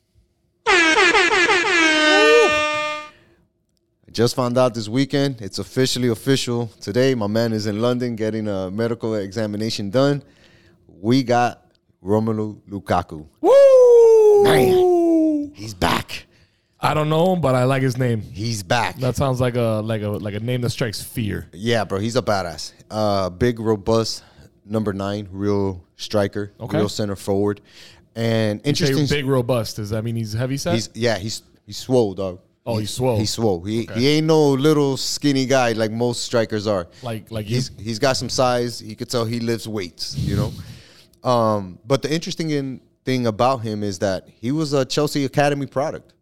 I 4.07 4.11
just 4.11 4.35
found 4.35 4.57
out 4.57 4.73
this 4.73 4.87
weekend. 4.87 5.41
It's 5.41 5.59
officially 5.59 6.07
official. 6.07 6.67
Today, 6.81 7.13
my 7.15 7.27
man 7.27 7.53
is 7.53 7.65
in 7.67 7.81
London 7.81 8.15
getting 8.15 8.47
a 8.47 8.71
medical 8.71 9.15
examination 9.15 9.89
done. 9.89 10.23
We 10.87 11.23
got 11.23 11.65
Romelu 12.03 12.59
Lukaku. 12.69 13.27
Woo! 13.41 14.43
Man. 14.43 15.51
He's 15.53 15.73
back. 15.73 16.25
I 16.79 16.93
don't 16.93 17.09
know 17.09 17.33
him, 17.33 17.41
but 17.41 17.55
I 17.55 17.63
like 17.65 17.81
his 17.83 17.97
name. 17.97 18.21
He's 18.21 18.63
back. 18.63 18.97
That 18.97 19.15
sounds 19.15 19.39
like 19.39 19.55
a 19.55 19.81
like 19.83 20.01
a 20.01 20.09
like 20.09 20.33
a 20.33 20.39
name 20.39 20.61
that 20.61 20.71
strikes 20.71 21.01
fear. 21.01 21.47
Yeah, 21.53 21.83
bro, 21.85 21.99
he's 21.99 22.15
a 22.15 22.21
badass. 22.21 22.73
Uh, 22.91 23.29
big, 23.29 23.59
robust, 23.59 24.23
number 24.65 24.91
nine, 24.91 25.27
real 25.31 25.83
striker, 25.95 26.51
Okay. 26.59 26.77
real 26.77 26.89
center 26.89 27.15
forward. 27.15 27.61
And 28.15 28.62
interesting, 28.63 29.08
big, 29.08 29.26
robust. 29.26 29.78
Does 29.78 29.89
that 29.89 30.04
mean 30.04 30.15
he's 30.15 30.34
heavy 30.34 30.58
set? 30.58 30.76
he's 30.76 30.89
yeah, 30.93 31.17
he's 31.17 31.41
he's 31.65 31.78
swole, 31.78 32.13
dog. 32.13 32.39
oh, 32.65 32.78
he's 32.78 32.91
swole. 32.91 33.17
He's 33.17 33.32
swole. 33.32 33.63
He 33.63 33.88
he 33.95 34.08
ain't 34.10 34.28
no 34.28 34.52
little 34.52 34.97
skinny 34.97 35.45
guy 35.45 35.71
like 35.71 35.91
most 35.91 36.23
strikers 36.23 36.67
are. 36.67 36.88
like 37.02 37.32
like 37.32 37.49
you. 37.49 37.56
He's 37.56 37.71
he's 37.80 37.99
got 37.99 38.13
some 38.13 38.30
size. 38.30 38.82
You 38.82 38.95
could 38.95 39.10
tell 39.10 39.26
he 39.26 39.39
lifts 39.39 39.67
weights. 39.67 40.15
You 40.15 40.36
know. 40.36 40.54
um, 41.30 41.80
but 41.86 42.02
the 42.02 42.13
interesting 42.13 42.82
thing 43.04 43.28
about 43.28 43.58
him 43.62 43.84
is 43.84 43.99
that 43.99 44.28
he 44.28 44.52
was 44.52 44.73
a 44.73 44.86
Chelsea 44.86 45.26
Academy 45.26 45.65
product. 45.65 46.13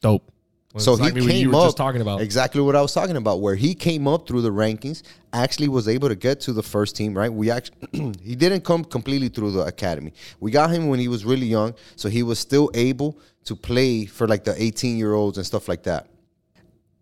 dope. 0.00 0.30
So 0.78 0.94
exactly 0.94 1.22
he 1.22 1.28
came 1.28 1.54
up 1.54 1.66
just 1.66 1.76
talking 1.76 2.00
about. 2.00 2.20
exactly 2.20 2.60
what 2.60 2.74
I 2.74 2.82
was 2.82 2.92
talking 2.92 3.16
about, 3.16 3.40
where 3.40 3.54
he 3.54 3.74
came 3.74 4.08
up 4.08 4.26
through 4.26 4.42
the 4.42 4.50
rankings, 4.50 5.02
actually 5.32 5.68
was 5.68 5.86
able 5.86 6.08
to 6.08 6.16
get 6.16 6.40
to 6.42 6.52
the 6.52 6.64
first 6.64 6.96
team. 6.96 7.16
Right, 7.16 7.32
we 7.32 7.50
actually 7.50 7.76
he 8.22 8.34
didn't 8.34 8.62
come 8.62 8.84
completely 8.84 9.28
through 9.28 9.52
the 9.52 9.60
academy. 9.60 10.12
We 10.40 10.50
got 10.50 10.70
him 10.70 10.88
when 10.88 10.98
he 10.98 11.06
was 11.06 11.24
really 11.24 11.46
young, 11.46 11.74
so 11.94 12.08
he 12.08 12.24
was 12.24 12.40
still 12.40 12.70
able 12.74 13.18
to 13.44 13.54
play 13.54 14.06
for 14.06 14.26
like 14.26 14.42
the 14.42 14.60
18 14.60 14.98
year 14.98 15.14
olds 15.14 15.38
and 15.38 15.46
stuff 15.46 15.68
like 15.68 15.84
that. 15.84 16.08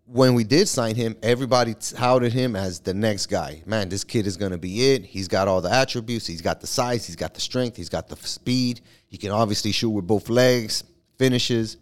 When 0.05 0.35
we 0.35 0.43
did 0.43 0.67
sign 0.67 0.95
him, 0.95 1.15
everybody 1.23 1.73
touted 1.73 2.31
him 2.31 2.55
as 2.55 2.79
the 2.79 2.93
next 2.93 3.27
guy. 3.27 3.63
Man, 3.65 3.89
this 3.89 4.03
kid 4.03 4.27
is 4.27 4.37
gonna 4.37 4.59
be 4.59 4.93
it. 4.93 5.03
He's 5.03 5.27
got 5.27 5.47
all 5.47 5.61
the 5.61 5.73
attributes. 5.73 6.27
He's 6.27 6.41
got 6.41 6.61
the 6.61 6.67
size. 6.67 7.07
He's 7.07 7.15
got 7.15 7.33
the 7.33 7.41
strength. 7.41 7.77
He's 7.77 7.89
got 7.89 8.07
the 8.07 8.17
speed. 8.17 8.81
He 9.07 9.17
can 9.17 9.31
obviously 9.31 9.71
shoot 9.71 9.89
with 9.89 10.05
both 10.05 10.29
legs. 10.29 10.83
Finishes. 11.17 11.77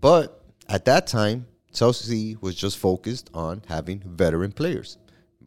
But 0.00 0.39
at 0.70 0.84
that 0.84 1.06
time, 1.08 1.46
Chelsea 1.72 2.36
was 2.40 2.54
just 2.54 2.78
focused 2.78 3.28
on 3.34 3.62
having 3.68 4.00
veteran 4.06 4.52
players. 4.52 4.98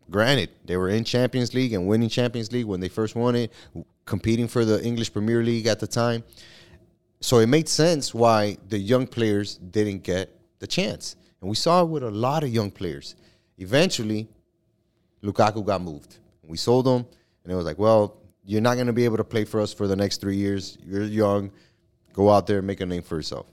Granted, 0.10 0.50
they 0.66 0.76
were 0.76 0.90
in 0.90 1.06
Champions 1.06 1.54
League 1.54 1.74
and 1.74 1.88
winning 1.88 2.10
Champions 2.10 2.52
League 2.52 2.66
when 2.66 2.82
they 2.82 2.90
first 2.90 3.16
won 3.16 3.36
it, 3.36 3.54
competing 4.06 4.50
for 4.50 4.66
the 4.66 4.84
English 4.84 5.14
Premier 5.14 5.42
League 5.42 5.66
at 5.66 5.80
the 5.80 5.88
time. 5.88 6.24
So 7.22 7.40
it 7.40 7.48
made 7.48 7.70
sense 7.70 8.14
why 8.14 8.58
the 8.68 8.78
young 8.78 9.08
players 9.08 9.56
didn't 9.56 10.04
get 10.04 10.30
the 10.60 10.68
chance. 10.68 11.16
And 11.40 11.50
we 11.50 11.56
saw 11.56 11.82
it 11.82 11.86
with 11.86 12.04
a 12.04 12.12
lot 12.12 12.44
of 12.44 12.50
young 12.50 12.70
players. 12.70 13.16
Eventually, 13.58 14.28
Lukaku 15.24 15.66
got 15.66 15.82
moved. 15.82 16.18
We 16.44 16.58
sold 16.58 16.86
him, 16.86 17.06
and 17.44 17.54
it 17.54 17.56
was 17.56 17.66
like, 17.66 17.80
well, 17.80 18.18
you're 18.44 18.62
not 18.62 18.76
going 18.76 18.88
to 18.88 18.94
be 18.94 19.06
able 19.06 19.18
to 19.18 19.24
play 19.24 19.46
for 19.46 19.62
us 19.62 19.74
for 19.74 19.88
the 19.88 19.96
next 19.96 20.20
three 20.20 20.36
years. 20.36 20.78
You're 20.86 21.04
young. 21.04 21.52
Go 22.12 22.30
out 22.30 22.46
there 22.46 22.58
and 22.58 22.68
make 22.68 22.82
a 22.82 22.86
name 22.86 23.04
for 23.04 23.16
yourself. 23.16 23.46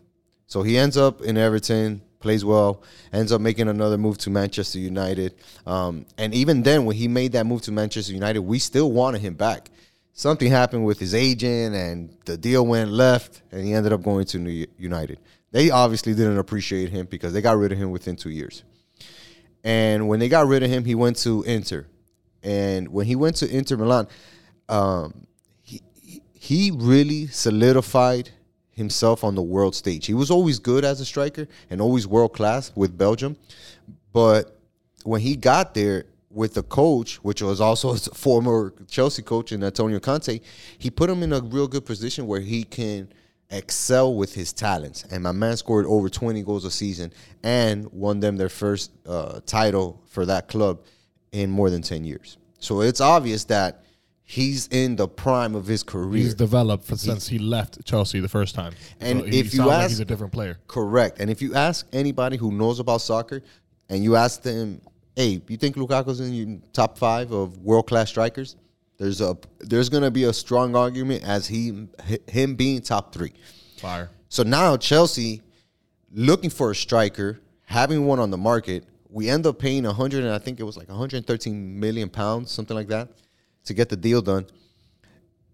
So 0.50 0.64
he 0.64 0.76
ends 0.76 0.96
up 0.96 1.20
in 1.20 1.38
Everton, 1.38 2.02
plays 2.18 2.44
well, 2.44 2.82
ends 3.12 3.30
up 3.30 3.40
making 3.40 3.68
another 3.68 3.96
move 3.96 4.18
to 4.18 4.30
Manchester 4.30 4.80
United. 4.80 5.36
Um, 5.64 6.06
and 6.18 6.34
even 6.34 6.64
then, 6.64 6.86
when 6.86 6.96
he 6.96 7.06
made 7.06 7.30
that 7.32 7.46
move 7.46 7.62
to 7.62 7.72
Manchester 7.72 8.12
United, 8.12 8.40
we 8.40 8.58
still 8.58 8.90
wanted 8.90 9.20
him 9.20 9.34
back. 9.34 9.70
Something 10.12 10.50
happened 10.50 10.84
with 10.84 10.98
his 10.98 11.14
agent, 11.14 11.76
and 11.76 12.16
the 12.24 12.36
deal 12.36 12.66
went 12.66 12.90
left, 12.90 13.42
and 13.52 13.64
he 13.64 13.74
ended 13.74 13.92
up 13.92 14.02
going 14.02 14.26
to 14.26 14.40
New 14.40 14.66
United. 14.76 15.20
They 15.52 15.70
obviously 15.70 16.14
didn't 16.14 16.38
appreciate 16.38 16.90
him 16.90 17.06
because 17.06 17.32
they 17.32 17.42
got 17.42 17.56
rid 17.56 17.70
of 17.70 17.78
him 17.78 17.92
within 17.92 18.16
two 18.16 18.30
years. 18.30 18.64
And 19.62 20.08
when 20.08 20.18
they 20.18 20.28
got 20.28 20.48
rid 20.48 20.64
of 20.64 20.70
him, 20.70 20.84
he 20.84 20.96
went 20.96 21.16
to 21.18 21.44
Inter. 21.44 21.86
And 22.42 22.88
when 22.88 23.06
he 23.06 23.14
went 23.14 23.36
to 23.36 23.48
Inter 23.48 23.76
Milan, 23.76 24.08
um, 24.68 25.28
he 25.62 25.80
he 26.32 26.72
really 26.74 27.28
solidified 27.28 28.30
himself 28.80 29.22
on 29.22 29.34
the 29.36 29.42
world 29.42 29.76
stage. 29.76 30.06
He 30.06 30.14
was 30.14 30.30
always 30.30 30.58
good 30.58 30.84
as 30.84 31.00
a 31.00 31.04
striker 31.04 31.46
and 31.70 31.80
always 31.80 32.06
world 32.06 32.32
class 32.32 32.72
with 32.74 32.98
Belgium, 32.98 33.36
but 34.12 34.58
when 35.04 35.20
he 35.20 35.36
got 35.36 35.74
there 35.74 36.06
with 36.30 36.54
the 36.54 36.62
coach, 36.62 37.16
which 37.16 37.42
was 37.42 37.60
also 37.60 37.90
a 37.94 37.98
former 37.98 38.74
Chelsea 38.88 39.22
coach 39.22 39.52
and 39.52 39.62
Antonio 39.62 40.00
Conte, 40.00 40.40
he 40.78 40.90
put 40.90 41.10
him 41.10 41.22
in 41.22 41.32
a 41.32 41.40
real 41.40 41.68
good 41.68 41.84
position 41.84 42.26
where 42.26 42.40
he 42.40 42.64
can 42.64 43.08
excel 43.50 44.14
with 44.14 44.34
his 44.34 44.52
talents. 44.52 45.04
And 45.10 45.22
my 45.22 45.32
man 45.32 45.56
scored 45.56 45.86
over 45.86 46.08
20 46.08 46.42
goals 46.42 46.64
a 46.64 46.70
season 46.70 47.12
and 47.42 47.90
won 47.92 48.20
them 48.20 48.36
their 48.36 48.48
first 48.48 48.92
uh, 49.06 49.40
title 49.44 50.00
for 50.06 50.24
that 50.26 50.48
club 50.48 50.80
in 51.32 51.50
more 51.50 51.68
than 51.70 51.82
10 51.82 52.04
years. 52.04 52.38
So 52.60 52.80
it's 52.80 53.00
obvious 53.00 53.44
that 53.44 53.84
he's 54.30 54.68
in 54.68 54.94
the 54.94 55.08
prime 55.08 55.56
of 55.56 55.66
his 55.66 55.82
career. 55.82 56.22
He's 56.22 56.34
developed 56.34 56.84
for, 56.84 56.96
since 56.96 57.26
he 57.26 57.38
left 57.40 57.84
Chelsea 57.84 58.20
the 58.20 58.28
first 58.28 58.54
time. 58.54 58.72
And 59.00 59.20
So 59.20 59.26
he 59.26 59.40
if 59.40 59.46
you 59.52 59.58
sounds 59.58 59.68
like 59.68 59.78
ask- 59.80 59.88
he's 59.90 60.00
a 60.00 60.04
different 60.04 60.32
player. 60.32 60.58
Correct. 60.68 61.18
And 61.18 61.28
if 61.30 61.42
you 61.42 61.54
ask 61.56 61.86
anybody 61.92 62.36
who 62.36 62.52
knows 62.52 62.78
about 62.78 63.00
soccer 63.00 63.42
and 63.88 64.04
you 64.04 64.14
ask 64.14 64.42
them, 64.42 64.80
hey, 65.16 65.40
you 65.48 65.56
think 65.56 65.74
Lukaku's 65.76 66.20
in 66.20 66.32
your 66.32 66.58
top 66.72 66.96
five 66.96 67.32
of 67.32 67.58
world 67.58 67.88
class 67.88 68.08
strikers? 68.08 68.54
There's 68.98 69.20
a 69.20 69.36
there's 69.58 69.88
gonna 69.88 70.10
be 70.12 70.24
a 70.24 70.32
strong 70.32 70.76
argument 70.76 71.24
as 71.24 71.48
he 71.48 71.88
him 72.28 72.54
being 72.54 72.82
top 72.82 73.12
three. 73.12 73.32
Fire. 73.78 74.10
So 74.28 74.42
now 74.44 74.76
Chelsea 74.76 75.42
looking 76.12 76.50
for 76.50 76.70
a 76.70 76.74
striker, 76.74 77.40
having 77.64 78.06
one 78.06 78.18
on 78.20 78.30
the 78.30 78.36
market, 78.38 78.84
we 79.08 79.28
end 79.28 79.44
up 79.46 79.58
paying 79.58 79.84
100 79.84 80.22
and 80.22 80.32
I 80.32 80.38
think 80.38 80.60
it 80.60 80.64
was 80.64 80.76
like 80.76 80.88
113 80.88 81.80
million 81.80 82.08
pounds, 82.08 82.50
something 82.52 82.76
like 82.76 82.88
that, 82.88 83.08
to 83.64 83.74
get 83.74 83.88
the 83.88 83.96
deal 83.96 84.22
done. 84.22 84.46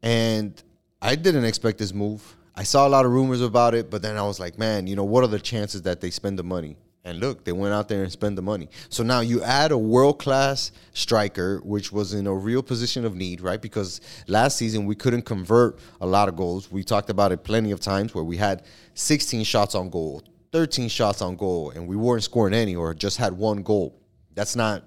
And 0.02 0.62
I 1.02 1.14
didn't 1.14 1.44
expect 1.44 1.78
this 1.78 1.92
move. 1.92 2.36
I 2.54 2.62
saw 2.62 2.86
a 2.86 2.90
lot 2.90 3.04
of 3.04 3.12
rumors 3.12 3.42
about 3.42 3.74
it, 3.74 3.90
but 3.90 4.02
then 4.02 4.16
I 4.16 4.22
was 4.22 4.40
like, 4.40 4.58
man, 4.58 4.86
you 4.86 4.96
know, 4.96 5.04
what 5.04 5.22
are 5.24 5.28
the 5.28 5.38
chances 5.38 5.82
that 5.82 6.00
they 6.00 6.10
spend 6.10 6.38
the 6.38 6.42
money? 6.42 6.76
And 7.04 7.20
look, 7.20 7.44
they 7.44 7.52
went 7.52 7.72
out 7.72 7.88
there 7.88 8.02
and 8.02 8.10
spent 8.10 8.34
the 8.34 8.42
money. 8.42 8.68
So 8.88 9.04
now 9.04 9.20
you 9.20 9.40
add 9.42 9.70
a 9.70 9.78
world 9.78 10.18
class 10.18 10.72
striker, 10.92 11.60
which 11.62 11.92
was 11.92 12.14
in 12.14 12.26
a 12.26 12.34
real 12.34 12.64
position 12.64 13.04
of 13.04 13.14
need, 13.14 13.40
right? 13.40 13.62
Because 13.62 14.00
last 14.26 14.56
season 14.56 14.86
we 14.86 14.96
couldn't 14.96 15.22
convert 15.22 15.78
a 16.00 16.06
lot 16.06 16.28
of 16.28 16.34
goals. 16.34 16.72
We 16.72 16.82
talked 16.82 17.08
about 17.08 17.30
it 17.30 17.44
plenty 17.44 17.70
of 17.70 17.78
times 17.78 18.12
where 18.12 18.24
we 18.24 18.36
had 18.36 18.64
16 18.94 19.44
shots 19.44 19.76
on 19.76 19.88
goal, 19.88 20.24
13 20.50 20.88
shots 20.88 21.22
on 21.22 21.36
goal, 21.36 21.70
and 21.70 21.86
we 21.86 21.94
weren't 21.94 22.24
scoring 22.24 22.54
any 22.54 22.74
or 22.74 22.92
just 22.92 23.18
had 23.18 23.32
one 23.34 23.62
goal. 23.62 24.00
That's 24.34 24.56
not, 24.56 24.82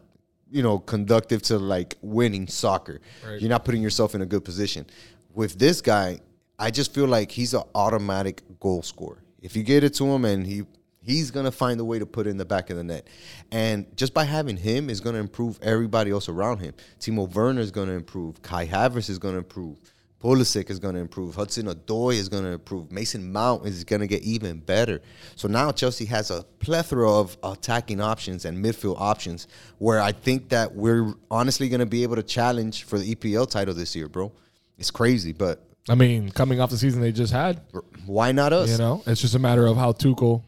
you 0.51 0.63
know, 0.63 0.79
conductive 0.79 1.41
to 1.43 1.57
like 1.57 1.95
winning 2.01 2.47
soccer. 2.47 3.01
Right. 3.25 3.39
You're 3.39 3.49
not 3.49 3.65
putting 3.65 3.81
yourself 3.81 4.15
in 4.15 4.21
a 4.21 4.25
good 4.25 4.43
position. 4.43 4.85
With 5.33 5.59
this 5.59 5.81
guy, 5.81 6.19
I 6.57 6.71
just 6.71 6.93
feel 6.93 7.07
like 7.07 7.31
he's 7.31 7.53
an 7.53 7.63
automatic 7.75 8.43
goal 8.59 8.81
scorer. 8.81 9.23
If 9.41 9.55
you 9.55 9.63
get 9.63 9.83
it 9.83 9.93
to 9.95 10.05
him 10.05 10.25
and 10.25 10.45
he 10.45 10.63
he's 11.01 11.31
gonna 11.31 11.51
find 11.51 11.79
a 11.79 11.85
way 11.85 11.99
to 11.99 12.05
put 12.05 12.27
it 12.27 12.31
in 12.31 12.37
the 12.37 12.45
back 12.45 12.69
of 12.69 12.77
the 12.77 12.83
net. 12.83 13.07
And 13.51 13.85
just 13.95 14.13
by 14.13 14.25
having 14.25 14.57
him 14.57 14.89
is 14.89 14.99
gonna 14.99 15.19
improve 15.19 15.59
everybody 15.61 16.11
else 16.11 16.29
around 16.29 16.59
him. 16.59 16.73
Timo 16.99 17.33
Werner 17.33 17.61
is 17.61 17.71
gonna 17.71 17.93
improve. 17.93 18.41
Kai 18.41 18.67
Havertz 18.67 19.09
is 19.09 19.17
gonna 19.17 19.37
improve. 19.37 19.79
Pulisic 20.21 20.69
is 20.69 20.79
going 20.79 20.95
to 20.95 21.01
improve. 21.01 21.35
Hudson 21.35 21.67
Odoi 21.67 22.15
is 22.15 22.27
going 22.27 22.43
to 22.43 22.51
improve. 22.51 22.91
Mason 22.91 23.31
Mount 23.31 23.65
is 23.65 23.85
going 23.85 24.01
to 24.01 24.07
get 24.07 24.21
even 24.23 24.59
better. 24.59 25.01
So 25.35 25.47
now 25.47 25.71
Chelsea 25.71 26.05
has 26.05 26.29
a 26.29 26.43
plethora 26.59 27.09
of 27.09 27.37
attacking 27.41 28.01
options 28.01 28.43
and 28.43 28.63
midfield 28.63 28.99
options 28.99 29.47
where 29.77 30.01
I 30.01 30.11
think 30.11 30.49
that 30.49 30.75
we're 30.75 31.13
honestly 31.31 31.69
going 31.69 31.79
to 31.79 31.85
be 31.85 32.03
able 32.03 32.17
to 32.17 32.23
challenge 32.23 32.83
for 32.83 32.99
the 32.99 33.15
EPL 33.15 33.49
title 33.49 33.73
this 33.73 33.95
year, 33.95 34.09
bro. 34.09 34.31
It's 34.77 34.91
crazy, 34.91 35.31
but 35.31 35.63
I 35.87 35.95
mean, 35.95 36.29
coming 36.31 36.59
off 36.59 36.69
the 36.69 36.77
season 36.77 37.01
they 37.01 37.11
just 37.11 37.33
had, 37.33 37.61
why 38.05 38.31
not 38.31 38.53
us? 38.53 38.69
you 38.69 38.77
know, 38.77 39.01
it's 39.05 39.21
just 39.21 39.35
a 39.35 39.39
matter 39.39 39.65
of 39.65 39.77
how 39.77 39.93
Tuchel 39.93 40.43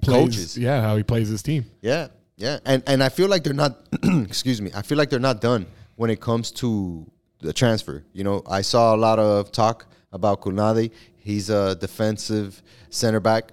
plays, 0.00 0.16
Coaches. 0.16 0.58
Yeah, 0.58 0.80
how 0.80 0.96
he 0.96 1.02
plays 1.02 1.28
his 1.28 1.42
team. 1.42 1.66
Yeah, 1.80 2.08
yeah, 2.36 2.58
and 2.64 2.82
and 2.86 3.02
I 3.02 3.08
feel 3.08 3.28
like 3.28 3.44
they're 3.44 3.52
not. 3.52 3.86
excuse 4.02 4.60
me. 4.62 4.70
I 4.74 4.82
feel 4.82 4.98
like 4.98 5.10
they're 5.10 5.20
not 5.20 5.40
done 5.40 5.66
when 5.96 6.10
it 6.10 6.20
comes 6.20 6.50
to 6.52 7.10
the 7.46 7.52
transfer. 7.52 8.04
You 8.12 8.24
know, 8.24 8.42
I 8.46 8.60
saw 8.60 8.94
a 8.94 8.98
lot 8.98 9.18
of 9.18 9.50
talk 9.52 9.86
about 10.12 10.42
Koundé. 10.42 10.90
He's 11.16 11.48
a 11.48 11.74
defensive 11.74 12.62
center 12.90 13.20
back 13.20 13.52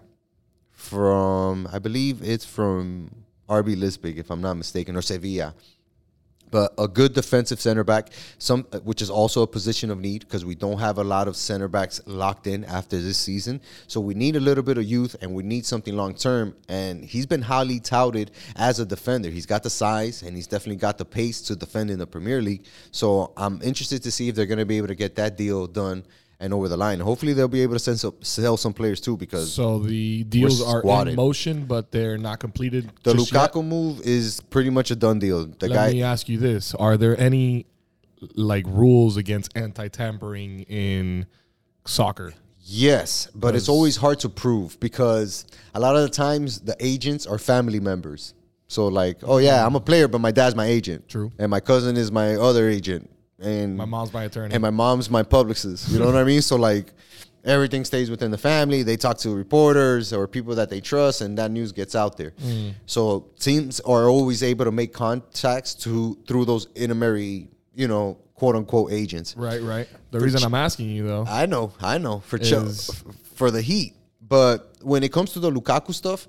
from, 0.71 1.67
I 1.71 1.79
believe 1.79 2.21
it's 2.21 2.45
from 2.45 3.09
RB 3.47 3.79
Leipzig, 3.79 4.17
if 4.17 4.29
I'm 4.29 4.41
not 4.41 4.55
mistaken, 4.55 4.95
or 4.95 5.01
Sevilla. 5.01 5.55
But 6.53 6.71
a 6.77 6.87
good 6.87 7.13
defensive 7.13 7.59
center 7.59 7.83
back, 7.83 8.11
some 8.37 8.65
which 8.83 9.01
is 9.01 9.09
also 9.09 9.41
a 9.41 9.47
position 9.47 9.89
of 9.89 9.99
need 9.99 10.19
because 10.19 10.45
we 10.45 10.53
don't 10.53 10.77
have 10.77 10.99
a 10.99 11.03
lot 11.03 11.27
of 11.27 11.35
center 11.35 11.67
backs 11.67 11.99
locked 12.05 12.45
in 12.45 12.63
after 12.65 13.01
this 13.01 13.17
season. 13.17 13.59
So 13.87 13.99
we 13.99 14.13
need 14.13 14.35
a 14.35 14.39
little 14.39 14.63
bit 14.63 14.77
of 14.77 14.83
youth 14.83 15.15
and 15.19 15.33
we 15.33 15.41
need 15.41 15.65
something 15.65 15.95
long 15.95 16.13
term. 16.13 16.55
And 16.69 17.03
he's 17.03 17.25
been 17.25 17.41
highly 17.41 17.79
touted 17.79 18.29
as 18.55 18.79
a 18.79 18.85
defender. 18.85 19.31
He's 19.31 19.47
got 19.47 19.63
the 19.63 19.71
size 19.71 20.21
and 20.21 20.35
he's 20.35 20.45
definitely 20.45 20.75
got 20.75 20.99
the 20.99 21.05
pace 21.05 21.41
to 21.41 21.55
defend 21.55 21.89
in 21.89 21.97
the 21.97 22.05
Premier 22.05 22.39
League. 22.39 22.65
So 22.91 23.33
I'm 23.35 23.59
interested 23.63 24.03
to 24.03 24.11
see 24.11 24.29
if 24.29 24.35
they're 24.35 24.45
going 24.45 24.59
to 24.59 24.65
be 24.67 24.77
able 24.77 24.89
to 24.89 24.95
get 24.95 25.15
that 25.15 25.35
deal 25.35 25.65
done 25.65 26.03
and 26.43 26.53
over 26.53 26.67
the 26.67 26.75
line. 26.75 26.99
Hopefully 26.99 27.31
they'll 27.31 27.47
be 27.47 27.61
able 27.61 27.73
to 27.73 27.79
send 27.79 27.99
some, 27.99 28.13
sell 28.21 28.57
some 28.57 28.73
players 28.73 28.99
too 28.99 29.15
because 29.15 29.53
So 29.53 29.79
the 29.79 30.25
deals 30.25 30.61
are 30.61 30.81
in 31.07 31.15
motion, 31.15 31.65
but 31.65 31.91
they're 31.91 32.17
not 32.17 32.39
completed. 32.39 32.91
the 33.03 33.13
just 33.13 33.31
yet. 33.31 33.53
Lukaku 33.53 33.65
move 33.65 34.01
is 34.01 34.41
pretty 34.49 34.69
much 34.69 34.91
a 34.91 34.95
done 34.95 35.19
deal. 35.19 35.45
The 35.45 35.69
Let 35.69 35.75
guy 35.75 35.91
me 35.93 36.03
ask 36.03 36.27
you 36.27 36.37
this: 36.37 36.75
Are 36.75 36.97
there 36.97 37.17
any 37.17 37.65
like 38.35 38.65
rules 38.67 39.15
against 39.15 39.55
anti-tampering 39.55 40.63
in 40.63 41.27
soccer? 41.85 42.33
Yes, 42.65 43.29
but 43.33 43.55
it's 43.55 43.69
always 43.69 43.95
hard 43.97 44.19
to 44.19 44.29
prove 44.29 44.79
because 44.79 45.45
a 45.73 45.79
lot 45.79 45.95
of 45.95 46.01
the 46.01 46.09
times 46.09 46.59
the 46.59 46.75
agents 46.79 47.25
are 47.25 47.37
family 47.37 47.79
members. 47.79 48.33
So 48.67 48.87
like, 48.87 49.17
oh 49.23 49.37
yeah, 49.37 49.65
I'm 49.65 49.75
a 49.75 49.79
player, 49.81 50.07
but 50.07 50.19
my 50.19 50.31
dad's 50.31 50.55
my 50.55 50.65
agent. 50.65 51.07
True. 51.07 51.31
And 51.37 51.49
my 51.49 51.59
cousin 51.59 51.95
is 51.95 52.11
my 52.11 52.35
other 52.35 52.67
agent. 52.69 53.09
And 53.39 53.75
My 53.77 53.85
mom's 53.85 54.13
my 54.13 54.23
attorney. 54.25 54.53
and 54.53 54.61
my 54.61 54.69
mom's 54.69 55.09
my 55.09 55.23
publicist. 55.23 55.89
You 55.89 55.99
know 55.99 56.05
what 56.05 56.15
I 56.15 56.23
mean? 56.23 56.41
So 56.41 56.55
like 56.55 56.93
everything 57.43 57.83
stays 57.83 58.09
within 58.09 58.31
the 58.31 58.37
family. 58.37 58.83
They 58.83 58.95
talk 58.95 59.17
to 59.19 59.35
reporters 59.35 60.13
or 60.13 60.27
people 60.27 60.55
that 60.55 60.69
they 60.69 60.79
trust, 60.79 61.21
and 61.21 61.37
that 61.37 61.51
news 61.51 61.71
gets 61.71 61.93
out 61.95 62.15
there. 62.17 62.31
Mm. 62.31 62.73
So 62.85 63.27
teams 63.39 63.79
are 63.81 64.07
always 64.07 64.43
able 64.43 64.65
to 64.65 64.71
make 64.71 64.93
contacts 64.93 65.73
to 65.83 66.17
through 66.27 66.45
those 66.45 66.67
intermediary, 66.75 67.49
you 67.75 67.87
know, 67.87 68.17
quote 68.35 68.55
unquote 68.55 68.91
agents. 68.93 69.35
Right, 69.35 69.61
right. 69.61 69.87
The 70.11 70.19
reason 70.19 70.43
I'm 70.43 70.53
asking 70.55 70.89
you 70.91 71.05
though, 71.07 71.25
I 71.27 71.45
know, 71.47 71.73
I 71.81 71.97
know 71.97 72.19
for 72.19 72.37
Is- 72.37 72.89
f- 72.91 73.03
for 73.35 73.51
the 73.51 73.61
Heat, 73.61 73.93
but 74.21 74.71
when 74.81 75.03
it 75.03 75.11
comes 75.11 75.33
to 75.33 75.39
the 75.39 75.51
Lukaku 75.51 75.93
stuff, 75.93 76.27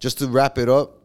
just 0.00 0.18
to 0.18 0.26
wrap 0.26 0.58
it 0.58 0.68
up, 0.68 1.02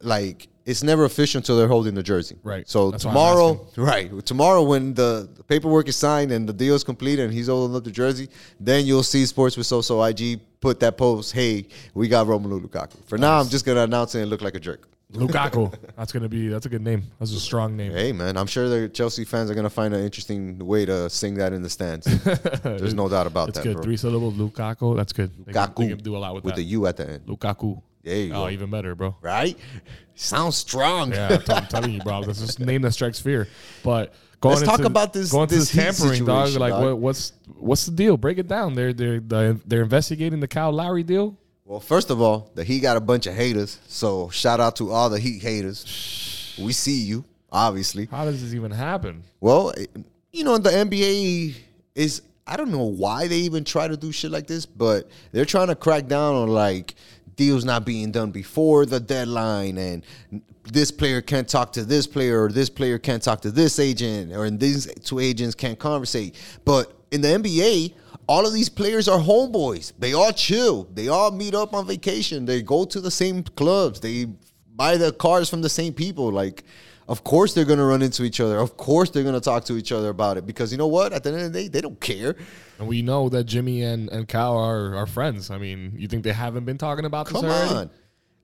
like 0.00 0.48
it's 0.64 0.82
never 0.82 1.04
official 1.04 1.38
until 1.38 1.56
they're 1.56 1.68
holding 1.68 1.94
the 1.94 2.02
jersey. 2.02 2.36
Right. 2.42 2.68
So 2.68 2.90
That's 2.90 3.02
tomorrow, 3.02 3.66
right? 3.76 4.24
Tomorrow, 4.24 4.62
when 4.62 4.94
the, 4.94 5.28
the 5.34 5.42
paperwork 5.42 5.88
is 5.88 5.96
signed 5.96 6.30
and 6.32 6.48
the 6.48 6.52
deal 6.52 6.74
is 6.74 6.84
complete 6.84 7.18
and 7.18 7.32
he's 7.32 7.48
holding 7.48 7.76
up 7.76 7.84
the 7.84 7.90
jersey, 7.90 8.28
then 8.60 8.86
you'll 8.86 9.02
see 9.02 9.26
Sports 9.26 9.56
with 9.56 9.66
So 9.66 9.80
So 9.80 10.02
IG 10.02 10.40
put 10.60 10.80
that 10.80 10.96
post. 10.96 11.32
Hey, 11.32 11.66
we 11.94 12.08
got 12.08 12.26
Romelu 12.26 12.60
Lukaku. 12.64 13.04
For 13.06 13.18
now, 13.18 13.40
I'm 13.40 13.48
just 13.48 13.64
gonna 13.64 13.82
announce 13.82 14.14
it 14.14 14.20
and 14.20 14.30
look 14.30 14.42
like 14.42 14.54
a 14.54 14.60
jerk. 14.60 14.88
Lukaku. 15.12 15.74
That's 15.96 16.10
gonna 16.10 16.28
be 16.28 16.48
that's 16.48 16.64
a 16.64 16.70
good 16.70 16.80
name. 16.80 17.02
That's 17.18 17.32
a 17.32 17.40
strong 17.40 17.76
name. 17.76 17.92
Hey 17.92 18.12
man, 18.12 18.38
I'm 18.38 18.46
sure 18.46 18.68
the 18.70 18.88
Chelsea 18.88 19.24
fans 19.26 19.50
are 19.50 19.54
gonna 19.54 19.68
find 19.68 19.92
an 19.92 20.02
interesting 20.02 20.58
way 20.58 20.86
to 20.86 21.10
sing 21.10 21.34
that 21.34 21.52
in 21.52 21.62
the 21.62 21.68
stands. 21.68 22.06
There's 22.62 22.94
no 22.94 23.10
doubt 23.10 23.26
about 23.26 23.48
That's 23.48 23.58
that, 23.58 23.64
good. 23.64 23.74
bro. 23.74 23.82
Three 23.82 23.98
syllables, 23.98 24.34
Lukaku. 24.34 24.96
That's 24.96 25.12
good. 25.12 25.30
They 25.44 25.52
can, 25.52 25.74
they 25.76 25.84
Lukaku 25.84 25.88
can 25.90 25.98
do 25.98 26.16
a 26.16 26.18
lot 26.18 26.34
with, 26.34 26.44
with 26.44 26.54
that. 26.54 26.60
With 26.60 26.66
the 26.66 26.70
U 26.70 26.86
at 26.86 26.96
the 26.96 27.10
end. 27.10 27.26
Lukaku. 27.26 27.82
There 28.02 28.16
you 28.16 28.32
oh, 28.32 28.44
go. 28.44 28.50
even 28.50 28.70
better, 28.70 28.94
bro. 28.94 29.16
right? 29.20 29.56
Sounds 30.14 30.56
strong. 30.56 31.12
Yeah, 31.12 31.38
I'm, 31.48 31.66
telling 31.66 31.92
you, 31.92 32.00
bro. 32.00 32.24
This 32.24 32.40
is 32.40 32.58
a 32.58 32.64
name 32.64 32.82
that 32.82 32.92
strikes 32.92 33.20
fear. 33.20 33.48
But 33.84 34.14
going 34.40 34.56
Let's 34.56 34.66
talk 34.66 34.80
into- 34.80 34.88
about 34.88 35.12
this- 35.12 35.30
Going 35.30 35.48
this 35.48 35.70
this 35.70 35.96
tampering, 35.98 36.24
dog. 36.24 36.54
Like, 36.54 36.72
dog. 36.72 36.84
What, 36.84 36.98
what's 36.98 37.32
what's 37.58 37.86
the 37.86 37.92
deal? 37.92 38.16
Break 38.16 38.38
it 38.38 38.48
down. 38.48 38.74
They're 38.74 38.92
they're 38.92 39.20
they're, 39.20 39.52
they're 39.64 39.82
investigating 39.82 40.40
the 40.40 40.48
Kyle 40.48 40.72
Lowry 40.72 41.04
deal. 41.04 41.36
Well, 41.64 41.80
first 41.80 42.10
of 42.10 42.20
all, 42.20 42.50
the 42.54 42.64
Heat 42.64 42.80
got 42.80 42.96
a 42.96 43.00
bunch 43.00 43.26
of 43.26 43.34
haters. 43.34 43.78
So 43.86 44.28
shout 44.30 44.60
out 44.60 44.76
to 44.76 44.90
all 44.90 45.08
the 45.08 45.20
Heat 45.20 45.40
haters. 45.42 46.58
We 46.60 46.72
see 46.72 47.00
you, 47.02 47.24
obviously. 47.50 48.06
How 48.10 48.24
does 48.24 48.42
this 48.42 48.52
even 48.52 48.72
happen? 48.72 49.22
Well, 49.40 49.72
eh, 49.76 49.86
you 50.32 50.44
know, 50.44 50.58
the 50.58 50.70
NBA 50.70 51.54
is 51.94 52.22
I 52.46 52.56
don't 52.56 52.70
know 52.70 52.84
why 52.84 53.28
they 53.28 53.38
even 53.38 53.64
try 53.64 53.86
to 53.86 53.96
do 53.96 54.10
shit 54.12 54.30
like 54.30 54.46
this, 54.46 54.66
but 54.66 55.08
they're 55.30 55.44
trying 55.44 55.68
to 55.68 55.76
crack 55.76 56.08
down 56.08 56.34
on 56.34 56.48
like 56.48 56.94
deals 57.36 57.64
not 57.64 57.84
being 57.84 58.10
done 58.10 58.30
before 58.30 58.86
the 58.86 59.00
deadline 59.00 59.78
and 59.78 60.04
this 60.64 60.90
player 60.90 61.20
can't 61.20 61.48
talk 61.48 61.72
to 61.72 61.84
this 61.84 62.06
player 62.06 62.44
or 62.44 62.52
this 62.52 62.68
player 62.70 62.98
can't 62.98 63.22
talk 63.22 63.40
to 63.40 63.50
this 63.50 63.78
agent 63.78 64.32
or 64.32 64.48
these 64.50 64.86
two 65.02 65.18
agents 65.18 65.54
can't 65.54 65.78
conversate. 65.78 66.36
But 66.64 66.92
in 67.10 67.20
the 67.20 67.28
NBA, 67.28 67.94
all 68.28 68.46
of 68.46 68.52
these 68.52 68.68
players 68.68 69.08
are 69.08 69.18
homeboys. 69.18 69.92
They 69.98 70.12
all 70.12 70.32
chill. 70.32 70.84
They 70.94 71.08
all 71.08 71.30
meet 71.30 71.54
up 71.54 71.74
on 71.74 71.86
vacation. 71.86 72.46
They 72.46 72.62
go 72.62 72.84
to 72.84 73.00
the 73.00 73.10
same 73.10 73.42
clubs. 73.42 74.00
They 74.00 74.26
buy 74.74 74.96
the 74.96 75.12
cars 75.12 75.50
from 75.50 75.62
the 75.62 75.68
same 75.68 75.92
people. 75.92 76.30
Like, 76.30 76.64
of 77.12 77.22
course 77.22 77.52
they're 77.54 77.66
gonna 77.66 77.84
run 77.84 78.02
into 78.02 78.24
each 78.24 78.40
other. 78.40 78.58
Of 78.58 78.76
course 78.76 79.10
they're 79.10 79.22
gonna 79.22 79.38
talk 79.52 79.64
to 79.66 79.76
each 79.76 79.92
other 79.92 80.08
about 80.08 80.38
it 80.38 80.46
because 80.46 80.72
you 80.72 80.78
know 80.78 80.86
what? 80.88 81.12
At 81.12 81.22
the 81.22 81.30
end 81.30 81.42
of 81.42 81.52
the 81.52 81.60
day, 81.62 81.68
they 81.68 81.80
don't 81.82 82.00
care. 82.00 82.34
And 82.78 82.88
we 82.88 83.02
know 83.02 83.28
that 83.28 83.44
Jimmy 83.44 83.82
and, 83.82 84.08
and 84.08 84.26
Kyle 84.26 84.56
are, 84.56 84.96
are 84.96 85.06
friends. 85.06 85.50
I 85.50 85.58
mean, 85.58 85.92
you 85.96 86.08
think 86.08 86.24
they 86.24 86.32
haven't 86.32 86.64
been 86.64 86.78
talking 86.78 87.04
about 87.04 87.26
this 87.26 87.34
Come 87.34 87.44
already? 87.44 87.74
on. 87.74 87.90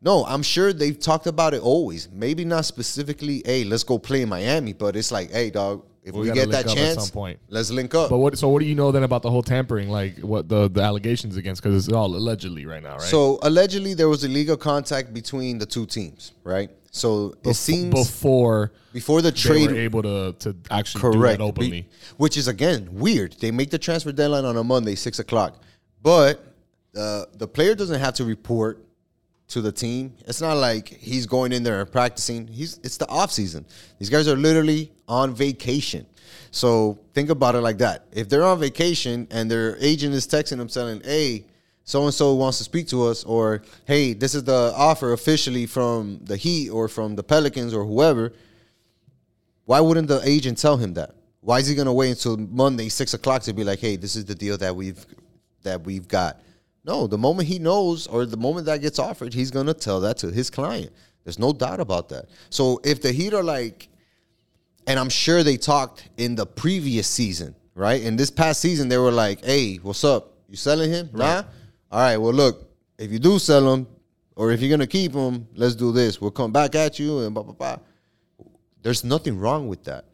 No, 0.01 0.25
I'm 0.27 0.43
sure 0.45 0.73
they've 0.73 0.99
talked 0.99 1.27
about 1.27 1.55
it 1.55 1.63
always. 1.63 2.09
Maybe 2.13 2.45
not 2.45 2.65
specifically, 2.67 3.43
hey, 3.45 3.65
let's 3.65 3.83
go 3.83 3.99
play 3.99 4.23
in 4.23 4.29
Miami, 4.29 4.73
but 4.75 4.95
it's 4.95 5.11
like, 5.11 5.33
hey, 5.33 5.51
dog, 5.51 5.85
if 6.05 6.15
We 6.15 6.29
we, 6.29 6.33
get 6.33 6.51
that 6.51 6.67
up 6.67 6.71
at 6.71 6.77
chance, 6.77 7.05
some 7.07 7.13
point. 7.13 7.39
let's 7.49 7.71
link 7.71 7.95
up. 7.95 8.09
But 8.11 8.19
what? 8.19 8.39
So 8.39 8.49
what 8.49 8.61
do 8.61 8.67
you 8.67 8.75
know 8.77 8.93
then 8.93 9.03
about 9.03 9.23
the 9.23 9.31
whole 9.31 9.43
tampering? 9.43 9.89
Like 9.89 10.19
what 10.21 10.49
the 10.49 10.69
the 10.71 10.83
allegations 10.83 11.37
against? 11.37 11.63
Because 11.63 11.85
it's 11.87 11.93
all 11.93 12.15
allegedly 12.15 12.65
right 12.65 12.83
now, 12.83 12.93
right? 12.93 13.01
So 13.03 13.39
allegedly, 13.43 13.95
there 13.95 14.09
was 14.09 14.23
illegal 14.25 14.57
contact 14.57 15.13
between 15.13 15.59
the 15.59 15.67
two 15.67 15.85
teams, 15.85 16.33
right? 16.45 16.71
So 16.91 17.35
it 17.45 17.55
seems 17.55 17.93
before 17.93 18.73
before 18.93 19.23
the 19.23 19.33
trade 19.33 19.71
were 19.71 19.77
able 19.77 20.03
to 20.03 20.35
to 20.41 20.57
actually 20.71 21.03
do 21.03 21.19
Correct. 21.19 21.39
that 21.39 21.45
openly. 21.45 21.83
Be- 21.83 21.89
which 22.17 22.37
is 22.37 22.49
again 22.49 22.89
weird. 22.93 23.35
They 23.41 23.51
make 23.51 23.71
the 23.71 23.79
transfer 23.79 24.13
deadline 24.13 24.45
on 24.45 24.57
a 24.57 24.65
Monday, 24.65 24.95
six 24.95 25.19
o'clock, 25.19 25.63
but 26.03 26.45
uh, 26.97 27.27
the 27.35 27.47
player 27.47 27.75
doesn't 27.75 28.01
have 28.01 28.15
to 28.15 28.25
report 28.25 28.85
to 29.49 29.61
the 29.61 29.73
team. 29.73 30.15
It's 30.27 30.41
not 30.41 30.55
like 30.55 30.89
he's 30.89 31.27
going 31.27 31.53
in 31.53 31.63
there 31.63 31.81
and 31.81 31.91
practicing. 31.91 32.47
He's 32.47 32.79
it's 32.83 32.97
the 32.97 33.09
off 33.09 33.31
season. 33.31 33.67
These 33.99 34.11
guys 34.11 34.29
are 34.29 34.37
literally 34.37 34.93
on 35.07 35.35
vacation. 35.35 36.07
So 36.51 36.99
think 37.15 37.31
about 37.31 37.55
it 37.55 37.61
like 37.61 37.79
that. 37.79 38.07
If 38.13 38.29
they're 38.29 38.45
on 38.45 38.59
vacation 38.61 39.27
and 39.31 39.51
their 39.51 39.77
agent 39.81 40.15
is 40.15 40.27
texting 40.27 40.59
them 40.59 40.69
saying, 40.69 41.03
"Hey, 41.05 41.45
so 41.89 42.05
and 42.05 42.13
so 42.13 42.35
wants 42.35 42.59
to 42.59 42.65
speak 42.65 42.87
to 42.89 43.07
us," 43.07 43.25
or 43.25 43.63
"Hey, 43.87 44.13
this 44.13 44.35
is 44.35 44.45
the 44.45 44.75
offer 44.77 45.15
officially 45.15 45.65
from 45.65 46.21
the 46.23 46.37
Heat 46.37 46.69
or 46.69 46.87
from 46.87 47.17
the 47.17 47.23
Pelicans 47.23 47.73
or 47.73 47.85
whoever," 47.87 48.35
why 49.65 49.81
wouldn't 49.81 50.07
the 50.07 50.21
agent 50.23 50.59
tell 50.59 50.77
him 50.77 50.93
that? 50.95 51.15
Why 51.41 51.61
is 51.61 51.67
he 51.67 51.75
gonna 51.75 51.95
wait 51.95 52.11
until 52.11 52.37
Monday 52.37 52.91
six 52.91 53.15
o'clock 53.15 53.43
to 53.45 53.55
be 53.55 53.65
like, 53.65 53.79
"Hey, 53.79 53.97
this 53.97 54.17
is 54.17 54.27
the 54.27 54.35
deal 54.35 54.59
that 54.59 54.77
we've 54.77 55.07
that 55.63 55.87
we've 55.87 56.07
got"? 56.07 56.43
No, 56.85 57.07
the 57.07 57.17
moment 57.17 57.49
he 57.49 57.59
knows 57.59 58.07
or 58.07 58.27
the 58.27 58.37
moment 58.37 58.67
that 58.67 58.83
gets 58.83 58.99
offered, 58.99 59.33
he's 59.33 59.51
gonna 59.51 59.73
tell 59.73 60.01
that 60.01 60.19
to 60.19 60.31
his 60.31 60.51
client. 60.51 60.93
There's 61.25 61.39
no 61.39 61.55
doubt 61.55 61.81
about 61.81 62.11
that. 62.11 62.27
So 62.51 62.83
if 62.85 63.01
the 63.01 63.13
Heat 63.13 63.33
are 63.33 63.43
like, 63.43 63.89
and 64.87 64.99
I'm 64.99 65.09
sure 65.09 65.43
they 65.43 65.57
talked 65.57 66.05
in 66.19 66.35
the 66.35 66.45
previous 66.45 67.07
season, 67.07 67.55
right? 67.75 68.03
In 68.03 68.17
this 68.17 68.31
past 68.31 68.61
season, 68.61 68.91
they 68.91 68.99
were 68.99 69.11
like, 69.11 69.43
"Hey, 69.43 69.77
what's 69.77 70.05
up? 70.05 70.35
You 70.51 70.57
selling 70.57 70.91
him? 70.91 71.09
Nah. 71.15 71.45
All 71.91 72.01
right. 72.01 72.17
Well, 72.17 72.33
look, 72.35 72.69
if 72.99 73.11
you 73.13 73.19
do 73.19 73.39
sell 73.39 73.65
them 73.71 73.87
or 74.37 74.53
if 74.53 74.61
you're 74.61 74.71
gonna 74.71 74.87
keep 74.87 75.13
them, 75.13 75.47
let's 75.55 75.75
do 75.75 75.93
this. 75.93 76.21
We'll 76.21 76.31
come 76.31 76.53
back 76.53 76.75
at 76.75 76.99
you 76.99 77.21
and 77.21 77.35
blah 77.35 77.43
blah 77.43 77.55
blah." 77.55 77.77
There's 78.83 79.05
nothing 79.05 79.39
wrong 79.39 79.69
with 79.69 79.85
that. 79.85 80.05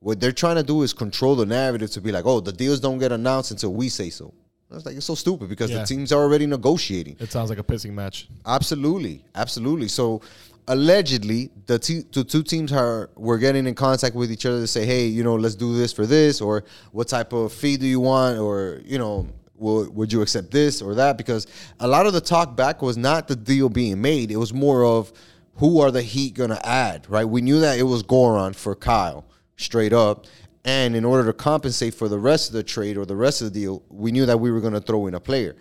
What 0.00 0.20
they're 0.20 0.32
trying 0.32 0.56
to 0.56 0.62
do 0.62 0.82
is 0.82 0.92
control 0.92 1.34
the 1.36 1.46
narrative 1.46 1.90
to 1.92 2.00
be 2.00 2.12
like, 2.12 2.24
"Oh, 2.26 2.40
the 2.40 2.52
deals 2.52 2.80
don't 2.80 2.98
get 2.98 3.12
announced 3.12 3.50
until 3.50 3.72
we 3.72 3.88
say 3.88 4.10
so." 4.10 4.32
It's 4.70 4.84
like 4.86 4.96
it's 4.96 5.06
so 5.06 5.14
stupid 5.14 5.48
because 5.48 5.70
Yeah. 5.70 5.80
the 5.80 5.86
teams 5.86 6.10
are 6.12 6.20
already 6.22 6.46
negotiating. 6.46 7.16
It 7.20 7.30
sounds 7.30 7.48
like 7.48 7.58
a 7.58 7.62
pissing 7.62 7.92
match. 7.92 8.28
Absolutely, 8.44 9.24
absolutely. 9.34 9.88
So 9.88 10.20
allegedly, 10.66 11.50
the, 11.66 11.78
te- 11.78 12.04
the 12.12 12.24
two 12.24 12.42
teams 12.42 12.72
are 12.72 13.10
were 13.16 13.38
getting 13.38 13.66
in 13.66 13.74
contact 13.74 14.16
with 14.16 14.32
each 14.32 14.46
other 14.46 14.60
to 14.60 14.66
say, 14.66 14.84
hey, 14.84 15.06
you 15.06 15.22
know, 15.22 15.36
let's 15.36 15.54
do 15.54 15.76
this 15.76 15.92
for 15.92 16.06
this, 16.06 16.40
or 16.40 16.64
what 16.92 17.08
type 17.08 17.32
of 17.32 17.52
fee 17.52 17.76
do 17.76 17.86
you 17.86 18.00
want, 18.00 18.38
or 18.38 18.80
you 18.84 18.98
know, 18.98 19.28
will, 19.56 19.90
would 19.90 20.12
you 20.12 20.22
accept 20.22 20.50
this 20.50 20.82
or 20.82 20.94
that? 20.94 21.18
Because 21.18 21.46
a 21.80 21.88
lot 21.88 22.06
of 22.06 22.12
the 22.12 22.20
talk 22.20 22.56
back 22.56 22.82
was 22.82 22.96
not 22.96 23.28
the 23.28 23.36
deal 23.36 23.68
being 23.68 24.00
made; 24.00 24.30
it 24.30 24.36
was 24.36 24.52
more 24.52 24.84
of 24.84 25.12
who 25.56 25.80
are 25.80 25.90
the 25.90 26.02
Heat 26.02 26.34
gonna 26.34 26.60
add, 26.64 27.08
right? 27.08 27.24
We 27.24 27.40
knew 27.40 27.60
that 27.60 27.78
it 27.78 27.84
was 27.84 28.02
Goran 28.02 28.54
for 28.54 28.74
Kyle, 28.74 29.24
straight 29.56 29.92
up. 29.92 30.26
And 30.66 30.96
in 30.96 31.04
order 31.04 31.26
to 31.26 31.34
compensate 31.34 31.92
for 31.92 32.08
the 32.08 32.18
rest 32.18 32.48
of 32.48 32.54
the 32.54 32.62
trade 32.62 32.96
or 32.96 33.04
the 33.04 33.14
rest 33.14 33.42
of 33.42 33.52
the 33.52 33.60
deal, 33.60 33.82
we 33.90 34.10
knew 34.10 34.24
that 34.24 34.40
we 34.40 34.50
were 34.50 34.62
going 34.62 34.72
to 34.72 34.80
throw 34.80 35.06
in 35.06 35.14
a 35.14 35.20
player 35.20 35.56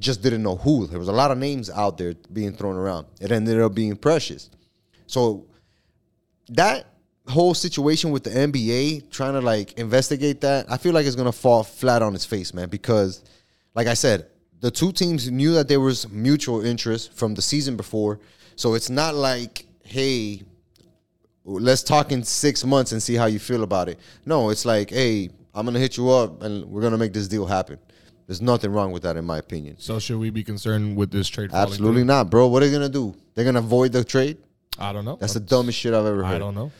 just 0.00 0.22
didn't 0.22 0.42
know 0.42 0.56
who. 0.56 0.86
There 0.86 0.98
was 0.98 1.08
a 1.08 1.12
lot 1.12 1.30
of 1.30 1.38
names 1.38 1.70
out 1.70 1.98
there 1.98 2.14
being 2.32 2.52
thrown 2.52 2.76
around. 2.76 3.06
It 3.20 3.30
ended 3.30 3.60
up 3.60 3.74
being 3.74 3.96
Precious. 3.96 4.50
So 5.06 5.46
that 6.48 6.86
whole 7.28 7.54
situation 7.54 8.10
with 8.10 8.24
the 8.24 8.30
NBA 8.30 9.10
trying 9.10 9.34
to 9.34 9.40
like 9.40 9.78
investigate 9.78 10.40
that, 10.40 10.70
I 10.70 10.76
feel 10.76 10.92
like 10.92 11.06
it's 11.06 11.16
gonna 11.16 11.32
fall 11.32 11.62
flat 11.62 12.02
on 12.02 12.14
its 12.14 12.24
face, 12.24 12.52
man. 12.54 12.68
Because, 12.68 13.22
like 13.74 13.86
I 13.86 13.94
said, 13.94 14.26
the 14.60 14.70
two 14.70 14.92
teams 14.92 15.30
knew 15.30 15.52
that 15.54 15.68
there 15.68 15.80
was 15.80 16.08
mutual 16.10 16.64
interest 16.64 17.12
from 17.14 17.34
the 17.34 17.42
season 17.42 17.76
before. 17.76 18.20
So 18.56 18.74
it's 18.74 18.90
not 18.90 19.14
like, 19.14 19.64
hey, 19.84 20.42
let's 21.44 21.82
talk 21.82 22.12
in 22.12 22.22
six 22.22 22.64
months 22.64 22.92
and 22.92 23.02
see 23.02 23.14
how 23.14 23.26
you 23.26 23.38
feel 23.38 23.62
about 23.62 23.88
it. 23.88 23.98
No, 24.26 24.50
it's 24.50 24.64
like, 24.64 24.90
hey, 24.90 25.30
I'm 25.54 25.64
gonna 25.64 25.78
hit 25.78 25.96
you 25.96 26.10
up 26.10 26.42
and 26.42 26.66
we're 26.66 26.82
gonna 26.82 26.98
make 26.98 27.12
this 27.12 27.28
deal 27.28 27.46
happen. 27.46 27.78
There's 28.26 28.42
nothing 28.42 28.70
wrong 28.70 28.92
with 28.92 29.02
that, 29.02 29.16
in 29.16 29.24
my 29.24 29.38
opinion. 29.38 29.76
So 29.78 29.98
should 29.98 30.18
we 30.18 30.30
be 30.30 30.44
concerned 30.44 30.96
with 30.96 31.10
this 31.10 31.28
trade? 31.28 31.50
Absolutely 31.52 32.04
not, 32.04 32.30
bro. 32.30 32.46
What 32.46 32.62
are 32.62 32.66
they 32.66 32.72
gonna 32.72 32.88
do? 32.88 33.14
They're 33.34 33.44
gonna 33.44 33.60
void 33.60 33.92
the 33.92 34.04
trade? 34.04 34.38
I 34.78 34.92
don't 34.92 35.04
know. 35.04 35.16
That's 35.16 35.34
the 35.34 35.40
dumbest 35.40 35.78
shit 35.78 35.92
I've 35.92 36.06
ever 36.06 36.22
heard. 36.22 36.36
I 36.36 36.38
don't 36.38 36.54
know. 36.54 36.70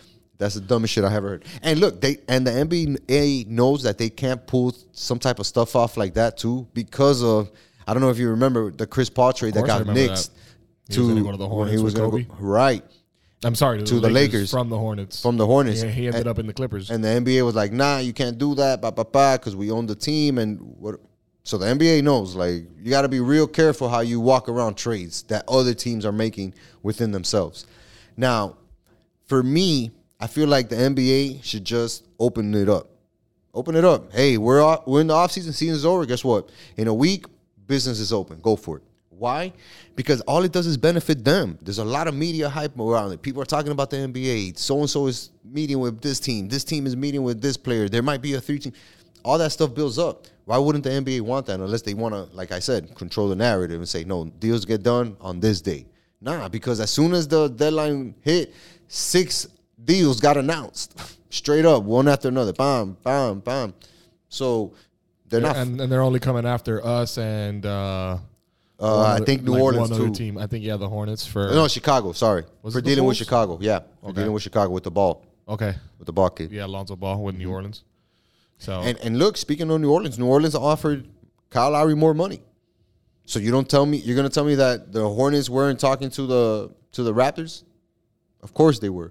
That's 0.40 0.54
the 0.54 0.62
dumbest 0.62 0.94
shit 0.94 1.04
I 1.04 1.14
ever 1.14 1.28
heard. 1.28 1.44
And 1.62 1.78
look, 1.80 2.00
they 2.00 2.16
and 2.26 2.46
the 2.46 2.50
NBA 2.50 3.46
knows 3.46 3.82
that 3.82 3.98
they 3.98 4.08
can't 4.08 4.44
pull 4.46 4.74
some 4.92 5.18
type 5.18 5.38
of 5.38 5.46
stuff 5.46 5.76
off 5.76 5.98
like 5.98 6.14
that 6.14 6.38
too 6.38 6.66
because 6.72 7.22
of 7.22 7.50
I 7.86 7.92
don't 7.92 8.02
know 8.02 8.08
if 8.08 8.18
you 8.18 8.30
remember 8.30 8.70
the 8.70 8.86
Chris 8.86 9.10
Paul 9.10 9.34
trade 9.34 9.52
that 9.54 9.66
got 9.66 9.82
nixed 9.82 10.30
that. 10.88 10.94
He 10.94 11.00
was 11.00 11.22
go 11.22 11.30
to 11.30 11.36
the 11.36 11.46
when 11.46 11.68
he 11.68 11.76
was 11.76 11.94
Kobe. 11.94 12.22
go 12.24 12.34
right 12.40 12.82
I'm 13.44 13.54
sorry 13.54 13.82
To 13.82 14.00
the 14.00 14.10
Lakers. 14.10 14.50
from 14.50 14.68
the 14.70 14.78
Hornets. 14.78 15.20
from 15.22 15.36
the 15.36 15.46
Hornets. 15.46 15.82
Yeah, 15.82 15.90
he 15.90 16.06
ended 16.06 16.22
and, 16.22 16.28
up 16.28 16.38
in 16.38 16.46
the 16.46 16.52
Clippers. 16.52 16.90
and 16.90 17.02
the 17.04 17.08
NBA 17.08 17.44
was 17.44 17.54
like, 17.54 17.72
nah, 17.72 17.98
you 17.98 18.12
can't 18.12 18.36
do 18.36 18.54
that, 18.56 18.82
ba 18.82 18.92
ba 18.92 19.04
ba, 19.04 19.38
because 19.38 19.56
we 19.56 19.70
own 19.70 19.86
the 19.86 19.94
team 19.94 20.38
and 20.38 20.58
what. 20.60 20.96
So 21.42 21.56
the 21.56 21.66
NBA 21.66 22.02
knows, 22.02 22.36
like, 22.36 22.64
you 22.78 22.90
got 22.90 23.02
to 23.02 23.08
be 23.08 23.20
real 23.20 23.46
careful 23.46 23.88
how 23.88 24.00
you 24.00 24.20
walk 24.20 24.50
around 24.50 24.76
trades 24.76 25.22
that 25.24 25.44
other 25.48 25.72
teams 25.72 26.04
are 26.04 26.12
making 26.12 26.52
within 26.82 27.12
themselves. 27.12 27.66
Now, 28.14 28.58
for 29.26 29.42
me, 29.42 29.90
I 30.20 30.26
feel 30.26 30.46
like 30.46 30.68
the 30.68 30.76
NBA 30.76 31.42
should 31.42 31.64
just 31.64 32.06
open 32.18 32.54
it 32.54 32.68
up. 32.68 32.90
Open 33.54 33.74
it 33.74 33.84
up. 33.84 34.12
Hey, 34.12 34.36
we're 34.36 34.62
off, 34.62 34.86
we're 34.86 35.00
in 35.00 35.06
the 35.06 35.14
off 35.14 35.32
season. 35.32 35.52
Season's 35.52 35.84
over. 35.84 36.04
Guess 36.04 36.22
what? 36.22 36.50
In 36.76 36.88
a 36.88 36.94
week, 36.94 37.24
business 37.66 37.98
is 37.98 38.12
open. 38.12 38.38
Go 38.40 38.54
for 38.54 38.76
it. 38.76 38.82
Why? 39.08 39.52
Because 39.96 40.20
all 40.22 40.44
it 40.44 40.52
does 40.52 40.66
is 40.66 40.76
benefit 40.76 41.24
them. 41.24 41.58
There's 41.62 41.78
a 41.78 41.84
lot 41.84 42.06
of 42.06 42.14
media 42.14 42.48
hype 42.48 42.78
around 42.78 43.12
it. 43.12 43.22
People 43.22 43.42
are 43.42 43.46
talking 43.46 43.72
about 43.72 43.90
the 43.90 43.96
NBA. 43.96 44.56
So 44.58 44.78
and 44.78 44.88
so 44.88 45.06
is 45.06 45.30
meeting 45.44 45.78
with 45.78 46.00
this 46.00 46.20
team. 46.20 46.48
This 46.48 46.64
team 46.64 46.86
is 46.86 46.96
meeting 46.96 47.22
with 47.22 47.40
this 47.40 47.56
player. 47.56 47.88
There 47.88 48.02
might 48.02 48.22
be 48.22 48.34
a 48.34 48.40
three 48.40 48.58
team. 48.58 48.72
All 49.24 49.36
that 49.38 49.52
stuff 49.52 49.74
builds 49.74 49.98
up. 49.98 50.26
Why 50.44 50.58
wouldn't 50.58 50.84
the 50.84 50.90
NBA 50.90 51.22
want 51.22 51.46
that 51.46 51.60
unless 51.60 51.82
they 51.82 51.94
want 51.94 52.14
to, 52.14 52.34
like 52.34 52.52
I 52.52 52.58
said, 52.58 52.94
control 52.94 53.28
the 53.28 53.36
narrative 53.36 53.78
and 53.78 53.88
say, 53.88 54.04
no, 54.04 54.24
deals 54.24 54.64
get 54.64 54.82
done 54.82 55.16
on 55.20 55.40
this 55.40 55.60
day? 55.60 55.86
Nah, 56.20 56.48
because 56.48 56.80
as 56.80 56.90
soon 56.90 57.12
as 57.14 57.28
the 57.28 57.48
deadline 57.48 58.14
hit, 58.22 58.54
six 58.88 59.48
deals 59.90 60.20
got 60.20 60.36
announced 60.36 60.88
straight 61.30 61.64
up, 61.64 61.82
one 61.84 62.06
after 62.08 62.28
another. 62.28 62.52
Bam, 62.52 62.96
bam, 63.02 63.40
bam. 63.40 63.74
So 64.28 64.72
they're 65.28 65.40
not. 65.40 65.56
and, 65.56 65.80
and 65.80 65.90
they're 65.90 66.02
only 66.10 66.20
coming 66.20 66.46
after 66.46 66.74
us 66.84 67.18
and 67.18 67.64
uh, 67.66 68.18
Uh, 68.78 69.18
I 69.20 69.24
think 69.28 69.42
New 69.42 69.52
like 69.52 69.62
Orleans 69.62 69.90
too. 69.96 70.10
team. 70.14 70.38
I 70.38 70.46
think 70.46 70.64
yeah, 70.64 70.76
the 70.78 70.88
Hornets 70.88 71.26
for 71.26 71.42
No, 71.60 71.68
Chicago. 71.68 72.12
Sorry, 72.12 72.44
Was 72.62 72.72
for 72.74 72.80
dealing 72.80 73.04
with 73.04 73.16
Chicago. 73.16 73.58
Yeah, 73.60 73.80
for 74.00 74.08
Okay. 74.08 74.20
dealing 74.20 74.32
with 74.32 74.42
Chicago 74.42 74.70
with 74.72 74.84
the 74.84 74.90
ball, 74.90 75.14
okay, 75.48 75.74
with 75.98 76.06
the 76.06 76.12
ball 76.12 76.30
kid. 76.30 76.50
yeah, 76.52 76.64
Alonzo 76.66 76.96
Ball 76.96 77.16
with 77.22 77.36
New 77.36 77.50
Orleans. 77.50 77.78
So 78.58 78.72
And 78.88 78.96
and 79.04 79.18
look, 79.18 79.36
speaking 79.36 79.70
of 79.70 79.80
New 79.80 79.90
Orleans, 79.96 80.18
New 80.18 80.26
Orleans 80.36 80.54
offered 80.54 81.00
Kyle 81.54 81.72
Lowry 81.72 81.94
more 81.96 82.14
money. 82.14 82.40
So 83.26 83.38
you 83.38 83.50
don't 83.56 83.68
tell 83.68 83.84
me 83.86 83.96
you're 84.04 84.16
gonna 84.20 84.28
tell 84.38 84.44
me 84.52 84.56
that 84.64 84.92
the 84.92 85.04
Hornets 85.18 85.48
weren't 85.56 85.78
talking 85.88 86.10
to 86.18 86.22
the 86.32 86.44
to 86.96 87.02
the 87.02 87.12
Raptors? 87.20 87.64
Of 88.42 88.50
course 88.54 88.78
they 88.84 88.88
were. 88.98 89.10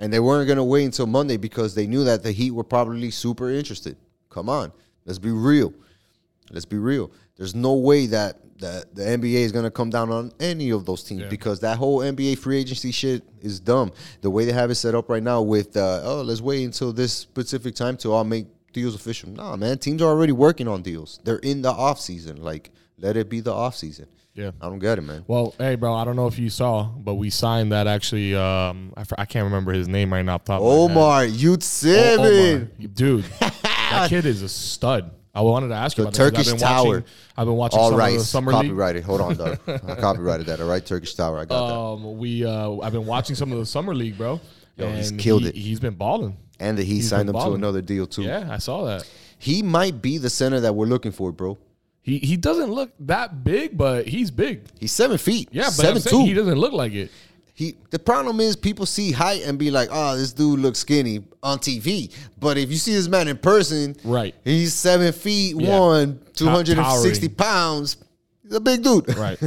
And 0.00 0.12
they 0.12 0.18
weren't 0.18 0.48
gonna 0.48 0.64
wait 0.64 0.84
until 0.84 1.06
Monday 1.06 1.36
because 1.36 1.74
they 1.74 1.86
knew 1.86 2.02
that 2.04 2.22
the 2.22 2.32
Heat 2.32 2.50
were 2.52 2.64
probably 2.64 3.10
super 3.10 3.50
interested. 3.50 3.96
Come 4.30 4.48
on. 4.48 4.72
Let's 5.04 5.18
be 5.18 5.30
real. 5.30 5.72
Let's 6.50 6.64
be 6.64 6.78
real. 6.78 7.12
There's 7.36 7.54
no 7.54 7.74
way 7.74 8.06
that 8.06 8.38
that 8.58 8.94
the 8.94 9.02
NBA 9.02 9.40
is 9.44 9.52
gonna 9.52 9.70
come 9.70 9.88
down 9.88 10.10
on 10.10 10.32
any 10.38 10.70
of 10.70 10.84
those 10.84 11.02
teams 11.02 11.22
Yeah. 11.22 11.28
because 11.28 11.60
that 11.60 11.78
whole 11.78 12.00
NBA 12.00 12.36
free 12.36 12.58
agency 12.58 12.90
shit 12.92 13.22
is 13.40 13.58
dumb. 13.60 13.90
The 14.20 14.28
way 14.30 14.44
they 14.44 14.52
have 14.52 14.70
it 14.70 14.74
set 14.74 14.94
up 14.94 15.08
right 15.08 15.22
now 15.22 15.40
with 15.42 15.76
uh, 15.76 16.00
oh 16.04 16.22
let's 16.22 16.40
wait 16.42 16.64
until 16.64 16.92
this 16.92 17.12
specific 17.12 17.74
time 17.74 17.96
to 17.98 18.12
all 18.12 18.24
make 18.24 18.46
deals 18.72 18.94
official. 18.94 19.30
Nah, 19.30 19.56
man, 19.56 19.78
teams 19.78 20.02
are 20.02 20.10
already 20.10 20.32
working 20.32 20.68
on 20.68 20.82
deals. 20.82 21.20
They're 21.24 21.38
in 21.38 21.62
the 21.62 21.70
off 21.70 22.00
season. 22.00 22.42
Like 22.42 22.70
let 22.98 23.16
it 23.16 23.28
be 23.30 23.40
the 23.40 23.52
off 23.52 23.76
season. 23.76 24.06
Yeah. 24.40 24.50
I 24.60 24.66
don't 24.68 24.78
get 24.78 24.98
it, 24.98 25.02
man. 25.02 25.24
Well, 25.28 25.54
hey, 25.58 25.74
bro, 25.76 25.94
I 25.94 26.04
don't 26.04 26.16
know 26.16 26.26
if 26.26 26.38
you 26.38 26.50
saw, 26.50 26.84
but 26.84 27.14
we 27.14 27.30
signed 27.30 27.72
that 27.72 27.86
actually. 27.86 28.34
Um, 28.34 28.92
I, 28.96 29.04
I 29.18 29.24
can't 29.26 29.44
remember 29.44 29.72
his 29.72 29.86
name 29.88 30.12
right 30.12 30.24
now. 30.24 30.36
Off 30.36 30.44
top 30.44 30.60
of 30.60 30.66
my 30.66 30.70
head. 30.72 30.90
Omar, 30.90 31.24
Youth 31.26 31.58
O- 31.58 31.60
Seven. 31.62 32.70
Dude, 32.94 33.24
that 33.62 34.06
kid 34.08 34.26
is 34.26 34.42
a 34.42 34.48
stud. 34.48 35.10
I 35.32 35.42
wanted 35.42 35.68
to 35.68 35.74
ask 35.74 35.96
you 35.96 36.02
The 36.04 36.08
about 36.08 36.16
Turkish 36.16 36.48
I've 36.48 36.58
been 36.58 36.68
watching- 36.68 36.92
Tower. 36.92 37.04
I've 37.36 37.46
been 37.46 37.54
watching 37.56 37.78
All 37.78 37.90
some 37.90 37.98
right, 37.98 38.12
of 38.14 38.18
the 38.18 38.24
summer 38.24 38.52
league. 38.52 38.62
copyrighted. 38.62 39.04
Hold 39.04 39.20
on, 39.20 39.36
dog. 39.36 39.58
I 39.68 39.94
copyrighted 40.00 40.46
that. 40.46 40.60
All 40.60 40.66
right, 40.68 40.84
Turkish 40.84 41.14
Tower. 41.14 41.38
I 41.38 41.44
got 41.44 41.68
that. 41.68 41.74
Um, 41.74 42.18
we 42.18 42.44
uh, 42.44 42.78
I've 42.78 42.92
been 42.92 43.06
watching 43.06 43.36
some 43.36 43.52
of 43.52 43.58
the 43.58 43.66
summer 43.66 43.94
league, 43.94 44.18
bro. 44.18 44.40
Yo, 44.76 44.90
he's 44.92 45.12
killed 45.12 45.42
he- 45.42 45.48
it. 45.50 45.54
He's 45.54 45.78
been 45.80 45.94
balling. 45.94 46.36
And 46.58 46.76
that 46.78 46.84
he 46.84 46.96
he's 46.96 47.08
signed 47.08 47.28
him 47.28 47.34
to 47.36 47.52
another 47.52 47.80
deal 47.80 48.06
too. 48.06 48.22
Yeah, 48.22 48.48
I 48.50 48.58
saw 48.58 48.84
that. 48.86 49.08
He 49.38 49.62
might 49.62 50.02
be 50.02 50.18
the 50.18 50.28
center 50.28 50.60
that 50.60 50.74
we're 50.74 50.86
looking 50.86 51.12
for, 51.12 51.32
bro. 51.32 51.56
He 52.02 52.18
he 52.18 52.36
doesn't 52.36 52.70
look 52.70 52.90
that 53.00 53.44
big, 53.44 53.76
but 53.76 54.06
he's 54.06 54.30
big. 54.30 54.62
He's 54.78 54.92
seven 54.92 55.18
feet. 55.18 55.48
Yeah, 55.52 55.64
but 55.64 55.72
seven 55.72 55.96
I'm 55.96 56.00
saying 56.00 56.22
two. 56.22 56.26
he 56.26 56.34
doesn't 56.34 56.58
look 56.58 56.72
like 56.72 56.92
it. 56.92 57.10
He 57.54 57.76
the 57.90 57.98
problem 57.98 58.40
is 58.40 58.56
people 58.56 58.86
see 58.86 59.12
height 59.12 59.42
and 59.44 59.58
be 59.58 59.70
like, 59.70 59.90
oh, 59.92 60.16
this 60.16 60.32
dude 60.32 60.60
looks 60.60 60.78
skinny 60.78 61.22
on 61.42 61.58
TV. 61.58 62.10
But 62.38 62.56
if 62.56 62.70
you 62.70 62.76
see 62.78 62.94
this 62.94 63.06
man 63.08 63.28
in 63.28 63.36
person, 63.36 63.96
Right. 64.02 64.34
he's 64.44 64.72
seven 64.72 65.12
feet 65.12 65.56
Yeah. 65.60 65.78
one, 65.78 66.20
two 66.34 66.46
hundred 66.48 66.78
and 66.78 67.00
sixty 67.02 67.28
pounds. 67.28 67.98
He's 68.42 68.54
a 68.54 68.60
big 68.60 68.82
dude. 68.82 69.14
Right. 69.16 69.38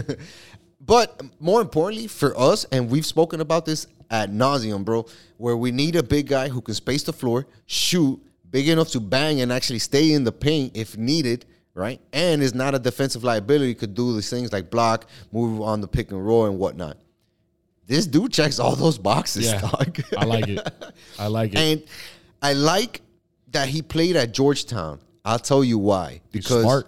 but 0.80 1.22
more 1.40 1.60
importantly 1.62 2.08
for 2.08 2.38
us, 2.40 2.66
and 2.72 2.90
we've 2.90 3.06
spoken 3.06 3.42
about 3.42 3.66
this 3.66 3.88
at 4.12 4.32
nauseum, 4.32 4.86
bro, 4.86 5.06
where 5.38 5.58
we 5.58 5.72
need 5.72 5.96
a 5.96 6.04
big 6.04 6.28
guy 6.28 6.50
who 6.50 6.62
can 6.62 6.76
space 6.76 7.02
the 7.04 7.14
floor, 7.14 7.48
shoot, 7.66 8.22
big 8.52 8.68
enough 8.70 8.90
to 8.90 9.00
bang 9.00 9.42
and 9.42 9.52
actually 9.52 9.80
stay 9.80 10.12
in 10.14 10.24
the 10.24 10.32
paint 10.32 10.78
if 10.78 10.96
needed, 10.98 11.46
right? 11.74 12.00
And 12.12 12.42
is 12.42 12.54
not 12.54 12.76
a 12.76 12.80
defensive 12.80 13.24
liability, 13.24 13.74
could 13.76 13.94
do 13.94 14.14
these 14.14 14.30
things 14.30 14.52
like 14.54 14.70
block, 14.70 15.08
move 15.32 15.62
on 15.62 15.82
the 15.82 15.88
pick 15.88 16.12
and 16.12 16.26
roll 16.26 16.46
and 16.46 16.58
whatnot. 16.60 16.98
This 17.86 18.08
dude 18.08 18.32
checks 18.32 18.60
all 18.60 18.76
those 18.76 18.98
boxes, 18.98 19.46
Yeah, 19.52 19.60
dog. 19.62 20.00
I 20.18 20.26
like 20.26 20.48
it. 20.48 20.68
I 21.20 21.28
like 21.28 21.54
it. 21.54 21.60
and 21.60 21.84
I 22.42 22.54
like 22.54 23.02
that 23.52 23.68
he 23.68 23.82
played 23.82 24.16
at 24.16 24.34
Georgetown. 24.34 25.00
I'll 25.26 25.40
tell 25.40 25.64
you 25.64 25.78
why. 25.78 26.22
Because 26.32 26.62
smart. 26.64 26.88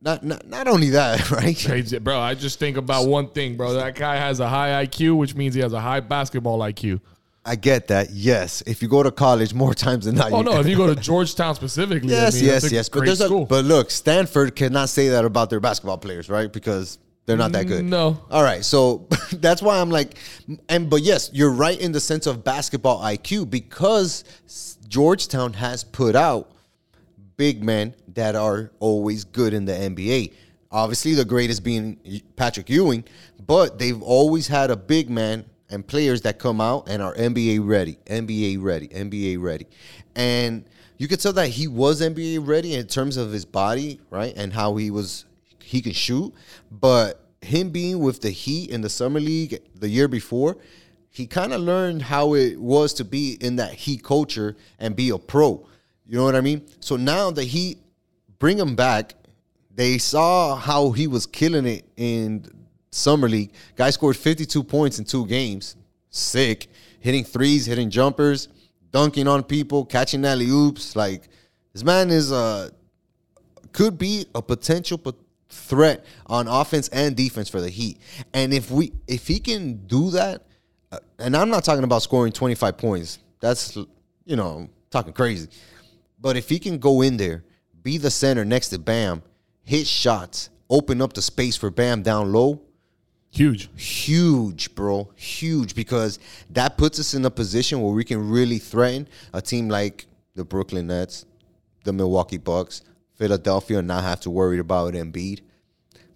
Not, 0.00 0.22
not 0.22 0.46
not 0.46 0.68
only 0.68 0.90
that, 0.90 1.30
right? 1.30 2.04
Bro. 2.04 2.18
I 2.20 2.34
just 2.34 2.58
think 2.58 2.76
about 2.76 3.08
one 3.08 3.30
thing, 3.30 3.56
bro. 3.56 3.72
That 3.74 3.94
guy 3.94 4.16
has 4.16 4.38
a 4.38 4.48
high 4.48 4.84
IQ, 4.84 5.16
which 5.16 5.34
means 5.34 5.54
he 5.54 5.62
has 5.62 5.72
a 5.72 5.80
high 5.80 6.00
basketball 6.00 6.58
IQ. 6.58 7.00
I 7.46 7.56
get 7.56 7.88
that. 7.88 8.10
Yes, 8.10 8.62
if 8.66 8.80
you 8.82 8.88
go 8.88 9.02
to 9.02 9.10
college 9.10 9.52
more 9.52 9.74
times 9.86 10.06
than 10.06 10.14
not, 10.16 10.32
Oh 10.32 10.38
you- 10.38 10.44
no, 10.44 10.60
if 10.60 10.66
you 10.66 10.76
go 10.76 10.86
to 10.86 10.94
Georgetown 11.00 11.54
specifically, 11.54 12.10
yes, 12.10 12.34
I 12.34 12.36
mean, 12.38 12.46
yes, 12.46 12.72
yes. 12.72 12.88
But 12.88 13.04
there's 13.04 13.20
a, 13.20 13.28
but 13.28 13.64
look, 13.64 13.90
Stanford 13.90 14.56
cannot 14.56 14.88
say 14.88 15.08
that 15.10 15.24
about 15.24 15.50
their 15.50 15.60
basketball 15.60 15.98
players, 15.98 16.28
right? 16.30 16.50
Because 16.52 16.98
they're 17.26 17.36
not 17.36 17.52
that 17.52 17.66
good. 17.66 17.84
No. 17.84 18.18
All 18.30 18.42
right, 18.42 18.64
so 18.64 19.08
that's 19.32 19.60
why 19.62 19.78
I'm 19.78 19.90
like, 19.90 20.16
and 20.68 20.88
but 20.88 21.02
yes, 21.02 21.30
you're 21.32 21.52
right 21.52 21.78
in 21.78 21.92
the 21.92 22.00
sense 22.00 22.26
of 22.26 22.44
basketball 22.44 23.02
IQ 23.02 23.50
because 23.50 24.24
Georgetown 24.88 25.52
has 25.54 25.84
put 25.84 26.16
out 26.16 26.50
big 27.36 27.62
men 27.64 27.94
that 28.14 28.36
are 28.36 28.70
always 28.78 29.24
good 29.24 29.52
in 29.54 29.64
the 29.64 29.72
NBA. 29.72 30.32
Obviously, 30.70 31.14
the 31.14 31.24
greatest 31.24 31.62
being 31.62 32.22
Patrick 32.36 32.68
Ewing, 32.68 33.04
but 33.46 33.78
they've 33.78 34.02
always 34.02 34.46
had 34.48 34.70
a 34.70 34.76
big 34.76 35.08
man 35.10 35.44
and 35.70 35.86
players 35.86 36.22
that 36.22 36.38
come 36.38 36.60
out 36.60 36.88
and 36.88 37.02
are 37.02 37.14
NBA 37.14 37.60
ready, 37.66 37.98
NBA 38.06 38.62
ready, 38.62 38.88
NBA 38.88 39.40
ready. 39.40 39.66
And 40.14 40.64
you 40.98 41.08
could 41.08 41.20
tell 41.20 41.32
that 41.34 41.48
he 41.48 41.66
was 41.66 42.00
NBA 42.00 42.46
ready 42.46 42.74
in 42.74 42.86
terms 42.86 43.16
of 43.16 43.32
his 43.32 43.44
body, 43.44 44.00
right? 44.10 44.32
And 44.36 44.52
how 44.52 44.76
he 44.76 44.90
was, 44.90 45.24
he 45.62 45.80
can 45.80 45.92
shoot. 45.92 46.32
But 46.70 47.24
him 47.42 47.70
being 47.70 47.98
with 47.98 48.20
the 48.20 48.30
Heat 48.30 48.70
in 48.70 48.80
the 48.80 48.90
Summer 48.90 49.20
League 49.20 49.60
the 49.74 49.88
year 49.88 50.08
before, 50.08 50.56
he 51.10 51.26
kind 51.26 51.52
of 51.52 51.60
learned 51.60 52.02
how 52.02 52.34
it 52.34 52.60
was 52.60 52.94
to 52.94 53.04
be 53.04 53.36
in 53.40 53.56
that 53.56 53.72
Heat 53.72 54.02
culture 54.02 54.56
and 54.78 54.96
be 54.96 55.10
a 55.10 55.18
pro. 55.18 55.66
You 56.06 56.18
know 56.18 56.24
what 56.24 56.36
I 56.36 56.40
mean? 56.40 56.66
So 56.80 56.96
now 56.96 57.30
the 57.30 57.44
Heat 57.44 57.78
bring 58.38 58.58
him 58.58 58.74
back. 58.76 59.14
They 59.74 59.98
saw 59.98 60.56
how 60.56 60.90
he 60.90 61.06
was 61.06 61.26
killing 61.26 61.66
it 61.66 61.84
in 61.96 62.46
summer 62.94 63.28
league. 63.28 63.52
Guy 63.76 63.90
scored 63.90 64.16
52 64.16 64.62
points 64.62 64.98
in 64.98 65.04
two 65.04 65.26
games. 65.26 65.76
Sick. 66.10 66.68
Hitting 67.00 67.24
threes, 67.24 67.66
hitting 67.66 67.90
jumpers, 67.90 68.48
dunking 68.90 69.28
on 69.28 69.42
people, 69.42 69.84
catching 69.84 70.24
alley 70.24 70.48
oops. 70.48 70.96
Like 70.96 71.28
this 71.72 71.84
man 71.84 72.10
is 72.10 72.32
uh 72.32 72.70
could 73.72 73.98
be 73.98 74.26
a 74.34 74.40
potential 74.40 74.96
pot- 74.96 75.16
threat 75.48 76.04
on 76.26 76.48
offense 76.48 76.88
and 76.88 77.16
defense 77.16 77.48
for 77.48 77.60
the 77.60 77.68
Heat. 77.68 77.98
And 78.32 78.54
if 78.54 78.70
we 78.70 78.92
if 79.06 79.26
he 79.26 79.38
can 79.38 79.86
do 79.86 80.10
that, 80.10 80.46
uh, 80.92 81.00
and 81.18 81.36
I'm 81.36 81.50
not 81.50 81.64
talking 81.64 81.84
about 81.84 82.02
scoring 82.02 82.32
25 82.32 82.78
points. 82.78 83.18
That's 83.40 83.76
you 83.76 84.36
know 84.36 84.48
I'm 84.48 84.70
talking 84.90 85.12
crazy. 85.12 85.48
But 86.20 86.36
if 86.36 86.48
he 86.48 86.58
can 86.58 86.78
go 86.78 87.02
in 87.02 87.18
there, 87.18 87.44
be 87.82 87.98
the 87.98 88.10
center 88.10 88.44
next 88.46 88.70
to 88.70 88.78
Bam, 88.78 89.22
hit 89.62 89.86
shots, 89.86 90.48
open 90.70 91.02
up 91.02 91.12
the 91.12 91.20
space 91.20 91.56
for 91.56 91.70
Bam 91.70 92.02
down 92.02 92.32
low, 92.32 92.62
Huge. 93.34 93.68
huge, 93.76 94.74
bro, 94.76 95.10
huge 95.16 95.74
because 95.74 96.20
that 96.50 96.78
puts 96.78 97.00
us 97.00 97.14
in 97.14 97.24
a 97.24 97.30
position 97.30 97.80
where 97.80 97.92
we 97.92 98.04
can 98.04 98.30
really 98.30 98.58
threaten 98.58 99.08
a 99.32 99.42
team 99.42 99.68
like 99.68 100.06
the 100.36 100.44
Brooklyn 100.44 100.86
Nets, 100.86 101.26
the 101.82 101.92
Milwaukee 101.92 102.38
Bucks, 102.38 102.82
Philadelphia, 103.16 103.78
and 103.78 103.88
not 103.88 104.04
have 104.04 104.20
to 104.20 104.30
worry 104.30 104.60
about 104.60 104.94
Embiid. 104.94 105.40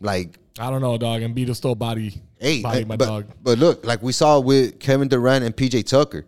Like, 0.00 0.38
I 0.60 0.70
don't 0.70 0.80
know, 0.80 0.96
dog. 0.96 1.22
And 1.22 1.34
beat 1.34 1.48
a 1.48 1.54
still 1.56 1.74
body, 1.74 2.22
hey, 2.38 2.62
body 2.62 2.78
hey, 2.78 2.84
my 2.84 2.96
but, 2.96 3.06
dog. 3.06 3.26
but 3.42 3.58
look, 3.58 3.84
like 3.84 4.00
we 4.00 4.12
saw 4.12 4.38
with 4.38 4.78
Kevin 4.78 5.08
Durant 5.08 5.44
and 5.44 5.56
PJ 5.56 5.86
Tucker, 5.86 6.24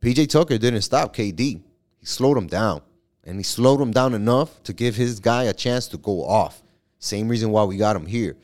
PJ 0.00 0.28
Tucker 0.28 0.58
didn't 0.58 0.82
stop 0.82 1.14
KD. 1.14 1.38
He 1.38 2.06
slowed 2.06 2.36
him 2.36 2.48
down, 2.48 2.82
and 3.22 3.36
he 3.36 3.44
slowed 3.44 3.80
him 3.80 3.92
down 3.92 4.12
enough 4.14 4.60
to 4.64 4.72
give 4.72 4.96
his 4.96 5.20
guy 5.20 5.44
a 5.44 5.52
chance 5.52 5.86
to 5.88 5.98
go 5.98 6.24
off. 6.24 6.62
Same 6.98 7.28
reason 7.28 7.50
why 7.50 7.62
we 7.62 7.76
got 7.76 7.94
him 7.94 8.06
here. 8.06 8.36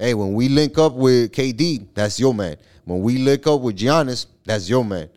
Hey, 0.00 0.14
when 0.14 0.32
we 0.32 0.48
link 0.48 0.78
up 0.78 0.94
with 0.94 1.30
KD, 1.30 1.88
that's 1.92 2.18
your 2.18 2.32
man. 2.32 2.56
When 2.86 3.02
we 3.02 3.18
link 3.18 3.46
up 3.46 3.60
with 3.60 3.76
Giannis, 3.76 4.24
that's 4.46 4.66
your 4.66 4.82
man. 4.82 5.10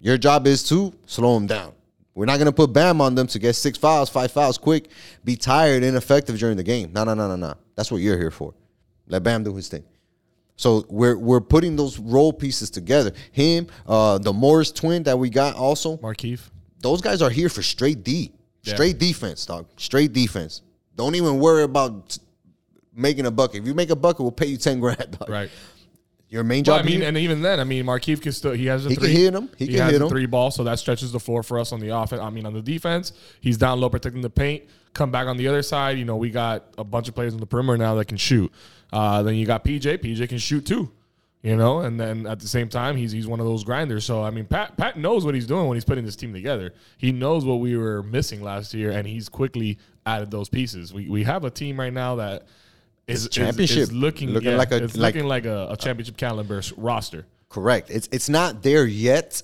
Your 0.00 0.16
job 0.16 0.46
is 0.46 0.66
to 0.70 0.94
slow 1.04 1.36
him 1.36 1.46
down. 1.46 1.74
We're 2.14 2.24
not 2.24 2.38
gonna 2.38 2.50
put 2.50 2.72
Bam 2.72 3.02
on 3.02 3.14
them 3.14 3.26
to 3.26 3.38
get 3.38 3.52
six 3.52 3.76
fouls, 3.76 4.08
five 4.08 4.32
fouls 4.32 4.56
quick, 4.56 4.88
be 5.24 5.36
tired, 5.36 5.82
ineffective 5.82 6.38
during 6.38 6.56
the 6.56 6.62
game. 6.62 6.90
No, 6.94 7.04
no, 7.04 7.12
no, 7.12 7.28
no, 7.28 7.36
no. 7.36 7.52
That's 7.74 7.92
what 7.92 7.98
you're 7.98 8.16
here 8.16 8.30
for. 8.30 8.54
Let 9.08 9.22
Bam 9.22 9.44
do 9.44 9.54
his 9.54 9.68
thing. 9.68 9.84
So 10.56 10.86
we're 10.88 11.18
we're 11.18 11.42
putting 11.42 11.76
those 11.76 11.98
role 11.98 12.32
pieces 12.32 12.70
together. 12.70 13.12
Him, 13.30 13.66
uh, 13.86 14.16
the 14.16 14.32
Morris 14.32 14.72
twin 14.72 15.02
that 15.02 15.18
we 15.18 15.28
got 15.28 15.54
also. 15.54 15.98
Markieff. 15.98 16.48
Those 16.80 17.02
guys 17.02 17.20
are 17.20 17.28
here 17.30 17.50
for 17.50 17.60
straight 17.60 18.02
D. 18.02 18.32
Yeah. 18.62 18.72
Straight 18.72 18.98
defense, 18.98 19.44
dog. 19.44 19.66
Straight 19.76 20.14
defense. 20.14 20.62
Don't 20.96 21.14
even 21.14 21.40
worry 21.40 21.64
about 21.64 22.16
making 22.94 23.26
a 23.26 23.30
bucket. 23.30 23.62
If 23.62 23.66
you 23.66 23.74
make 23.74 23.90
a 23.90 23.96
bucket, 23.96 24.20
we'll 24.20 24.32
pay 24.32 24.46
you 24.46 24.56
ten 24.56 24.80
grand. 24.80 25.18
Right. 25.28 25.50
Your 26.30 26.42
main 26.42 26.64
Well, 26.66 26.78
job. 26.78 26.84
I 26.86 26.88
mean, 26.88 27.00
here- 27.00 27.08
and 27.08 27.16
even 27.18 27.42
then, 27.42 27.60
I 27.60 27.64
mean, 27.64 27.84
Markieff 27.84 28.20
can 28.20 28.32
still 28.32 28.52
he 28.52 28.66
has 28.66 28.86
a 28.86 28.88
He 28.88 28.96
can 28.96 29.04
three. 29.04 29.12
hit 29.12 29.34
'em. 29.34 29.48
He 29.56 29.66
can 29.68 29.76
has 29.78 29.92
hit 29.92 30.02
'em. 30.02 30.08
three 30.08 30.26
ball, 30.26 30.50
so 30.50 30.64
that 30.64 30.78
stretches 30.80 31.12
the 31.12 31.20
floor 31.20 31.42
for 31.44 31.58
us 31.60 31.70
on 31.72 31.78
the 31.80 31.90
offense. 31.96 32.20
I 32.20 32.30
mean, 32.30 32.44
on 32.46 32.54
the 32.54 32.62
defense, 32.62 33.12
he's 33.40 33.56
down 33.56 33.80
low 33.80 33.88
protecting 33.88 34.22
the 34.22 34.30
paint. 34.30 34.64
Come 34.94 35.10
back 35.12 35.26
on 35.28 35.36
the 35.36 35.46
other 35.48 35.62
side. 35.62 35.96
You 35.98 36.04
know, 36.04 36.16
we 36.16 36.30
got 36.30 36.64
a 36.78 36.82
bunch 36.84 37.08
of 37.08 37.14
players 37.14 37.34
on 37.34 37.40
the 37.40 37.46
perimeter 37.46 37.78
now 37.78 37.94
that 37.96 38.06
can 38.06 38.16
shoot. 38.16 38.52
Uh, 38.92 39.22
then 39.22 39.34
you 39.36 39.46
got 39.46 39.64
PJ. 39.64 39.98
PJ 39.98 40.28
can 40.28 40.38
shoot 40.38 40.64
too. 40.66 40.90
You 41.42 41.56
know, 41.56 41.80
and 41.80 42.00
then 42.00 42.26
at 42.26 42.40
the 42.40 42.48
same 42.48 42.68
time, 42.70 42.96
he's 42.96 43.12
he's 43.12 43.26
one 43.26 43.38
of 43.38 43.44
those 43.46 43.62
grinders. 43.64 44.04
So 44.04 44.22
I 44.24 44.30
mean, 44.30 44.46
Pat 44.46 44.76
Pat 44.78 44.98
knows 44.98 45.24
what 45.26 45.34
he's 45.34 45.46
doing 45.46 45.68
when 45.68 45.76
he's 45.76 45.84
putting 45.84 46.04
this 46.06 46.16
team 46.16 46.32
together. 46.32 46.72
He 46.96 47.12
knows 47.12 47.44
what 47.44 47.56
we 47.56 47.76
were 47.76 48.02
missing 48.02 48.42
last 48.42 48.72
year, 48.72 48.90
and 48.92 49.06
he's 49.06 49.28
quickly 49.28 49.78
added 50.06 50.30
those 50.30 50.48
pieces. 50.48 50.92
We 50.94 51.08
we 51.08 51.22
have 51.24 51.44
a 51.44 51.50
team 51.50 51.78
right 51.78 51.92
now 51.92 52.16
that 52.16 52.46
is 53.06 53.22
is- 53.24 53.28
championship. 53.28 53.78
is 53.78 53.92
looking 53.92 54.30
Looking 54.30 54.50
yeah, 54.52 54.56
like 54.56 54.72
a- 54.72 54.84
it's 54.84 54.96
like- 54.96 55.14
looking 55.14 55.28
like 55.28 55.44
a, 55.46 55.68
a 55.70 55.76
championship 55.76 56.16
caliber 56.16 56.62
roster. 56.76 57.26
correct. 57.48 57.90
It's 57.90 58.08
it's 58.12 58.28
not 58.28 58.62
there 58.62 58.86
yet, 58.86 59.42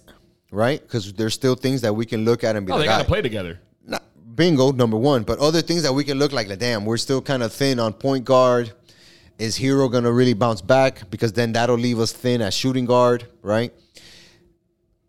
right? 0.51 0.81
Because 0.81 1.13
there's 1.13 1.35
still 1.35 1.55
things 1.55 1.81
that 1.83 1.95
we 1.95 2.05
can 2.07 2.25
look 2.25 2.43
at 2.45 2.57
and 2.57 2.67
be 2.67 2.73
Oh, 2.73 2.77
like, 2.77 2.85
they 2.85 2.89
got 2.89 2.99
to 2.99 3.05
"Ah, 3.05 3.07
play 3.07 3.23
together. 3.23 3.61
not, 3.87 4.03
bingo, 4.35 4.73
number 4.73 4.97
one. 4.97 5.23
But 5.25 5.39
other 5.39 5.63
things 5.63 5.83
that 5.83 5.93
we 5.93 6.05
can 6.05 6.19
look 6.19 6.33
like, 6.33 6.49
like, 6.49 6.59
damn, 6.59 6.85
we're 6.85 6.97
still 6.97 7.21
kind 7.23 7.43
of 7.43 7.53
thin 7.53 7.79
on 7.79 7.93
point 7.93 8.25
guard. 8.25 8.73
Is 9.39 9.59
Herro 9.59 9.91
gonna 9.91 10.13
really 10.13 10.35
bounce 10.35 10.61
back? 10.61 11.09
Because 11.11 11.33
then 11.33 11.53
that'll 11.53 11.77
leave 11.79 11.99
us 11.99 12.13
thin 12.13 12.43
at 12.43 12.53
shooting 12.53 12.85
guard, 12.87 13.27
right? 13.43 13.73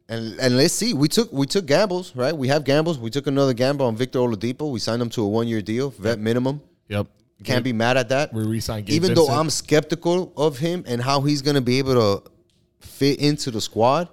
And 0.08 0.40
and 0.40 0.58
let's 0.58 0.74
see. 0.74 0.94
We 0.94 1.08
took 1.08 1.32
we 1.34 1.46
took 1.46 1.66
gambles, 1.66 2.16
right? 2.16 2.36
We 2.36 2.48
have 2.50 2.64
gambles. 2.64 2.98
We 3.00 3.10
took 3.10 3.28
another 3.28 3.54
gamble 3.54 3.86
on 3.86 3.96
Victor 3.96 4.20
Oladipo. 4.20 4.72
We 4.72 4.80
signed 4.80 5.02
him 5.02 5.10
to 5.12 5.22
a 5.24 5.28
one 5.28 5.48
year 5.48 5.62
deal, 5.62 5.90
vet 5.92 6.20
minimum. 6.20 6.62
Yep. 6.90 7.08
Can't 7.44 7.64
be 7.64 7.74
mad 7.74 7.98
at 7.98 8.10
that. 8.10 8.34
We 8.34 8.44
re-signed 8.44 8.86
Gabe 8.86 8.96
Even 8.96 9.14
though 9.14 9.28
I'm 9.28 9.50
skeptical 9.50 10.32
of 10.38 10.58
him 10.58 10.84
and 10.88 11.02
how 11.02 11.22
he's 11.22 11.42
gonna 11.42 11.62
be 11.62 11.80
able 11.80 11.96
to 11.96 12.32
fit 12.80 13.20
into 13.20 13.52
the 13.52 13.62
squad, 13.62 14.10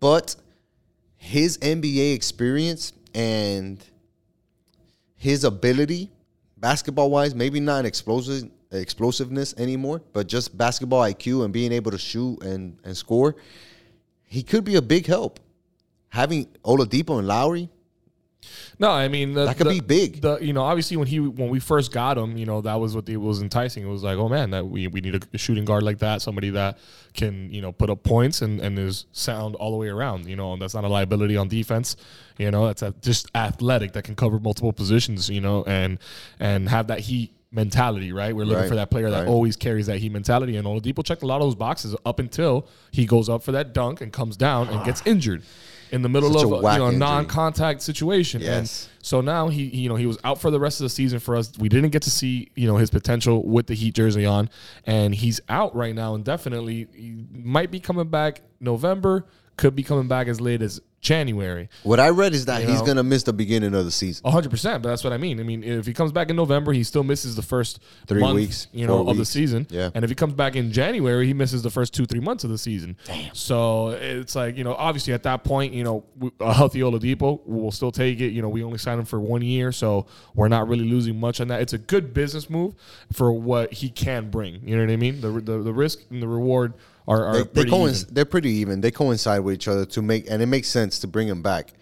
but 0.00 0.36
his 1.16 1.58
NBA 1.58 2.14
experience 2.14 2.92
and 3.14 3.84
his 5.16 5.44
ability, 5.44 6.10
basketball 6.56 7.10
wise, 7.10 7.34
maybe 7.34 7.60
not 7.60 7.84
explosive 7.84 8.50
explosiveness 8.72 9.54
anymore, 9.58 10.00
but 10.12 10.28
just 10.28 10.56
basketball 10.56 11.02
IQ 11.02 11.44
and 11.44 11.52
being 11.52 11.72
able 11.72 11.90
to 11.90 11.98
shoot 11.98 12.42
and, 12.42 12.78
and 12.84 12.96
score, 12.96 13.36
he 14.24 14.42
could 14.42 14.64
be 14.64 14.76
a 14.76 14.82
big 14.82 15.06
help. 15.06 15.40
Having 16.08 16.46
Oladipo 16.64 17.18
and 17.18 17.26
Lowry, 17.26 17.68
No, 18.78 18.90
I 18.90 19.08
mean 19.08 19.34
the, 19.34 19.44
That 19.46 19.56
could 19.58 19.66
the- 19.66 19.74
be 19.74 19.80
big. 19.80 20.22
The 20.22 20.38
you 20.38 20.52
know 20.52 20.62
obviously 20.62 20.96
when 20.96 21.06
he 21.06 21.20
when 21.20 21.50
we 21.50 21.60
first 21.60 21.92
got 21.92 22.16
him, 22.16 22.36
you 22.36 22.46
know 22.46 22.60
that 22.62 22.74
was 22.80 22.94
what 22.94 23.08
it 23.08 23.18
was 23.18 23.42
enticing. 23.42 23.84
It 23.84 23.90
was 23.90 24.02
like, 24.02 24.16
oh 24.16 24.28
man, 24.28 24.50
that 24.50 24.66
we, 24.66 24.86
we 24.88 25.00
need 25.00 25.22
a 25.34 25.38
shooting 25.38 25.64
guard 25.64 25.82
like 25.82 25.98
that, 25.98 26.22
somebody 26.22 26.50
that 26.50 26.78
can 27.12 27.52
you 27.52 27.60
know 27.60 27.72
put 27.72 27.90
up 27.90 28.02
points 28.02 28.40
and, 28.42 28.58
and 28.60 28.78
is 28.78 29.06
sound 29.12 29.54
all 29.56 29.70
the 29.70 29.76
way 29.76 29.88
around. 29.88 30.26
You 30.26 30.36
know, 30.36 30.52
and 30.54 30.62
that's 30.62 30.74
not 30.74 30.84
a 30.84 30.88
liability 30.88 31.36
on 31.36 31.48
defense. 31.48 31.96
You 32.38 32.50
know, 32.50 32.66
that's 32.66 32.82
a, 32.82 32.94
just 33.02 33.30
athletic 33.34 33.92
that 33.92 34.04
can 34.04 34.14
cover 34.14 34.38
multiple 34.40 34.72
positions. 34.72 35.28
You 35.28 35.40
know, 35.42 35.62
and 35.64 35.98
and 36.38 36.68
have 36.68 36.86
that 36.86 37.00
heat 37.00 37.32
mentality. 37.52 38.12
Right, 38.12 38.34
we're 38.34 38.44
looking 38.44 38.60
Right, 38.62 38.68
for 38.68 38.76
that 38.76 38.90
player 38.90 39.10
that 39.10 39.20
right. 39.20 39.28
always 39.28 39.56
carries 39.56 39.86
that 39.86 39.98
heat 39.98 40.12
mentality. 40.12 40.56
And 40.56 40.66
Oladipo 40.66 41.04
checked 41.04 41.22
a 41.22 41.26
lot 41.26 41.36
of 41.36 41.42
those 41.42 41.56
boxes 41.56 41.94
up 42.06 42.18
until 42.18 42.66
he 42.90 43.04
goes 43.06 43.28
up 43.28 43.42
for 43.42 43.52
that 43.52 43.74
dunk 43.74 44.00
and 44.00 44.12
comes 44.12 44.36
down 44.36 44.68
and 44.68 44.84
gets 44.84 45.02
injured. 45.06 45.42
In 45.92 46.02
the 46.02 46.08
middle 46.08 46.32
Such 46.32 46.44
of 46.44 46.52
a, 46.64 46.72
you 46.72 46.78
know, 46.78 46.90
non-contact 46.90 47.82
situation, 47.82 48.40
Yes. 48.40 48.56
and 48.58 49.04
so 49.04 49.20
now 49.20 49.48
he, 49.48 49.68
he, 49.68 49.78
you 49.80 49.88
know, 49.88 49.96
he 49.96 50.06
was 50.06 50.18
out 50.24 50.40
for 50.40 50.50
the 50.50 50.60
rest 50.60 50.80
of 50.80 50.84
the 50.84 50.88
season 50.90 51.18
for 51.18 51.34
us. 51.36 51.52
We 51.58 51.68
didn't 51.68 51.90
get 51.90 52.02
to 52.02 52.10
see, 52.10 52.50
you 52.54 52.66
know, 52.66 52.76
his 52.76 52.90
potential 52.90 53.44
with 53.46 53.66
the 53.66 53.74
Heat 53.74 53.94
jersey 53.94 54.24
on, 54.26 54.50
and 54.86 55.14
he's 55.14 55.40
out 55.48 55.74
right 55.74 55.94
now 55.94 56.14
indefinitely. 56.14 56.86
He 56.94 57.24
might 57.32 57.70
be 57.70 57.80
coming 57.80 58.08
back 58.08 58.42
November, 58.60 59.26
could 59.56 59.74
be 59.74 59.82
coming 59.82 60.06
back 60.08 60.28
as 60.28 60.40
late 60.40 60.62
as 60.62 60.80
January. 61.00 61.68
what 61.82 61.98
I 61.98 62.10
read 62.10 62.34
is 62.34 62.44
that 62.44 62.60
You 62.62 62.68
he's 62.68 62.80
know? 62.80 62.86
gonna 62.86 63.02
miss 63.02 63.22
the 63.22 63.32
beginning 63.32 63.74
of 63.74 63.84
the 63.84 63.90
season. 63.90 64.30
hundred 64.30 64.50
percent, 64.50 64.82
but 64.82 64.90
that's 64.90 65.02
what 65.02 65.12
I 65.12 65.16
mean. 65.16 65.40
I 65.40 65.42
mean, 65.42 65.64
if 65.64 65.86
he 65.86 65.94
comes 65.94 66.12
back 66.12 66.28
in 66.28 66.36
November, 66.36 66.72
he 66.72 66.84
still 66.84 67.02
misses 67.04 67.36
the 67.36 67.42
first 67.42 67.80
Three 68.06 68.20
month, 68.20 68.34
weeks, 68.36 68.66
you 68.72 68.86
know, 68.86 69.02
four 69.04 69.12
of 69.12 69.16
the 69.16 69.24
season. 69.24 69.66
Yeah. 69.70 69.90
and 69.94 70.04
if 70.04 70.10
he 70.10 70.14
comes 70.14 70.34
back 70.34 70.56
in 70.56 70.72
January, 70.72 71.26
he 71.26 71.32
misses 71.32 71.62
the 71.62 71.70
first 71.70 71.94
two, 71.94 72.04
three 72.04 72.20
months 72.20 72.44
of 72.44 72.50
the 72.50 72.58
season. 72.58 72.96
Damn. 73.06 73.34
So 73.34 73.88
it's 73.90 74.34
like 74.36 74.56
you 74.58 74.64
know, 74.64 74.74
obviously 74.74 75.14
at 75.14 75.22
that 75.22 75.42
point, 75.42 75.72
you 75.72 75.84
know, 75.84 76.04
a 76.40 76.52
healthy 76.52 76.80
Oladipo, 76.80 77.40
we'll 77.46 77.70
still 77.70 77.92
take 77.92 78.20
it. 78.20 78.32
You 78.32 78.42
know, 78.42 78.48
we 78.50 78.62
only 78.62 78.78
signed 78.78 79.00
him 79.00 79.06
for 79.06 79.20
one 79.20 79.42
year, 79.42 79.72
so 79.72 80.06
we're 80.34 80.48
not 80.48 80.68
really 80.68 80.88
losing 80.88 81.18
much 81.18 81.40
on 81.40 81.48
that. 81.48 81.62
It's 81.62 81.72
a 81.72 81.78
good 81.78 82.12
business 82.12 82.50
move 82.50 82.74
for 83.12 83.32
what 83.32 83.72
he 83.72 83.88
can 83.88 84.30
bring. 84.30 84.60
You 84.68 84.76
know 84.76 84.84
what 84.84 84.92
I 84.92 84.96
mean? 84.96 85.20
The 85.22 85.30
the, 85.30 85.62
the 85.62 85.72
risk 85.72 86.00
and 86.10 86.22
the 86.22 86.28
reward 86.28 86.74
are, 87.08 87.24
are 87.24 87.44
They, 87.44 87.64
they 87.64 87.70
coinc- 87.70 88.08
they're 88.08 88.24
pretty 88.24 88.50
even. 88.50 88.80
They 88.80 88.90
coincide 88.90 89.40
with 89.40 89.54
each 89.54 89.68
other 89.68 89.84
to 89.86 90.02
make, 90.02 90.30
and 90.30 90.42
it 90.42 90.46
makes 90.46 90.68
sense 90.68 90.98
to 91.00 91.06
bring 91.06 91.28
him 91.28 91.42
back. 91.42 91.72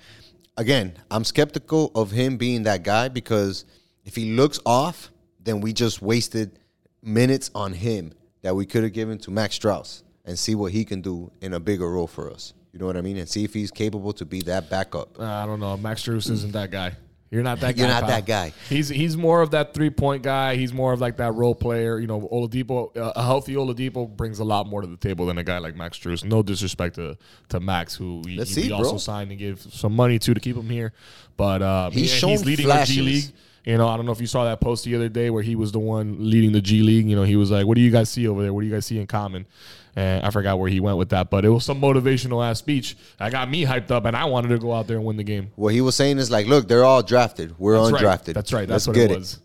Again, 0.57 0.95
I'm 1.11 1.25
skeptical 1.25 1.93
of 1.95 2.11
him 2.11 2.37
being 2.37 2.65
that 2.65 2.83
guy 2.83 3.09
because 3.09 3.65
if 4.05 4.17
he 4.17 4.33
looks 4.33 4.59
off, 4.67 5.11
then 5.41 5.61
we 5.61 5.73
just 5.73 6.03
wasted 6.03 6.59
minutes 7.03 7.51
on 7.55 7.73
him 7.73 8.13
that 8.43 8.55
we 8.57 8.67
could 8.67 8.83
have 8.83 8.93
given 8.93 9.19
to 9.19 9.31
Max 9.31 9.59
Strus 9.59 10.03
and 10.25 10.39
see 10.39 10.55
what 10.55 10.73
he 10.73 10.85
can 10.85 11.01
do 11.01 11.31
in 11.41 11.55
a 11.55 11.61
bigger 11.61 11.91
role 11.91 12.07
for 12.07 12.31
us. 12.31 12.55
You 12.73 12.79
know 12.79 12.87
what 12.87 12.97
I 12.97 13.01
mean? 13.01 13.17
And 13.17 13.29
see 13.29 13.45
if 13.45 13.55
he's 13.55 13.71
capable 13.71 14.13
to 14.15 14.25
be 14.25 14.43
that 14.43 14.69
backup. 14.69 15.19
Uh, 15.19 15.25
I 15.25 15.47
don't 15.47 15.61
know. 15.61 15.77
Max 15.77 16.05
Strus 16.05 16.31
isn't 16.31 16.53
that 16.53 16.71
guy. 16.71 16.93
You're 17.31 17.43
not 17.43 17.61
that 17.61 17.77
guy. 17.77 17.81
You're 17.83 17.89
not 17.89 18.01
pal. 18.03 18.09
that 18.11 18.27
guy. 18.27 18.53
He's 18.69 18.89
he's 18.89 19.17
more 19.17 19.43
of 19.43 19.51
that 19.51 19.75
three 19.75 19.91
point 19.91 20.23
guy. 20.23 20.57
He's 20.57 20.73
more 20.73 20.93
of 20.95 21.01
like 21.01 21.19
that 21.19 21.35
role 21.35 21.55
player. 21.55 21.99
You 21.99 22.07
know, 22.07 22.21
Oladipo, 22.33 22.97
uh, 22.97 23.13
a 23.15 23.23
healthy 23.23 23.55
Oladipo 23.55 24.09
brings 24.09 24.39
a 24.39 24.45
lot 24.45 24.67
more 24.67 24.81
to 24.81 24.87
the 24.87 24.97
table 24.97 25.27
than 25.27 25.37
a 25.37 25.45
guy 25.45 25.59
like 25.59 25.77
Max 25.77 25.99
Strus. 25.99 26.25
No 26.25 26.43
disrespect 26.43 26.95
to, 26.95 27.19
to 27.51 27.61
Max, 27.61 27.95
who 27.95 28.23
we, 28.25 28.37
Let's 28.37 28.57
we 28.57 28.63
see, 28.63 28.73
also 28.73 28.91
bro. 28.93 28.99
signed 28.99 29.31
and 29.31 29.39
gave 29.39 29.61
some 29.61 29.95
money 29.95 30.19
to 30.21 30.33
to 30.33 30.41
keep 30.41 30.57
him 30.57 30.71
here. 30.71 30.93
But 31.37 31.61
uh, 31.63 31.91
He's 31.91 32.23
yeah, 32.23 32.31
he's 32.31 32.45
leading 32.45 32.65
flashes. 32.67 32.89
the 32.97 33.03
G 33.03 33.03
League. 33.03 33.25
You 33.69 33.77
know, 33.77 33.87
I 33.87 33.97
don't 33.99 34.07
know 34.07 34.13
if 34.13 34.21
you 34.21 34.27
saw 34.27 34.45
that 34.45 34.61
post 34.61 34.85
the 34.85 34.95
other 34.97 35.11
day 35.11 35.29
where 35.29 35.43
he 35.43 35.55
was 35.55 35.73
the 35.73 35.79
one 35.79 36.17
leading 36.31 36.53
the 36.53 36.61
G 36.63 36.81
League. 36.83 37.07
You 37.09 37.17
know, 37.17 37.23
he 37.25 37.37
was 37.37 37.51
like, 37.51 37.67
"What 37.67 37.75
do 37.75 37.83
you 37.83 37.91
guys 37.91 38.09
see 38.09 38.27
over 38.27 38.41
there? 38.43 38.55
What 38.55 38.63
do 38.63 38.67
you 38.67 38.73
guys 38.73 38.87
see 38.87 38.99
in 38.99 39.07
common?" 39.07 39.47
And 39.95 40.25
I 40.25 40.31
forgot 40.31 40.59
where 40.59 40.71
he 40.71 40.81
went 40.81 40.97
with 40.97 41.11
that, 41.11 41.29
but 41.29 41.45
it 41.45 41.51
was 41.51 41.65
some 41.67 41.81
motivational 41.81 42.43
ass 42.43 42.59
speech. 42.61 42.97
that 43.19 43.31
got 43.31 43.51
me 43.51 43.65
hyped 43.67 43.91
up, 43.91 44.05
and 44.07 44.17
I 44.17 44.25
wanted 44.25 44.49
to 44.49 44.59
go 44.59 44.73
out 44.73 44.87
there 44.87 44.97
and 44.97 45.05
win 45.05 45.17
the 45.19 45.23
game. 45.25 45.51
What 45.57 45.75
he 45.75 45.81
was 45.83 45.95
saying 45.97 46.17
is 46.19 46.31
like, 46.31 46.47
look, 46.47 46.67
they're 46.67 46.85
all 46.85 47.03
drafted. 47.03 47.55
We're 47.59 47.75
That's 47.75 47.91
undrafted. 48.03 48.03
right. 48.29 48.35
That's 48.35 48.53
right. 48.55 48.69
That's 48.69 48.87
Let's 48.87 48.87
what 48.87 48.95
get 48.95 49.11
it 49.11 49.19
was. 49.19 49.39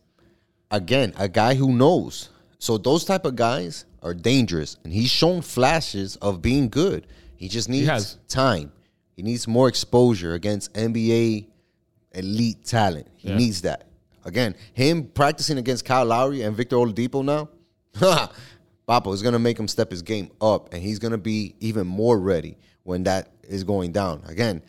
again, 0.72 1.14
a 1.18 1.28
guy 1.28 1.56
who 1.56 1.74
knows. 1.74 2.30
So 2.60 2.78
those 2.78 3.04
type 3.04 3.26
of 3.26 3.36
guys 3.36 3.84
are 4.02 4.14
dangerous, 4.14 4.78
and 4.86 4.94
he's 4.94 5.10
shown 5.10 5.42
flashes 5.42 6.16
of 6.18 6.42
being 6.42 6.70
good. 6.70 7.08
He 7.36 7.50
just 7.50 7.68
needs 7.68 7.88
has. 7.90 8.18
time. 8.30 8.72
He 9.18 9.22
needs 9.22 9.48
more 9.50 9.68
exposure 9.68 10.34
against 10.34 10.74
NBA 10.76 11.48
elite 12.14 12.64
talent. 12.64 13.08
He 13.18 13.28
Yeah. 13.30 13.38
needs 13.38 13.62
that. 13.64 13.88
Again, 14.26 14.56
him 14.74 15.08
practicing 15.08 15.58
against 15.58 15.86
Kyle 15.86 16.06
Lowry 16.06 16.42
and 16.42 16.56
Victor 16.56 16.78
Oladipo 16.78 17.24
now, 17.24 17.50
Papo 18.88 19.14
is 19.14 19.22
gonna 19.22 19.40
make 19.40 19.58
him 19.58 19.68
step 19.68 19.92
his 19.92 20.02
game 20.02 20.32
up, 20.42 20.74
and 20.74 20.82
he's 20.82 21.00
gonna 21.00 21.18
be 21.18 21.56
even 21.60 21.88
more 21.88 22.20
ready 22.20 22.58
when 22.84 23.04
that 23.04 23.30
is 23.44 23.64
going 23.64 23.92
down. 23.92 24.22
Again, 24.28 24.62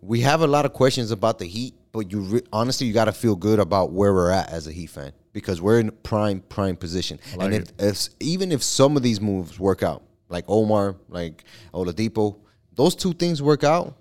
we 0.00 0.20
have 0.20 0.42
a 0.42 0.46
lot 0.46 0.64
of 0.64 0.72
questions 0.72 1.10
about 1.10 1.38
the 1.38 1.46
Heat, 1.46 1.74
but 1.92 2.10
you 2.12 2.20
re- 2.20 2.42
honestly 2.52 2.86
you 2.86 2.92
got 2.92 3.06
to 3.06 3.12
feel 3.12 3.36
good 3.36 3.58
about 3.58 3.92
where 3.92 4.12
we're 4.12 4.30
at 4.30 4.50
as 4.50 4.66
a 4.66 4.72
Heat 4.72 4.88
fan 4.88 5.12
because 5.32 5.60
we're 5.60 5.80
in 5.80 5.90
prime 6.02 6.40
prime 6.40 6.76
position. 6.76 7.18
like 7.36 7.52
and 7.52 7.54
if, 7.54 7.72
if 7.78 8.08
even 8.20 8.52
if 8.52 8.62
some 8.62 8.96
of 8.96 9.02
these 9.02 9.20
moves 9.20 9.58
work 9.58 9.82
out, 9.82 10.02
like 10.28 10.44
Omar, 10.48 10.96
like 11.08 11.44
Oladipo, 11.74 12.38
those 12.74 12.94
two 12.94 13.12
things 13.12 13.42
work 13.42 13.64
out, 13.64 13.96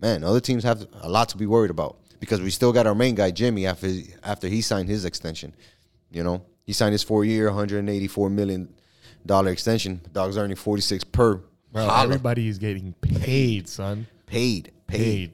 man, 0.00 0.24
other 0.24 0.40
teams 0.40 0.64
have 0.64 0.86
a 1.02 1.08
lot 1.08 1.28
to 1.30 1.36
be 1.36 1.46
worried 1.46 1.70
about 1.70 1.98
because 2.20 2.40
we 2.40 2.50
still 2.50 2.72
got 2.72 2.86
our 2.86 2.94
main 2.94 3.14
guy 3.14 3.30
Jimmy 3.30 3.66
after 3.66 3.90
after 4.22 4.46
he 4.46 4.60
signed 4.60 4.88
his 4.88 5.04
extension. 5.04 5.54
You 6.12 6.22
know, 6.22 6.42
he 6.64 6.72
signed 6.72 6.92
his 6.92 7.02
four 7.02 7.24
year, 7.24 7.46
184 7.46 8.30
million 8.30 8.72
dollar 9.26 9.50
extension. 9.50 10.00
Dog's 10.12 10.36
earning 10.36 10.56
46 10.56 11.04
per. 11.04 11.40
Bro, 11.72 11.88
everybody 11.88 12.48
is 12.48 12.58
getting 12.58 12.92
paid, 12.94 13.68
son. 13.68 14.06
paid, 14.26 14.72
paid. 14.86 14.98
Paid. 14.98 15.32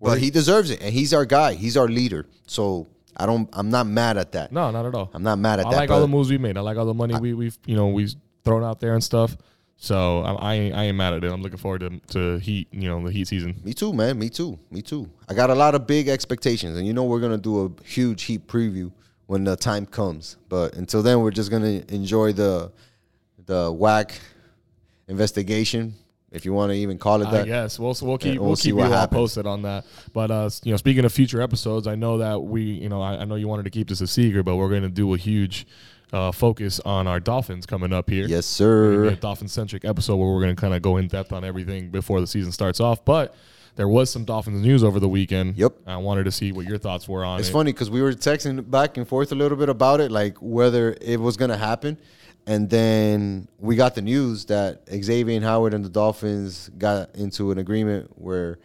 But 0.00 0.18
he 0.18 0.30
deserves 0.30 0.70
it, 0.70 0.82
and 0.82 0.92
he's 0.92 1.14
our 1.14 1.24
guy. 1.24 1.54
He's 1.54 1.76
our 1.76 1.88
leader. 1.88 2.26
So 2.46 2.88
I 3.16 3.24
don't. 3.24 3.48
I'm 3.52 3.70
not 3.70 3.86
mad 3.86 4.18
at 4.18 4.32
that. 4.32 4.52
No, 4.52 4.70
not 4.70 4.84
at 4.84 4.94
all. 4.94 5.10
I'm 5.14 5.22
not 5.22 5.38
mad 5.38 5.60
at 5.60 5.66
I 5.66 5.70
that. 5.70 5.76
like 5.76 5.90
all 5.90 6.00
the 6.00 6.08
moves 6.08 6.28
we 6.28 6.38
made. 6.38 6.56
I 6.56 6.60
like 6.60 6.76
all 6.76 6.86
the 6.86 6.94
money 6.94 7.18
we, 7.18 7.34
we've 7.34 7.56
you 7.66 7.76
know 7.76 7.88
we've 7.88 8.14
thrown 8.44 8.62
out 8.62 8.80
there 8.80 8.94
and 8.94 9.02
stuff. 9.02 9.36
So 9.76 10.20
I, 10.20 10.54
I 10.54 10.84
ain't 10.84 10.96
mad 10.96 11.12
at 11.12 11.24
it. 11.24 11.30
I'm 11.30 11.42
looking 11.42 11.58
forward 11.58 11.80
to 11.80 12.00
to 12.12 12.38
heat 12.38 12.68
you 12.72 12.88
know 12.88 13.04
the 13.04 13.12
heat 13.12 13.28
season. 13.28 13.60
Me 13.62 13.72
too, 13.74 13.92
man. 13.92 14.18
Me 14.18 14.30
too. 14.30 14.58
Me 14.70 14.80
too. 14.82 15.08
I 15.28 15.34
got 15.34 15.50
a 15.50 15.54
lot 15.54 15.74
of 15.74 15.86
big 15.86 16.08
expectations, 16.08 16.78
and 16.78 16.86
you 16.86 16.94
know 16.94 17.04
we're 17.04 17.20
gonna 17.20 17.38
do 17.38 17.66
a 17.66 17.84
huge 17.84 18.22
Heat 18.24 18.46
preview 18.46 18.90
when 19.26 19.44
the 19.44 19.56
time 19.56 19.86
comes. 19.86 20.36
But 20.48 20.74
until 20.74 21.02
then, 21.02 21.20
we're 21.20 21.30
just 21.30 21.50
gonna 21.50 21.82
enjoy 21.88 22.32
the 22.32 22.72
the 23.44 23.70
whack 23.70 24.18
investigation 25.08 25.94
if 26.32 26.44
you 26.44 26.52
want 26.52 26.70
to 26.70 26.76
even 26.76 26.98
call 26.98 27.22
it 27.22 27.30
that. 27.30 27.46
Yes, 27.46 27.78
we'll 27.78 27.96
we'll 28.02 28.18
keep 28.18 28.38
we'll 28.38 28.48
we'll, 28.48 28.56
see 28.56 28.68
keep 28.68 28.76
what 28.76 28.88
you 28.88 28.92
all 28.92 29.00
happens. 29.00 29.18
posted 29.18 29.46
on 29.46 29.62
that. 29.62 29.84
But 30.12 30.30
uh, 30.30 30.50
you 30.64 30.72
know, 30.72 30.76
speaking 30.76 31.04
of 31.04 31.12
future 31.12 31.40
episodes, 31.40 31.86
I 31.86 31.94
know 31.94 32.18
that 32.18 32.40
we, 32.40 32.62
you 32.62 32.88
know, 32.88 33.00
I, 33.00 33.18
I 33.18 33.24
know 33.24 33.36
you 33.36 33.48
wanted 33.48 33.64
to 33.64 33.70
keep 33.70 33.88
this 33.88 34.00
a 34.00 34.06
secret, 34.06 34.44
but 34.44 34.56
we're 34.56 34.68
going 34.68 34.82
to 34.82 34.88
do 34.88 35.14
a 35.14 35.18
huge 35.18 35.66
uh, 36.12 36.30
focus 36.32 36.80
on 36.84 37.06
our 37.06 37.20
Dolphins 37.20 37.66
coming 37.66 37.92
up 37.92 38.08
here. 38.08 38.26
Yes, 38.26 38.60
We're 38.60 38.92
gonna 38.96 39.02
be 39.10 39.14
sir. 39.16 39.20
Dolphin 39.20 39.48
centric 39.48 39.84
episode 39.84 40.16
where 40.16 40.28
we're 40.28 40.40
going 40.42 40.54
to 40.54 40.60
kind 40.60 40.74
of 40.74 40.82
go 40.82 40.96
in 40.98 41.08
depth 41.08 41.32
on 41.32 41.44
everything 41.44 41.90
before 41.90 42.20
the 42.20 42.26
season 42.26 42.52
starts 42.52 42.78
off. 42.80 43.04
But 43.04 43.34
there 43.74 43.88
was 43.88 44.08
some 44.08 44.24
Dolphins 44.24 44.62
news 44.62 44.82
over 44.84 45.00
the 45.00 45.08
weekend. 45.08 45.56
Yep. 45.58 45.74
I 45.86 45.96
wanted 45.96 46.24
to 46.24 46.32
see 46.32 46.52
what 46.52 46.66
your 46.66 46.78
thoughts 46.78 47.08
were 47.08 47.24
on 47.24 47.38
It's 47.38 47.48
it. 47.48 47.50
It's 47.50 47.52
funny 47.52 47.72
because 47.72 47.90
we 47.90 48.00
were 48.02 48.12
texting 48.12 48.70
back 48.70 48.96
and 48.96 49.06
forth 49.06 49.32
a 49.32 49.34
little 49.34 49.58
bit 49.58 49.68
about 49.68 50.00
it, 50.00 50.10
like 50.10 50.36
whether 50.40 50.96
it 51.00 51.20
was 51.20 51.36
going 51.36 51.50
to 51.50 51.56
happen. 51.58 51.98
And 52.46 52.70
then 52.70 53.48
we 53.58 53.74
got 53.74 53.96
the 53.96 54.02
news 54.02 54.44
that 54.44 54.82
Xavier 54.88 55.40
Howard 55.40 55.74
and 55.74 55.84
the 55.84 55.88
Dolphins 55.88 56.70
got 56.78 57.12
into 57.16 57.50
an 57.50 57.58
agreement 57.58 58.08
where 58.14 58.60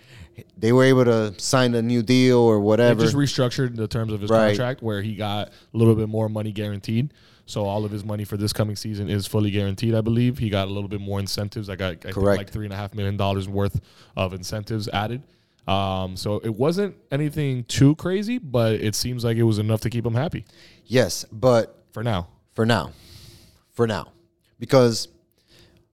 they 0.56 0.72
were 0.72 0.84
able 0.84 1.06
to 1.06 1.34
sign 1.39 1.74
a 1.74 1.82
new 1.82 2.04
deal 2.04 2.38
or 2.38 2.58
They 2.58 2.62
whatever. 2.62 3.02
just 3.02 3.16
restructured 3.16 3.76
the 3.76 3.88
terms 3.88 4.14
of 4.14 4.22
his 4.22 4.30
Right. 4.30 4.50
contract 4.50 4.84
where 4.84 5.02
he 5.02 5.16
got 5.16 5.48
a 5.48 5.78
little 5.78 5.96
bit 5.96 6.10
more 6.10 6.30
money 6.30 6.52
guaranteed. 6.52 7.12
So 7.52 7.66
all 7.66 7.84
of 7.84 7.91
his 7.91 8.06
money 8.06 8.24
for 8.24 8.38
this 8.38 8.54
coming 8.54 8.78
season 8.78 9.10
is 9.10 9.28
fully 9.28 9.52
guaranteed. 9.52 9.93
I 9.93 9.99
believe 9.99 10.38
he 10.38 10.49
got 10.49 10.70
a 10.70 10.72
little 10.72 10.88
bit 10.88 11.02
more 11.02 11.20
incentives. 11.20 11.70
I 11.70 11.76
got 11.76 12.06
I 12.06 12.12
think 12.14 12.16
like 12.18 12.49
three 12.49 12.66
and 12.66 12.74
a 12.74 12.78
half 12.78 12.93
million 12.95 13.18
dollars 13.18 13.49
worth 13.49 13.82
of 14.16 14.34
incentives 14.34 14.88
added. 14.88 15.22
Um, 15.68 16.16
so 16.16 16.38
it 16.38 16.56
wasn't 16.56 16.95
anything 17.12 17.66
too 17.66 17.95
crazy, 17.97 18.38
but 18.38 18.76
it 18.76 18.95
seems 18.95 19.26
like 19.26 19.36
it 19.36 19.43
was 19.43 19.60
enough 19.60 19.82
to 19.82 19.89
keep 19.89 20.06
him 20.06 20.16
happy 20.16 20.45
yes, 20.86 21.26
but 21.32 21.84
for 21.91 22.04
now. 22.04 22.30
for 22.56 22.66
now, 22.66 22.91
for 23.74 23.86
now, 23.86 24.14
because 24.58 25.10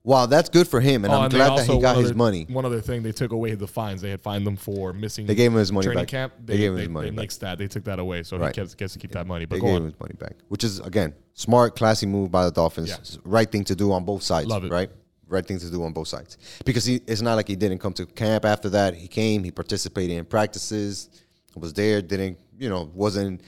while 0.03 0.27
that's 0.29 0.49
good 0.49 0.67
for 0.69 0.81
him, 0.81 1.05
and 1.05 1.13
Oh, 1.13 1.19
I'm 1.19 1.25
and 1.25 1.35
glad 1.35 1.59
that 1.59 1.67
he 1.67 1.81
got 1.81 1.97
one 1.97 2.05
his 2.05 2.15
money. 2.15 2.47
One 2.49 2.65
other 2.67 2.81
thing, 2.81 3.03
they 3.03 3.13
took 3.13 3.33
away 3.33 3.55
the 3.57 3.67
fines. 3.67 4.01
They 4.01 4.11
had 4.11 4.21
fined 4.23 4.47
them 4.47 4.57
for 4.57 4.93
missing. 4.93 5.27
They 5.27 5.35
gave 5.35 5.51
him 5.53 5.59
his 5.59 5.71
money 5.73 5.87
training 5.87 6.03
back. 6.05 6.09
camp. 6.09 6.33
They 6.45 6.57
gave 6.57 6.73
him 6.73 6.79
his 6.79 6.89
money 6.89 7.11
They 7.11 7.17
back. 7.17 7.29
nixed 7.29 7.41
that. 7.41 7.59
They 7.59 7.67
took 7.67 7.85
that 7.85 7.99
away, 7.99 8.23
so 8.23 8.39
Right. 8.39 8.55
he 8.55 8.63
gets, 8.63 8.75
gets 8.75 8.93
to 8.95 8.99
keep 9.01 9.11
that 9.13 9.27
money. 9.27 9.45
But 9.45 9.57
They 9.57 9.61
go 9.61 9.67
gave 9.67 9.75
on. 9.77 9.83
him 9.83 9.91
his 9.91 10.01
money 10.01 10.15
back, 10.19 10.37
which 10.49 10.63
is 10.65 10.79
again 10.81 11.13
smart, 11.39 11.77
classy 11.77 12.05
move 12.05 12.31
by 12.33 12.45
the 12.45 12.51
Dolphins. 12.51 12.89
Yeah. 12.89 13.21
Right 13.25 13.51
thing 13.51 13.63
to 13.65 13.77
do 13.77 13.93
on 13.93 14.05
both 14.05 14.23
sides. 14.25 14.49
Love 14.49 14.65
it. 14.65 14.73
Right, 14.73 14.91
right 15.29 15.47
thing 15.47 15.59
to 15.61 15.71
do 15.71 15.85
on 15.85 15.93
both 15.93 16.09
sides 16.09 16.37
because 16.65 16.85
he, 16.85 17.01
it's 17.07 17.23
not 17.23 17.37
like 17.37 17.47
he 17.47 17.55
didn't 17.55 17.79
come 17.79 17.93
to 17.95 18.07
camp 18.07 18.45
after 18.45 18.69
that. 18.71 18.95
He 18.95 19.07
came, 19.07 19.45
he 19.45 19.53
participated 19.53 20.17
in 20.17 20.25
practices, 20.25 21.09
was 21.55 21.73
there, 21.73 22.03
didn't 22.03 22.39
you 22.59 22.69
know, 22.69 22.91
wasn't 22.93 23.41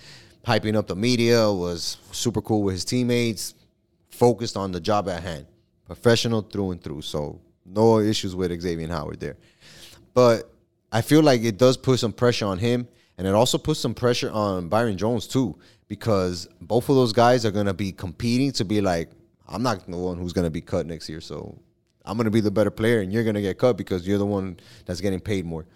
hyping 0.46 0.76
up 0.76 0.86
the 0.86 0.94
media, 0.94 1.50
was 1.50 1.98
super 2.12 2.40
cool 2.40 2.62
with 2.62 2.74
his 2.74 2.84
teammates, 2.84 3.54
focused 4.08 4.56
on 4.56 4.70
the 4.70 4.80
job 4.80 5.08
at 5.08 5.22
hand, 5.22 5.46
professional 5.84 6.42
through 6.42 6.70
and 6.70 6.82
through. 6.82 7.02
So 7.02 7.40
no 7.66 7.98
issues 7.98 8.36
with 8.36 8.58
Xavier 8.60 8.86
Howard 8.88 9.18
there. 9.18 9.36
But 10.14 10.48
I 10.92 11.02
feel 11.02 11.22
like 11.22 11.42
it 11.42 11.58
does 11.58 11.76
put 11.76 11.98
some 11.98 12.12
pressure 12.12 12.46
on 12.46 12.58
him, 12.58 12.86
and 13.18 13.26
it 13.26 13.34
also 13.34 13.58
puts 13.58 13.80
some 13.80 13.94
pressure 13.94 14.30
on 14.30 14.68
Byron 14.68 14.96
Jones 14.96 15.26
too, 15.26 15.58
because 15.90 16.48
both 16.60 16.88
of 16.88 16.94
those 16.94 17.12
guys 17.12 17.44
are 17.44 17.50
gonna 17.50 17.74
be 17.74 17.90
competing 17.90 18.52
to 18.52 18.64
be 18.64 18.80
like, 18.80 19.10
I'm 19.48 19.64
not 19.64 19.84
the 19.90 19.96
one 19.96 20.18
who's 20.18 20.32
gonna 20.32 20.48
be 20.48 20.60
cut 20.60 20.86
next 20.86 21.08
year, 21.08 21.20
so 21.20 21.58
I'm 22.04 22.16
gonna 22.16 22.30
be 22.30 22.40
the 22.40 22.50
better 22.50 22.70
player, 22.70 23.00
and 23.00 23.12
you're 23.12 23.24
gonna 23.24 23.40
get 23.40 23.58
cut 23.58 23.76
because 23.76 24.06
you're 24.06 24.16
the 24.16 24.24
one 24.24 24.60
that's 24.86 25.00
getting 25.00 25.18
paid 25.18 25.44
more. 25.44 25.66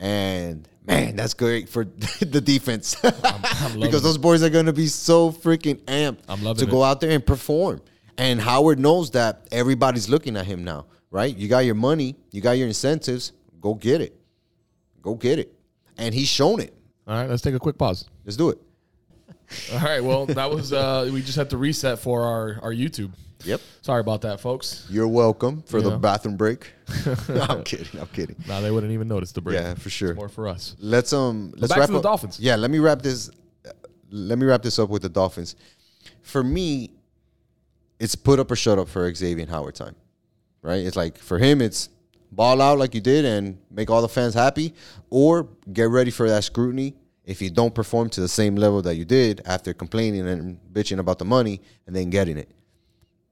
And 0.00 0.68
man, 0.84 1.14
that's 1.14 1.32
great 1.32 1.68
for 1.68 1.84
the 2.20 2.40
defense 2.40 3.02
loving 3.04 3.82
because 3.82 4.02
those 4.02 4.18
boys 4.18 4.42
are 4.42 4.50
gonna 4.50 4.72
be 4.72 4.88
so 4.88 5.30
freaking 5.30 5.76
amped 5.84 6.18
I'm 6.28 6.42
loving 6.42 6.66
to 6.66 6.70
go 6.70 6.82
out 6.82 7.00
there 7.00 7.12
and 7.12 7.24
perform. 7.24 7.80
And 8.18 8.40
Howard 8.40 8.80
knows 8.80 9.12
that 9.12 9.46
everybody's 9.52 10.08
looking 10.08 10.36
at 10.36 10.44
him 10.44 10.64
now, 10.64 10.86
right? 11.12 11.34
You 11.34 11.46
got 11.46 11.60
your 11.60 11.76
money, 11.76 12.16
you 12.32 12.40
got 12.40 12.58
your 12.58 12.66
incentives, 12.66 13.30
go 13.60 13.74
get 13.74 14.00
it. 14.00 14.18
Go 15.02 15.14
get 15.14 15.38
it. 15.38 15.54
And 15.98 16.12
he's 16.12 16.26
shown 16.26 16.60
it. 16.60 16.74
All 17.06 17.14
right, 17.14 17.30
let's 17.30 17.42
take 17.42 17.54
a 17.54 17.60
quick 17.60 17.78
pause. 17.78 18.08
Let's 18.24 18.36
do 18.36 18.48
it. 18.50 18.58
All 19.72 19.78
right. 19.80 20.02
Well, 20.02 20.26
that 20.26 20.50
was 20.50 20.72
uh 20.72 21.08
we 21.12 21.22
just 21.22 21.36
had 21.36 21.50
to 21.50 21.56
reset 21.56 21.98
for 21.98 22.22
our 22.22 22.58
our 22.62 22.72
YouTube. 22.72 23.12
Yep. 23.44 23.60
Sorry 23.82 24.00
about 24.00 24.22
that, 24.22 24.40
folks. 24.40 24.86
You're 24.90 25.06
welcome 25.08 25.62
for 25.62 25.80
the 25.82 25.90
Yeah. 25.90 25.96
bathroom 25.98 26.36
break. 26.36 26.72
I'm 27.28 27.62
kidding. 27.64 28.00
I'm 28.00 28.06
kidding. 28.08 28.36
Now 28.48 28.60
they 28.60 28.70
wouldn't 28.70 28.92
even 28.92 29.08
notice 29.08 29.32
the 29.32 29.40
break. 29.42 29.54
Yeah, 29.56 29.74
for 29.74 29.90
sure. 29.90 30.14
More 30.14 30.28
for 30.28 30.48
us. 30.48 30.74
Let's 30.80 31.12
um 31.12 31.52
let's 31.56 31.68
back 31.72 31.80
wrap 31.80 31.86
to 31.88 31.92
the 31.92 31.98
up- 31.98 32.02
Dolphins. 32.04 32.40
Yeah, 32.40 32.56
let 32.56 32.70
me 32.70 32.78
wrap 32.78 33.02
this 33.02 33.30
let 34.10 34.38
me 34.38 34.46
wrap 34.46 34.62
this 34.62 34.78
up 34.78 34.88
with 34.88 35.02
the 35.02 35.08
Dolphins. 35.08 35.54
For 36.22 36.42
me, 36.42 36.90
it's 38.00 38.14
put 38.14 38.38
up 38.40 38.50
or 38.50 38.56
shut 38.56 38.78
up 38.78 38.88
for 38.88 39.12
Xavier 39.14 39.46
Howard 39.46 39.74
time. 39.74 39.94
Right? 40.62 40.84
It's 40.86 40.96
like 40.96 41.18
for 41.18 41.38
him 41.38 41.60
it's 41.60 41.88
ball 42.32 42.60
out 42.60 42.78
like 42.78 42.94
you 42.94 43.00
did 43.00 43.24
and 43.24 43.58
make 43.70 43.88
all 43.90 44.02
the 44.02 44.08
fans 44.08 44.34
happy 44.34 44.74
or 45.10 45.48
get 45.72 45.88
ready 45.90 46.10
for 46.10 46.28
that 46.28 46.42
scrutiny 46.42 46.94
if 47.26 47.42
you 47.42 47.50
don't 47.50 47.74
perform 47.74 48.08
to 48.10 48.20
the 48.20 48.28
same 48.28 48.54
level 48.56 48.80
that 48.82 48.94
you 48.94 49.04
did 49.04 49.42
after 49.44 49.74
complaining 49.74 50.26
and 50.26 50.58
bitching 50.72 51.00
about 51.00 51.18
the 51.18 51.24
money 51.24 51.60
and 51.86 51.94
then 51.94 52.08
getting 52.08 52.38
it. 52.38 52.48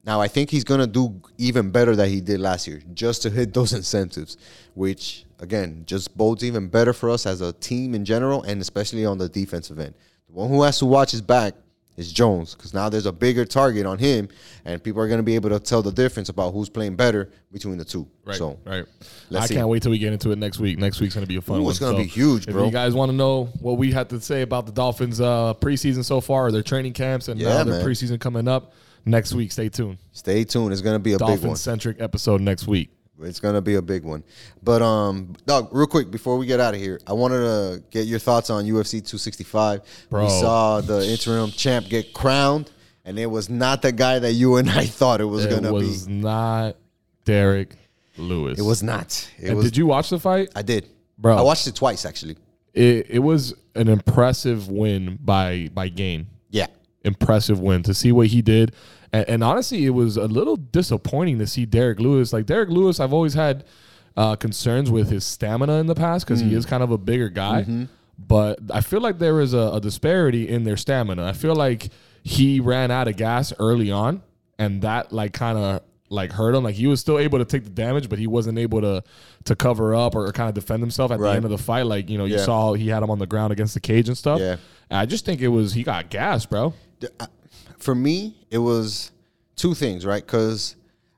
Now 0.05 0.21
I 0.21 0.29
think 0.29 0.51
he's 0.51 0.65
gonna 0.65 0.87
do 0.87 1.23
even 1.39 1.71
better 1.71 1.97
than 1.97 2.11
he 2.11 2.21
did 2.21 2.41
last 2.41 2.67
year, 2.67 2.83
just 2.93 3.23
to 3.23 3.31
hit 3.31 3.55
those 3.55 3.73
incentives, 3.73 4.37
which 4.75 5.25
again 5.39 5.85
just 5.87 6.17
bodes 6.17 6.45
even 6.45 6.69
better 6.69 6.93
for 6.93 7.09
us 7.09 7.25
as 7.25 7.41
a 7.41 7.53
team 7.53 7.95
in 7.95 8.05
general, 8.05 8.43
and 8.43 8.61
especially 8.61 9.07
on 9.07 9.17
the 9.17 9.29
defensive 9.29 9.79
end. 9.79 9.95
The 10.27 10.35
one 10.35 10.51
who 10.51 10.63
has 10.63 10.79
to 10.81 10.87
watch 10.87 11.13
his 11.13 11.23
back 11.23 11.55
is 11.97 12.13
Jones, 12.13 12.55
because 12.55 12.75
now 12.75 12.89
there's 12.89 13.07
a 13.07 13.13
bigger 13.13 13.45
target 13.45 13.87
on 13.87 13.99
him, 13.99 14.29
and 14.65 14.83
people 14.83 15.01
are 15.01 15.09
gonna 15.09 15.23
be 15.23 15.35
able 15.35 15.51
to 15.51 15.61
tell 15.61 15.83
the 15.83 15.93
difference 15.93 16.29
about 16.29 16.53
who's 16.53 16.69
playing 16.69 16.97
better 16.97 17.31
between 17.53 17.79
the 17.79 17.85
two. 17.85 18.07
Right. 18.25 18.37
So 18.37 18.59
right. 18.65 18.85
let's 19.31 19.45
I 19.45 19.47
see. 19.49 19.55
can't 19.55 19.69
wait 19.69 19.83
till 19.83 19.91
we 19.93 19.99
get 19.99 20.13
into 20.13 20.31
it 20.33 20.39
next 20.39 20.59
week. 20.59 20.79
Next 20.79 21.01
week's 21.01 21.15
gonna 21.15 21.27
be 21.27 21.37
a 21.37 21.41
fun 21.41 21.61
Ooh, 21.61 21.65
one. 21.65 21.71
it's 21.71 21.79
gonna 21.79 21.97
be 21.97 22.05
huge, 22.05 22.47
bro. 22.47 22.63
If 22.63 22.67
you 22.67 22.73
guys 22.73 22.95
want 22.95 23.11
to 23.11 23.17
know 23.17 23.45
what 23.61 23.79
we 23.79 23.93
had 23.93 24.09
to 24.11 24.21
say 24.21 24.43
about 24.43 24.67
the 24.67 24.73
Dolphins 24.73 25.21
uh 25.21 25.55
preseason 25.55 26.05
so 26.05 26.21
far, 26.21 26.47
or 26.47 26.53
their 26.53 26.63
training 26.63 26.93
camps, 26.95 27.29
and 27.29 27.41
Yeah, 27.41 27.49
now 27.49 27.65
their 27.65 27.75
man. 27.79 27.87
preseason 27.87 28.19
coming 28.21 28.49
up 28.49 28.73
next 29.05 29.33
week, 29.35 29.53
stay 29.53 29.69
tuned. 29.69 29.99
stay 30.13 30.45
tuned. 30.45 30.73
It's 30.73 30.83
gonna 30.83 30.99
be 30.99 31.13
a 31.13 31.19
big 31.19 31.23
one. 31.29 31.37
Dolphin 31.37 31.57
centric 31.57 32.01
episode 32.01 32.41
next 32.41 32.67
week. 32.67 32.91
It's 33.23 33.39
gonna 33.41 33.61
be 33.61 33.77
a 33.77 33.83
big 33.83 34.03
one. 34.05 34.25
But 34.63 34.83
um, 34.83 35.35
dog, 35.47 35.69
real 35.73 35.87
quick 35.87 36.11
before 36.11 36.37
we 36.37 36.47
get 36.47 36.59
out 36.61 36.75
of 36.75 36.81
here, 36.81 37.01
I 37.07 37.13
wanted 37.13 37.39
to 37.39 37.83
get 37.91 38.07
your 38.07 38.19
thoughts 38.19 38.51
on 38.51 38.65
UFC 38.65 38.91
265. 39.01 39.81
Bro. 40.11 40.25
We 40.25 40.31
saw 40.31 40.81
the 40.81 41.07
interim 41.09 41.51
champ 41.51 41.87
get 41.89 42.13
crowned, 42.13 42.71
and 43.05 43.19
it 43.19 43.27
was 43.27 43.49
not 43.49 43.83
the 43.83 43.93
guy 43.93 44.19
that 44.19 44.33
you 44.33 44.57
and 44.57 44.69
I 44.83 44.87
thought 44.87 45.21
it 45.21 45.25
was 45.27 45.45
It 45.45 45.51
gonna 45.51 45.73
was 45.73 45.83
be. 45.83 45.89
It 45.89 45.91
was 45.93 46.09
not 46.09 46.77
Derek 47.25 47.77
Lewis. 48.19 48.59
It 48.59 48.63
was 48.63 48.83
not. 48.83 49.31
It 49.39 49.49
And 49.49 49.57
was. 49.59 49.65
did 49.67 49.77
you 49.77 49.87
watch 49.87 50.11
the 50.11 50.19
fight? 50.19 50.51
I 50.57 50.63
did, 50.63 50.89
Bro. 51.19 51.37
I 51.37 51.43
watched 51.43 51.67
it 51.67 51.75
twice 51.77 52.05
actually. 52.05 52.37
It 52.73 53.07
it 53.11 53.19
was 53.21 53.55
an 53.77 53.89
impressive 53.89 54.69
win 54.69 55.19
by 55.23 55.69
by 55.73 55.89
Gane. 55.89 56.27
Yeah, 56.51 56.67
impressive 57.05 57.61
win 57.61 57.85
to 57.85 57.95
see 57.95 58.11
what 58.11 58.27
he 58.27 58.43
did. 58.43 58.75
And, 59.15 59.29
and 59.29 59.45
honestly, 59.45 59.87
it 59.87 59.91
was 59.91 60.17
a 60.17 60.27
little 60.27 60.57
disappointing 60.57 61.39
to 61.39 61.47
see 61.47 61.65
Derek 61.67 62.01
Lewis. 62.01 62.33
Like 62.33 62.47
Derek 62.47 62.69
Lewis, 62.69 62.99
I've 63.01 63.13
always 63.13 63.35
had 63.35 63.65
uh, 64.17 64.37
concerns 64.37 64.91
with 64.91 65.09
his 65.11 65.25
stamina 65.25 65.75
in 65.75 65.87
the 65.87 65.95
past 65.95 66.27
because 66.27 66.41
he 66.41 66.55
is 66.55 66.67
kind 66.67 66.83
of 66.83 66.91
a 66.91 66.99
bigger 66.99 67.29
guy. 67.29 67.87
But 68.19 68.59
I 68.73 68.81
feel 68.81 69.01
like 69.01 69.19
there 69.19 69.41
is 69.41 69.55
a, 69.55 69.71
a 69.75 69.81
disparity 69.81 70.49
in 70.49 70.65
their 70.65 70.77
stamina. 70.77 71.25
I 71.27 71.33
feel 71.33 71.55
like 71.57 71.89
he 72.23 72.61
ran 72.61 72.91
out 72.91 73.09
of 73.09 73.17
gas 73.17 73.53
early 73.59 73.91
on, 73.91 74.23
and 74.59 74.83
that 74.83 75.13
like 75.13 75.33
kind 75.33 75.59
of 75.59 75.83
like 76.11 76.31
hurt 76.33 76.55
him. 76.55 76.63
Like 76.63 76.77
he 76.77 76.87
was 76.87 77.01
still 77.01 77.19
able 77.19 77.39
to 77.41 77.45
take 77.45 77.65
the 77.65 77.71
damage, 77.71 78.09
but 78.09 78.19
he 78.21 78.27
wasn't 78.29 78.59
able 78.59 78.81
to 78.83 79.03
to 79.45 79.57
cover 79.57 79.95
up 79.97 80.15
or 80.15 80.31
kind 80.33 80.49
of 80.49 80.55
defend 80.55 80.81
himself 80.83 81.11
at 81.11 81.19
Right. 81.19 81.31
the 81.31 81.37
end 81.37 81.45
of 81.45 81.51
the 81.51 81.59
fight. 81.59 81.87
Like 81.87 82.09
you 82.09 82.17
know, 82.19 82.25
you 82.25 82.39
saw 82.39 82.73
he 82.75 82.89
had 82.89 83.03
him 83.03 83.11
on 83.11 83.19
the 83.19 83.27
ground 83.27 83.53
against 83.53 83.75
the 83.75 83.81
cage 83.81 84.07
and 84.09 84.17
stuff. 84.17 84.39
Yeah. 84.41 84.57
And 84.91 84.99
I 85.01 85.07
just 85.07 85.25
think 85.25 85.41
it 85.41 85.49
was 85.49 85.73
he 85.75 85.83
got 85.83 86.09
gas, 86.11 86.47
bro. 86.47 86.73
Uh, 87.19 87.27
for 87.85 87.95
me, 87.95 88.47
it 88.51 88.59
was 88.59 89.13
two 89.57 89.75
things, 89.75 90.05
right? 90.07 90.25
Because 90.25 90.77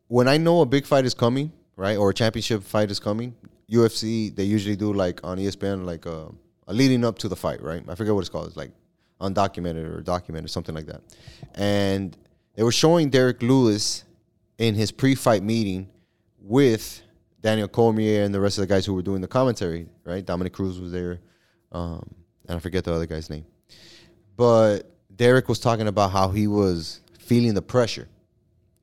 when 0.09 0.29
I 0.29 0.37
know 0.37 0.61
a 0.61 0.67
big 0.67 0.85
fight 0.85 1.05
is 1.05 1.15
coming, 1.15 1.53
right, 1.77 1.97
or 1.97 2.11
a 2.11 2.15
championship 2.15 2.63
fight 2.63 2.91
is 2.91 2.99
coming, 2.99 3.35
UFC 3.71 4.35
they 4.35 4.45
usually 4.45 4.77
do 4.77 4.93
like 4.93 5.21
on 5.25 5.39
ESPN 5.39 5.85
like 5.85 6.07
a, 6.07 6.29
a 6.67 6.75
leading 6.75 7.05
up 7.05 7.19
to 7.19 7.29
the 7.29 7.37
fight, 7.37 7.63
right? 7.63 7.83
I 7.89 7.95
forget 7.95 8.15
what 8.15 8.21
it's 8.21 8.29
called. 8.29 8.49
It's 8.49 8.57
like 8.57 8.73
undocumented 9.21 9.97
or 9.97 10.03
documented, 10.03 10.51
something 10.51 10.75
like 10.75 10.87
that. 10.87 11.03
And 11.55 12.17
they 12.55 12.63
were 12.63 12.73
showing 12.73 13.11
Derek 13.11 13.43
Lewis 13.43 14.05
in 14.59 14.75
his 14.75 14.91
pre-fight 14.91 15.43
meeting 15.43 15.89
with 16.41 17.03
Daniel 17.41 17.69
Cormier 17.69 18.25
and 18.25 18.35
the 18.35 18.41
rest 18.41 18.59
of 18.59 18.63
the 18.63 18.67
guys 18.67 18.87
who 18.87 18.95
were 18.95 19.03
doing 19.03 19.21
the 19.21 19.29
commentary, 19.29 19.87
right? 20.05 20.25
Dominick 20.25 20.53
Cruz 20.53 20.81
was 20.81 20.93
there, 20.93 21.21
um, 21.73 22.09
and 22.49 22.57
I 22.57 22.61
forget 22.61 22.85
the 22.85 22.93
other 22.93 23.07
guy's 23.07 23.31
name. 23.31 23.45
But 24.37 24.96
Derek 25.17 25.49
was 25.49 25.59
talking 25.59 25.89
about 25.89 26.11
how 26.11 26.29
he 26.29 26.47
was 26.47 27.01
feeling 27.19 27.55
the 27.55 27.63
pressure 27.63 28.09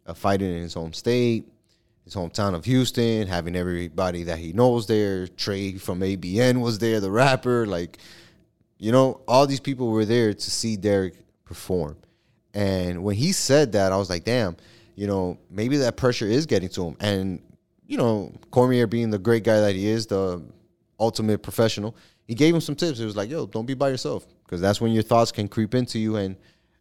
of 0.06 0.18
fighting 0.18 0.50
in 0.50 0.62
his 0.62 0.74
home 0.74 0.94
state, 0.94 1.48
his 2.04 2.16
hometown 2.16 2.56
of 2.56 2.66
Houston, 2.66 3.28
having 3.28 3.56
everybody 3.56 4.24
that 4.24 4.40
he 4.40 4.52
knows 4.52 4.88
there. 4.88 5.28
Trae 5.28 5.80
from 5.80 6.00
ABN 6.00 6.62
was 6.62 6.80
there, 6.80 7.00
the 7.00 7.12
rapper. 7.12 7.66
Like, 7.66 8.00
you 8.78 8.92
know, 8.92 9.22
all 9.28 9.46
these 9.46 9.60
people 9.60 9.90
were 9.90 10.06
there 10.06 10.34
to 10.34 10.52
see 10.52 10.76
Derek 10.76 11.16
perform. 11.46 11.98
And 12.54 13.04
when 13.04 13.16
he 13.16 13.32
said 13.32 13.72
that, 13.74 13.92
I 13.92 13.98
was 13.98 14.10
like, 14.10 14.24
damn, 14.24 14.58
you 14.96 15.08
know, 15.08 15.38
maybe 15.50 15.78
that 15.78 15.98
pressure 15.98 16.28
is 16.28 16.46
getting 16.46 16.70
to 16.70 16.88
him. 16.88 16.98
And 17.00 17.42
you 17.86 17.98
know, 17.98 18.34
Cormier 18.50 18.88
being 18.88 19.10
the 19.10 19.20
great 19.20 19.44
guy 19.44 19.60
that 19.60 19.76
he 19.76 19.88
is, 19.88 20.08
the 20.08 20.42
ultimate 21.00 21.44
professional, 21.44 21.96
he 22.26 22.34
gave 22.34 22.56
him 22.56 22.62
some 22.62 22.76
tips. 22.76 22.98
He 22.98 23.06
was 23.06 23.16
like, 23.16 23.30
yo, 23.30 23.46
don't 23.46 23.66
be 23.66 23.74
by 23.74 23.90
yourself 23.90 24.26
because 24.54 24.62
that's 24.62 24.80
when 24.80 24.91
your 24.91 25.01
thoughts 25.01 25.32
can 25.32 25.47
creep 25.47 25.74
into 25.74 25.97
you 25.97 26.16
and 26.18 26.36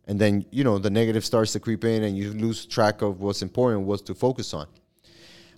and 0.06 0.20
then 0.20 0.44
you 0.50 0.62
know 0.62 0.78
the 0.78 0.90
negative 0.90 1.24
starts 1.24 1.52
to 1.52 1.60
creep 1.60 1.84
in 1.86 2.02
and 2.02 2.18
you 2.18 2.32
lose 2.34 2.66
track 2.66 3.00
of 3.00 3.22
what's 3.22 3.40
important, 3.40 3.82
what's 3.86 4.02
to 4.02 4.14
focus 4.14 4.52
on. 4.52 4.66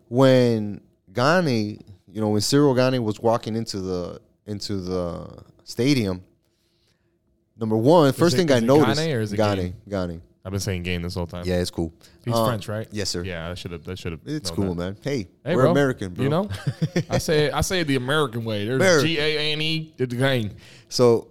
When 0.09 0.81
Gane, 1.13 1.83
you 2.13 2.21
know, 2.21 2.29
when 2.29 2.41
Cyril 2.41 2.73
Gane 2.75 3.03
was 3.03 3.19
walking 3.19 3.57
into 3.57 3.81
the 3.81 4.21
into 4.47 4.77
the 4.77 5.43
stadium, 5.65 6.23
number 7.59 7.77
one, 7.77 8.13
first 8.13 8.35
it- 8.35 8.39
thing 8.39 8.53
I 8.53 8.61
noticed, 8.61 9.01
Gane 9.01 9.13
or 9.17 9.21
is 9.21 9.33
it 9.33 9.37
Gane, 9.37 9.75
Gane. 9.89 10.23
I've 10.47 10.51
been 10.51 10.61
saying 10.61 10.83
game 10.83 11.01
this 11.01 11.15
whole 11.15 11.27
time. 11.27 11.45
Yeah, 11.47 11.55
it's 11.63 11.71
cool. 11.71 11.91
He's 12.23 12.35
Uh, 12.35 12.47
French, 12.47 12.69
right? 12.69 12.87
Yes, 12.93 13.09
sir. 13.09 13.25
Yeah, 13.25 13.51
I 13.51 13.55
should 13.55 13.71
have. 13.73 13.83
That 13.85 13.99
should 13.99 14.13
have. 14.13 14.21
It's 14.27 14.51
cool, 14.51 14.75
that. 14.75 14.85
man. 14.85 14.97
Hey, 15.03 15.27
Hey, 15.43 15.57
we're 15.57 15.63
bro. 15.63 15.71
American, 15.71 16.13
bro. 16.13 16.23
You 16.23 16.29
know, 16.29 16.51
I 17.09 17.17
say 17.17 17.51
I 17.51 17.63
say 17.63 17.81
it 17.81 17.87
the 17.87 17.97
American 17.97 18.45
way. 18.45 18.67
There's. 18.67 19.03
G 19.03 19.19
A 19.19 19.53
N 19.53 19.61
E 19.63 19.95
the 19.97 20.07
game. 20.07 20.51
So 20.91 21.29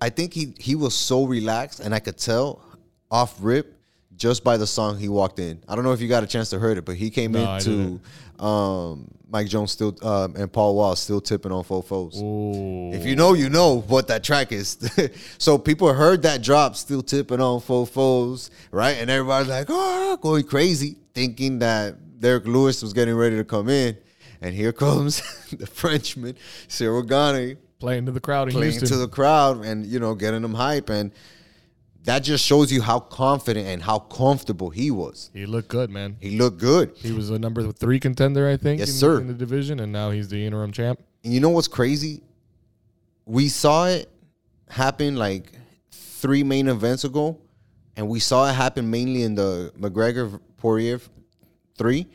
I 0.00 0.10
think 0.10 0.32
he 0.32 0.54
he 0.58 0.74
was 0.74 0.94
so 0.94 1.24
relaxed, 1.24 1.80
and 1.80 1.94
I 1.94 1.98
could 1.98 2.18
tell 2.18 2.62
off 3.10 3.36
rip 3.40 3.74
just 4.16 4.42
by 4.44 4.56
the 4.56 4.66
song 4.66 4.98
he 4.98 5.08
walked 5.08 5.38
in. 5.38 5.62
I 5.68 5.74
don't 5.74 5.84
know 5.84 5.92
if 5.92 6.00
you 6.00 6.08
got 6.08 6.22
a 6.22 6.26
chance 6.26 6.50
to 6.50 6.58
hear 6.58 6.70
it, 6.70 6.84
but 6.84 6.96
he 6.96 7.08
came 7.10 7.32
No, 7.32 7.54
into 7.54 8.00
um, 8.44 9.08
Mike 9.30 9.48
Jones 9.48 9.72
still 9.72 9.96
um, 10.02 10.34
and 10.36 10.52
Paul 10.52 10.74
Wall 10.74 10.96
still 10.96 11.20
tipping 11.20 11.52
on 11.52 11.62
fofos. 11.64 12.20
Ooh. 12.20 12.92
If 12.92 13.06
you 13.06 13.14
know, 13.14 13.34
you 13.34 13.48
know 13.48 13.80
what 13.82 14.08
that 14.08 14.24
track 14.24 14.52
is. 14.52 14.76
so 15.38 15.56
people 15.56 15.92
heard 15.92 16.22
that 16.22 16.42
drop, 16.42 16.76
still 16.76 17.02
tipping 17.02 17.40
on 17.40 17.60
fofos, 17.60 18.50
right? 18.72 18.96
And 18.98 19.08
everybody's 19.08 19.48
like, 19.48 19.66
oh, 19.68 20.16
going 20.20 20.44
crazy, 20.44 20.96
thinking 21.14 21.60
that 21.60 22.20
Derek 22.20 22.46
Lewis 22.46 22.82
was 22.82 22.92
getting 22.92 23.14
ready 23.14 23.36
to 23.36 23.44
come 23.44 23.68
in. 23.68 23.96
And 24.40 24.54
here 24.54 24.72
comes 24.84 25.22
the 25.52 25.66
Frenchman, 25.66 26.36
Cyril 26.66 27.02
Gane, 27.02 27.58
playing 27.78 28.06
to 28.06 28.12
the 28.12 28.20
crowd 28.20 28.48
in 28.48 28.52
playing 28.54 28.72
Houston. 28.72 28.88
to 28.88 28.96
the 28.96 29.08
crowd 29.08 29.64
and 29.64 29.86
you 29.86 29.98
know 30.00 30.14
getting 30.14 30.42
them 30.42 30.54
hype 30.54 30.88
and 30.90 31.12
that 32.04 32.20
just 32.20 32.44
shows 32.44 32.72
you 32.72 32.80
how 32.80 32.98
confident 33.00 33.66
and 33.66 33.82
how 33.82 33.98
comfortable 33.98 34.70
he 34.70 34.90
was 34.90 35.30
he 35.34 35.46
looked 35.46 35.68
good, 35.68 35.90
man. 35.90 36.16
he 36.20 36.38
looked 36.38 36.58
good 36.58 36.92
He 36.96 37.12
was 37.12 37.30
a 37.30 37.38
number 37.38 37.70
three 37.72 38.00
contender, 38.00 38.48
I 38.48 38.56
think. 38.56 38.78
Yes, 38.80 38.88
in, 38.88 38.94
sir. 38.94 39.20
In 39.20 39.26
the 39.26 39.34
division, 39.34 39.80
and 39.80 39.92
now 39.92 40.10
he's 40.10 40.28
the 40.28 40.44
interim 40.44 40.72
champ. 40.72 41.00
and 41.24 41.32
you 41.32 41.40
know 41.40 41.50
what's 41.50 41.68
crazy 41.68 42.22
we 43.26 43.48
saw 43.48 43.86
it 43.86 44.08
happen 44.68 45.16
like 45.16 45.52
three 45.90 46.42
main 46.42 46.68
events 46.68 47.04
ago 47.04 47.38
and 47.96 48.08
we 48.08 48.20
saw 48.20 48.48
it 48.48 48.54
happen 48.54 48.90
mainly 48.90 49.22
in 49.22 49.34
the 49.34 49.72
mcgregor 49.78 50.40
poirier 50.56 51.00
three 51.76 52.06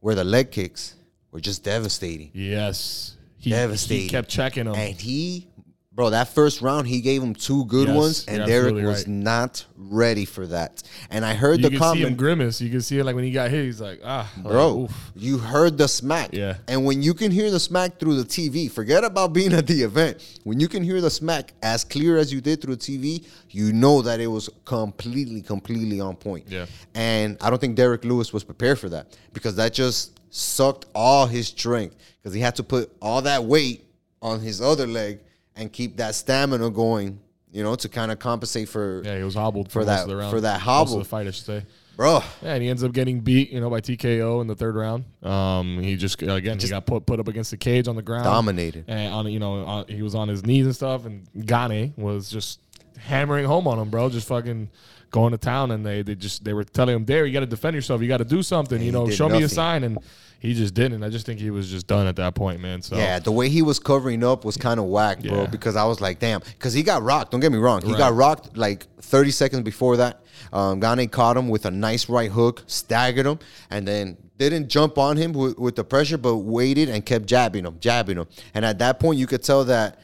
where 0.00 0.14
the 0.14 0.24
leg 0.24 0.50
kicks 0.50 0.94
were 1.30 1.40
just 1.40 1.62
devastating 1.64 2.30
Yes, 2.34 3.15
he, 3.46 3.52
Devastating. 3.52 4.02
He 4.02 4.08
kept 4.08 4.28
checking 4.28 4.66
him. 4.66 4.74
And 4.74 5.00
he, 5.00 5.46
bro, 5.92 6.10
that 6.10 6.26
first 6.26 6.62
round, 6.62 6.88
he 6.88 7.00
gave 7.00 7.22
him 7.22 7.32
two 7.32 7.64
good 7.66 7.86
Yes, 7.86 7.96
ones, 7.96 8.24
and 8.26 8.44
Derek 8.44 8.74
was 8.74 9.06
right. 9.06 9.06
not 9.06 9.64
ready 9.76 10.24
for 10.24 10.48
that. 10.48 10.82
And 11.10 11.24
I 11.24 11.34
heard 11.34 11.60
you 11.60 11.70
the 11.70 11.78
can 11.78 11.78
see 11.78 12.00
him 12.00 12.02
comment, 12.02 12.16
grimace. 12.16 12.60
You 12.60 12.70
can 12.70 12.82
see 12.82 12.98
it 12.98 13.04
like 13.04 13.14
when 13.14 13.22
he 13.22 13.30
got 13.30 13.50
hit. 13.50 13.66
He's 13.66 13.80
like, 13.80 14.00
ah, 14.04 14.28
bro, 14.38 14.80
oof. 14.80 15.12
you 15.14 15.38
heard 15.38 15.78
the 15.78 15.86
smack. 15.86 16.30
Yeah. 16.32 16.56
And 16.66 16.84
when 16.84 17.04
you 17.04 17.14
can 17.14 17.30
hear 17.30 17.48
the 17.52 17.60
smack 17.60 18.00
through 18.00 18.20
the 18.20 18.24
TV, 18.24 18.68
forget 18.68 19.04
about 19.04 19.32
being 19.32 19.52
at 19.52 19.68
the 19.68 19.80
event. 19.80 20.40
When 20.42 20.58
you 20.58 20.66
can 20.66 20.82
hear 20.82 21.00
the 21.00 21.08
smack 21.08 21.52
as 21.62 21.84
clear 21.84 22.18
as 22.18 22.32
you 22.32 22.40
did 22.40 22.60
through 22.60 22.74
the 22.74 22.98
TV, 22.98 23.24
you 23.50 23.72
know 23.72 24.02
that 24.02 24.18
it 24.18 24.26
was 24.26 24.50
completely, 24.64 25.40
completely 25.40 26.00
on 26.00 26.16
point. 26.16 26.46
Yeah. 26.48 26.66
And 26.96 27.36
I 27.40 27.48
don't 27.48 27.60
think 27.60 27.76
Derek 27.76 28.04
Lewis 28.04 28.32
was 28.32 28.42
prepared 28.42 28.80
for 28.80 28.88
that 28.88 29.16
because 29.32 29.54
that 29.54 29.72
just 29.72 30.18
sucked 30.36 30.86
all 30.94 31.26
his 31.26 31.48
strength 31.48 31.96
because 32.22 32.34
he 32.34 32.40
had 32.40 32.54
to 32.56 32.62
put 32.62 32.90
all 33.00 33.22
that 33.22 33.44
weight 33.44 33.84
on 34.20 34.40
his 34.40 34.60
other 34.60 34.86
leg 34.86 35.20
and 35.56 35.72
keep 35.72 35.96
that 35.96 36.14
stamina 36.14 36.70
going, 36.70 37.18
you 37.50 37.62
know, 37.62 37.74
to 37.74 37.88
kind 37.88 38.12
of 38.12 38.18
compensate 38.18 38.68
for, 38.68 39.02
Yeah, 39.04 39.16
he 39.16 39.24
was 39.24 39.34
hobbled 39.34 39.72
for, 39.72 39.80
For 39.80 39.84
that- 39.86 40.06
for 40.30 40.40
that 40.42 40.60
hobble. 40.60 40.98
the 40.98 41.04
fight, 41.04 41.26
I 41.26 41.30
should 41.30 41.46
say. 41.46 41.62
bro. 41.96 42.20
Yeah, 42.42 42.52
and 42.54 42.62
he 42.62 42.68
ends 42.68 42.84
up 42.84 42.92
getting 42.92 43.20
beat, 43.20 43.50
you 43.50 43.60
know, 43.60 43.70
by 43.70 43.80
TKO 43.80 44.42
in 44.42 44.46
the 44.46 44.54
third 44.54 44.76
round. 44.76 45.04
Um, 45.22 45.78
he 45.80 45.96
just 45.96 46.20
again 46.20 46.58
he 46.58 46.68
got 46.68 46.84
put 46.84 47.06
put 47.06 47.18
up 47.20 47.28
against 47.28 47.50
the 47.50 47.56
cage 47.56 47.88
on 47.88 47.96
the 47.96 48.02
ground, 48.02 48.24
Dominated. 48.24 48.84
and 48.88 49.14
on 49.14 49.26
you 49.32 49.38
know 49.38 49.64
on, 49.64 49.86
he 49.88 50.02
was 50.02 50.14
on 50.14 50.28
his 50.28 50.44
knees 50.44 50.66
and 50.66 50.74
stuff, 50.76 51.06
and 51.06 51.26
Gane 51.46 51.94
was 51.96 52.28
just 52.28 52.60
hammering 52.98 53.46
home 53.46 53.66
on 53.66 53.78
him, 53.78 53.88
bro, 53.88 54.10
just 54.10 54.28
fucking 54.28 54.68
going 55.10 55.32
to 55.32 55.38
town, 55.38 55.70
and 55.70 55.84
they 55.84 56.02
they 56.02 56.14
just 56.14 56.44
they 56.44 56.52
were 56.52 56.64
telling 56.64 56.94
him, 56.96 57.04
"There, 57.04 57.26
you 57.26 57.32
got 57.32 57.40
to 57.40 57.46
defend 57.46 57.74
yourself, 57.74 58.02
you 58.02 58.08
got 58.08 58.18
to 58.18 58.24
do 58.24 58.42
something, 58.42 58.80
you 58.82 58.92
know, 58.92 59.08
show 59.10 59.28
me 59.28 59.42
a 59.42 59.48
sign," 59.48 59.84
and 59.84 59.98
he 60.38 60.52
just 60.54 60.74
didn't. 60.74 61.02
I 61.02 61.08
just 61.08 61.24
think 61.26 61.40
he 61.40 61.50
was 61.50 61.70
just 61.70 61.86
done 61.86 62.06
at 62.06 62.16
that 62.16 62.34
point, 62.34 62.60
man. 62.60 62.82
So 62.82 62.96
Yeah, 62.96 63.18
the 63.18 63.32
way 63.32 63.48
he 63.48 63.62
was 63.62 63.78
covering 63.78 64.22
up 64.22 64.44
was 64.44 64.56
kind 64.56 64.78
of 64.78 64.86
whack, 64.86 65.22
bro. 65.22 65.42
Yeah. 65.42 65.46
Because 65.46 65.76
I 65.76 65.84
was 65.84 66.00
like, 66.00 66.18
damn, 66.18 66.40
because 66.40 66.74
he 66.74 66.82
got 66.82 67.02
rocked. 67.02 67.30
Don't 67.32 67.40
get 67.40 67.50
me 67.50 67.58
wrong, 67.58 67.80
he 67.82 67.88
Right. 67.92 67.98
got 67.98 68.14
rocked 68.14 68.56
like 68.56 68.86
30 69.00 69.30
seconds 69.30 69.62
before 69.62 69.96
that. 69.96 70.20
Um, 70.52 70.78
Gane 70.78 71.08
caught 71.08 71.36
him 71.38 71.48
with 71.48 71.64
a 71.64 71.70
nice 71.70 72.08
right 72.10 72.30
hook, 72.30 72.62
staggered 72.66 73.26
him, 73.26 73.38
and 73.70 73.88
then 73.88 74.18
didn't 74.36 74.68
jump 74.68 74.98
on 74.98 75.16
him 75.16 75.32
with, 75.32 75.58
with 75.58 75.74
the 75.74 75.84
pressure, 75.84 76.18
but 76.18 76.36
waited 76.36 76.90
and 76.90 77.04
kept 77.06 77.24
jabbing 77.24 77.64
him, 77.64 77.78
jabbing 77.80 78.18
him. 78.18 78.26
And 78.52 78.64
at 78.64 78.78
that 78.80 79.00
point, 79.00 79.18
you 79.18 79.26
could 79.26 79.42
tell 79.42 79.64
that 79.64 79.98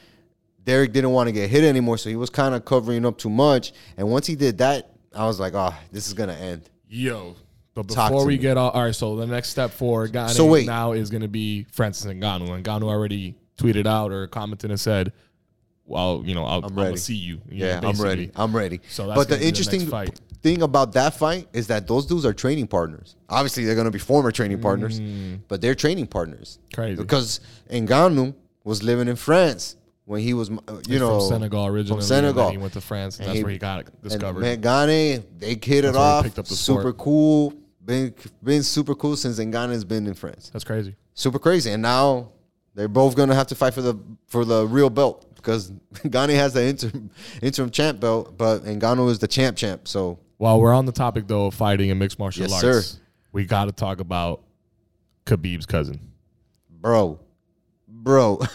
Derek 0.65 0.91
didn't 0.93 1.11
want 1.11 1.27
to 1.27 1.31
get 1.31 1.49
hit 1.51 1.63
anymore, 1.63 1.97
so 1.99 2.09
he 2.09 2.15
was 2.15 2.31
kind 2.31 2.55
of 2.55 2.65
covering 2.65 3.05
up 3.05 3.17
too 3.19 3.29
much. 3.29 3.71
And 3.97 4.09
once 4.09 4.25
he 4.25 4.35
did 4.35 4.57
that, 4.57 4.89
I 5.15 5.25
was 5.25 5.39
like, 5.39 5.53
oh, 5.55 5.73
this 5.91 6.07
is 6.07 6.13
gonna 6.13 6.33
end. 6.33 6.69
Yo. 6.87 7.35
But 7.75 7.87
Talk 7.89 8.09
before 8.11 8.21
to 8.23 8.27
we 8.27 8.33
me. 8.33 8.37
get 8.37 8.55
all, 8.55 8.69
all 8.69 8.83
right, 8.83 8.93
so 8.93 9.15
the 9.15 9.25
next 9.25 9.49
step 9.49 9.71
for 9.71 10.07
Gane 10.07 10.29
So 10.29 10.45
wait. 10.45 10.67
now 10.67 10.91
is 10.91 11.09
going 11.09 11.23
to 11.23 11.27
be 11.27 11.63
Francis 11.71 12.05
and 12.05 12.21
Ngannou, 12.21 12.51
and 12.51 12.63
Ngannou 12.63 12.83
already 12.83 13.33
tweeted 13.57 13.87
out 13.87 14.11
or 14.11 14.27
commented 14.27 14.69
and 14.69 14.79
said, 14.79 15.11
"Well, 15.85 16.21
you 16.23 16.35
know, 16.35 16.45
I'll, 16.45 16.63
I'm, 16.63 16.75
ready. 16.75 16.89
gonna 16.91 16.97
see 16.97 17.15
you." 17.15 17.41
you 17.49 17.65
Yeah, 17.65 17.79
know, 17.79 17.89
I'm 17.89 17.99
ready. 17.99 18.29
I'm 18.35 18.55
ready. 18.55 18.79
So 18.89 19.07
that's 19.07 19.17
but 19.17 19.23
the 19.27 19.29
gonna 19.29 19.39
be 19.39 19.41
the 19.41 19.47
interesting 19.47 19.79
next 19.79 19.89
fight. 19.91 20.21
thing 20.43 20.61
about 20.61 20.93
that 20.93 21.15
fight 21.15 21.47
is 21.51 21.65
that 21.67 21.87
those 21.87 22.05
dudes 22.05 22.27
are 22.27 22.33
training 22.33 22.67
partners. 22.67 23.15
Obviously, 23.27 23.65
they're 23.65 23.73
going 23.73 23.85
to 23.85 23.91
be 23.91 23.97
former 23.97 24.31
training 24.31 24.61
partners, 24.61 24.99
but 25.47 25.59
they're 25.59 25.73
training 25.73 26.05
partners. 26.05 26.59
Mm. 26.69 26.75
Crazy. 26.75 27.01
Because 27.01 27.39
Ngannou 27.71 28.35
was 28.63 28.83
living 28.83 29.07
in 29.07 29.15
France 29.15 29.77
when 30.05 30.21
he 30.21 30.33
was, 30.33 30.49
uh, 30.49 30.53
you 30.67 30.81
He's 30.87 30.99
know, 30.99 31.19
from 31.19 31.29
Senegal 31.29 31.65
originally. 31.67 32.01
From 32.01 32.07
Senegal. 32.07 32.49
He 32.51 32.57
went 32.57 32.73
to 32.73 32.81
France, 32.81 33.17
and, 33.17 33.25
And 33.25 33.29
that's 33.29 33.37
he- 33.37 33.43
where 33.43 33.51
he 33.53 33.57
got 33.57 34.01
discovered. 34.01 34.43
And 34.43 34.61
Gane, 34.61 35.23
they 35.39 35.49
hit 35.49 35.67
it 35.67 35.81
That's 35.83 35.93
where 35.95 36.03
off. 36.03 36.23
picked 36.25 36.39
up 36.39 36.45
the 36.45 36.55
super 36.55 36.81
sport. 36.81 36.97
cool. 36.97 37.53
Been 37.85 38.13
been 38.41 38.63
super 38.63 38.95
cool 38.95 39.15
since 39.17 39.39
Ngannou's 39.39 39.83
been 39.83 40.07
in 40.07 40.13
France. 40.13 40.49
that's 40.53 40.63
crazy. 40.63 40.95
Super 41.13 41.37
crazy. 41.39 41.69
And 41.71 41.81
now 41.81 42.31
they're 42.75 42.87
both 42.87 43.15
going 43.15 43.29
to 43.29 43.35
have 43.35 43.47
to 43.47 43.55
fight 43.55 43.73
for 43.73 43.81
the 43.81 43.95
for 44.27 44.45
the 44.45 44.65
real 44.65 44.89
belt 44.89 45.25
because 45.35 45.69
Gane 46.09 46.29
has 46.29 46.53
the 46.53 46.65
interim 46.65 47.09
interim 47.41 47.69
champ 47.71 47.99
belt, 47.99 48.37
but 48.37 48.63
Ngannou 48.63 49.09
is 49.09 49.19
the 49.19 49.27
champ 49.27 49.57
champ. 49.57 49.87
So 49.89 50.17
While 50.37 50.61
we're 50.61 50.73
on 50.73 50.85
the 50.85 50.93
topic 50.93 51.27
though 51.27 51.47
of 51.47 51.55
fighting 51.55 51.91
and 51.91 51.99
mixed 51.99 52.19
martial 52.19 52.43
Yes, 52.47 52.63
arts, 52.63 52.87
sir. 52.87 52.99
we 53.33 53.43
got 53.45 53.65
to 53.65 53.73
talk 53.73 53.99
about 53.99 54.43
Khabib's 55.25 55.65
cousin. 55.65 55.99
bro, 56.69 57.19
bro. 57.87 58.39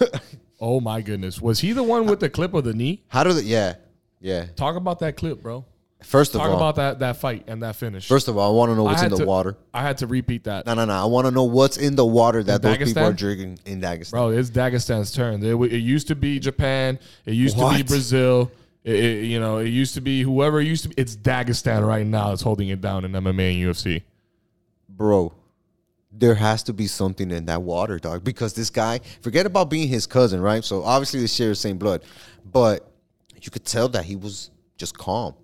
Oh 0.60 0.80
my 0.80 1.00
goodness, 1.00 1.40
was 1.40 1.60
he 1.60 1.72
the 1.72 1.82
one 1.82 2.06
with 2.06 2.20
the 2.20 2.28
clip 2.28 2.54
of 2.54 2.64
the 2.64 2.74
knee? 2.74 3.02
How 3.08 3.22
do 3.24 3.32
they? 3.32 3.42
Yeah, 3.42 3.74
yeah. 4.20 4.46
Talk 4.56 4.76
about 4.76 4.98
that 5.00 5.16
clip, 5.16 5.42
bro. 5.42 5.64
First 6.02 6.34
of 6.34 6.40
all. 6.40 6.46
Talk 6.46 6.54
all, 6.54 6.68
about 6.68 6.76
that 6.76 6.98
that 7.00 7.16
fight 7.16 7.44
and 7.48 7.62
that 7.62 7.74
finish. 7.76 8.06
first 8.06 8.28
of 8.28 8.36
all, 8.38 8.52
I 8.52 8.56
want 8.56 8.70
to 8.70 8.76
know 8.76 8.84
what's 8.84 9.02
in 9.02 9.10
the 9.10 9.16
to- 9.18 9.26
water. 9.26 9.56
I 9.74 9.82
had 9.82 9.98
to 9.98 10.06
repeat 10.06 10.44
that. 10.44 10.64
No, 10.66 10.74
no, 10.74 10.84
no. 10.84 10.92
I 10.92 11.04
want 11.06 11.26
to 11.26 11.30
know 11.32 11.44
what's 11.44 11.76
in 11.76 11.96
the 11.96 12.06
water 12.06 12.42
that 12.44 12.62
those 12.62 12.76
people 12.78 13.02
are 13.02 13.12
drinking 13.12 13.58
in 13.66 13.80
Dagestan. 13.80 14.10
Bro, 14.12 14.28
it's 14.30 14.50
Dagestan's 14.50 15.10
turn. 15.12 15.42
It, 15.44 15.54
it 15.72 15.78
used 15.78 16.08
to 16.08 16.14
be 16.14 16.38
Japan. 16.38 16.98
It 17.24 17.34
used 17.34 17.58
to 17.58 17.70
be 17.70 17.82
Brazil. 17.82 18.50
It, 18.84 18.94
it- 18.94 19.24
you 19.24 19.40
know, 19.40 19.58
it 19.58 19.68
used 19.68 19.94
to 19.94 20.00
be 20.00 20.22
whoever 20.22 20.60
it 20.60 20.66
used 20.66 20.84
to 20.84 20.88
be. 20.90 20.94
It's 20.96 21.16
Dagestan 21.16 21.86
right 21.86 22.06
now 22.06 22.28
that's 22.30 22.42
holding 22.42 22.68
it 22.68 22.80
down 22.80 23.04
in 23.04 23.12
MMA 23.12 23.64
and 23.64 23.74
UFC. 23.74 24.02
bro, 24.88 25.32
there 26.10 26.34
has 26.34 26.62
to 26.64 26.72
be 26.72 26.86
something 26.86 27.30
in 27.30 27.46
that 27.46 27.62
water, 27.62 27.98
dog. 27.98 28.24
Because 28.24 28.54
this 28.54 28.70
guy, 28.70 29.00
forget 29.20 29.46
about 29.46 29.70
being 29.70 29.88
his 29.88 30.06
cousin, 30.06 30.40
right? 30.40 30.64
So 30.64 30.82
obviously 30.82 31.20
they 31.20 31.26
share 31.26 31.48
the 31.48 31.54
same 31.54 31.78
blood, 31.78 32.02
but 32.50 32.90
you 33.40 33.50
could 33.50 33.64
tell 33.64 33.88
that 33.90 34.04
he 34.04 34.16
was 34.16 34.50
just 34.76 34.96
calm, 34.96 35.34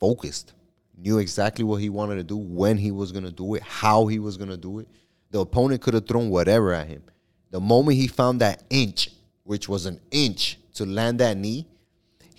focused, 0.00 0.54
knew 0.96 1.18
exactly 1.18 1.64
what 1.64 1.80
he 1.80 1.88
wanted 1.88 2.16
to 2.16 2.24
do, 2.24 2.36
when 2.36 2.76
he 2.76 2.90
was 2.90 3.12
gonna 3.12 3.30
do 3.30 3.54
it, 3.54 3.62
how 3.62 4.06
he 4.06 4.18
was 4.18 4.36
gonna 4.36 4.56
do 4.56 4.80
it. 4.80 4.88
The 5.30 5.40
opponent 5.40 5.80
could 5.80 5.94
have 5.94 6.06
thrown 6.06 6.30
whatever 6.30 6.72
at 6.72 6.86
him. 6.86 7.02
The 7.50 7.60
moment 7.60 7.96
he 7.96 8.06
found 8.06 8.40
that 8.40 8.62
inch, 8.70 9.10
which 9.44 9.68
was 9.68 9.86
an 9.86 10.00
inch 10.10 10.58
to 10.74 10.84
land 10.84 11.20
that 11.20 11.36
knee, 11.36 11.68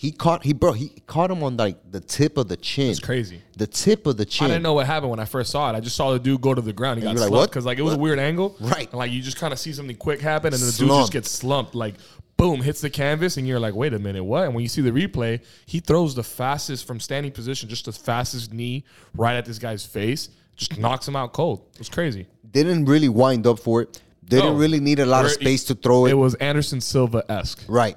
he 0.03 0.11
caught 0.11 0.43
he 0.43 0.51
bro 0.51 0.73
he 0.73 0.89
caught 1.07 1.31
him 1.31 1.41
on 1.43 1.55
like 1.55 1.77
the 1.89 2.01
tip 2.01 2.35
of 2.35 2.49
the 2.49 2.57
chin. 2.57 2.91
It's 2.91 2.99
crazy. 2.99 3.41
The 3.55 3.65
tip 3.65 4.05
of 4.05 4.17
the 4.17 4.25
chin. 4.25 4.47
I 4.47 4.47
didn't 4.49 4.63
know 4.63 4.73
what 4.73 4.85
happened 4.85 5.11
when 5.11 5.21
I 5.21 5.23
first 5.23 5.49
saw 5.49 5.69
it. 5.71 5.77
I 5.77 5.79
just 5.79 5.95
saw 5.95 6.11
the 6.11 6.19
dude 6.19 6.41
go 6.41 6.53
to 6.53 6.59
the 6.61 6.73
ground. 6.73 6.99
He 6.99 7.03
got 7.03 7.11
like, 7.11 7.19
slumped 7.19 7.35
what? 7.37 7.49
because 7.49 7.65
like 7.65 7.77
it 7.77 7.83
was 7.83 7.93
a 7.93 7.97
weird 7.97 8.19
angle. 8.19 8.53
Right. 8.59 8.89
And 8.89 8.95
like 8.95 9.11
you 9.11 9.21
just 9.21 9.37
kind 9.37 9.53
of 9.53 9.59
see 9.59 9.71
something 9.71 9.95
quick 9.95 10.19
happen, 10.19 10.53
and 10.53 10.61
then 10.61 10.69
the 10.69 10.75
dude 10.77 10.89
just 10.89 11.13
gets 11.13 11.31
slumped. 11.31 11.73
Like 11.73 11.95
boom, 12.35 12.61
hits 12.61 12.81
the 12.81 12.89
canvas, 12.89 13.37
and 13.37 13.47
you're 13.47 13.61
like, 13.61 13.75
wait 13.75 13.93
a 13.93 13.99
minute, 13.99 14.25
what? 14.25 14.43
And 14.43 14.53
when 14.53 14.61
you 14.61 14.67
see 14.67 14.81
the 14.81 14.91
replay, 14.91 15.41
he 15.65 15.79
throws 15.79 16.15
the 16.15 16.23
fastest 16.23 16.85
from 16.85 16.99
standing 16.99 17.31
position, 17.31 17.69
just 17.69 17.85
the 17.85 17.93
fastest 17.93 18.51
knee 18.51 18.83
right 19.15 19.37
at 19.37 19.45
this 19.45 19.57
guy's 19.57 19.85
face. 19.85 20.27
just 20.57 20.77
knocks 20.77 21.07
him 21.07 21.15
out 21.15 21.31
cold. 21.31 21.65
It 21.75 21.79
was 21.79 21.87
crazy. 21.87 22.27
Didn't 22.51 22.85
really 22.85 23.07
wind 23.07 23.47
up 23.47 23.59
for 23.59 23.83
it. 23.83 24.01
Didn't 24.25 24.53
No. 24.53 24.55
really 24.55 24.81
need 24.81 24.99
a 24.99 25.05
lot 25.05 25.23
of 25.23 25.31
space 25.31 25.63
to 25.65 25.75
throw 25.75 26.07
it. 26.07 26.11
It 26.11 26.15
was 26.15 26.35
Anderson 26.35 26.81
Silva 26.81 27.23
esque. 27.29 27.63
right. 27.69 27.95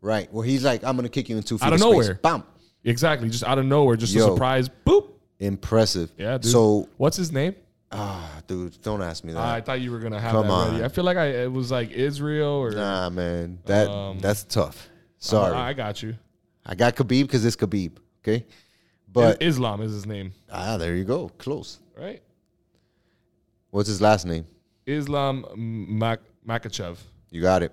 Right. 0.00 0.32
Well, 0.32 0.42
he's 0.42 0.64
like, 0.64 0.84
I'm 0.84 0.96
gonna 0.96 1.08
kick 1.08 1.28
you 1.28 1.36
in 1.36 1.42
two 1.42 1.58
feet 1.58 1.66
Out 1.66 1.72
of 1.72 1.80
space. 1.80 1.90
nowhere. 1.90 2.14
Bam. 2.22 2.44
Exactly, 2.84 3.28
just 3.28 3.42
out 3.44 3.58
of 3.58 3.66
nowhere, 3.66 3.96
just 3.96 4.14
Yo. 4.14 4.26
a 4.28 4.30
surprise. 4.32 4.68
Boop. 4.86 5.10
Impressive. 5.40 6.12
Yeah, 6.16 6.38
dude. 6.38 6.50
So 6.50 6.88
what's 6.96 7.16
his 7.16 7.32
name? 7.32 7.54
ah, 7.92 8.40
dude, 8.46 8.80
don't 8.82 9.00
ask 9.02 9.22
me 9.24 9.32
that. 9.32 9.42
I 9.42 9.60
thought 9.60 9.80
you 9.80 9.90
were 9.90 9.98
gonna 10.00 10.20
have 10.20 10.32
Come 10.32 10.46
that 10.48 10.52
on. 10.52 10.72
ready. 10.72 10.84
I 10.84 10.88
feel 10.88 11.04
like 11.04 11.16
I 11.16 11.26
it 11.44 11.52
was 11.52 11.70
like 11.70 11.90
Israel 11.90 12.48
or 12.48 12.70
nah, 12.72 13.08
man. 13.10 13.58
That 13.66 13.88
Um, 13.88 14.18
that's 14.18 14.44
tough. 14.44 14.88
Sorry. 15.18 15.54
I, 15.54 15.70
I 15.70 15.72
got 15.72 16.02
you. 16.02 16.14
I 16.64 16.74
got 16.74 16.94
Khabib 16.96 17.22
because 17.22 17.44
it's 17.44 17.56
Khabib. 17.56 17.92
Okay. 18.22 18.44
But 19.12 19.40
Islam 19.42 19.80
is 19.82 19.92
his 19.92 20.04
name, 20.04 20.32
ah, 20.50 20.76
there 20.76 20.94
you 20.94 21.04
go. 21.04 21.28
Close. 21.38 21.78
right? 21.98 22.22
What's 23.70 23.88
his 23.88 24.00
last 24.00 24.26
name? 24.26 24.46
Islam 24.86 25.44
Mak- 25.56 26.20
Makhachev, 26.46 26.98
You 27.30 27.40
got 27.42 27.62
it. 27.62 27.72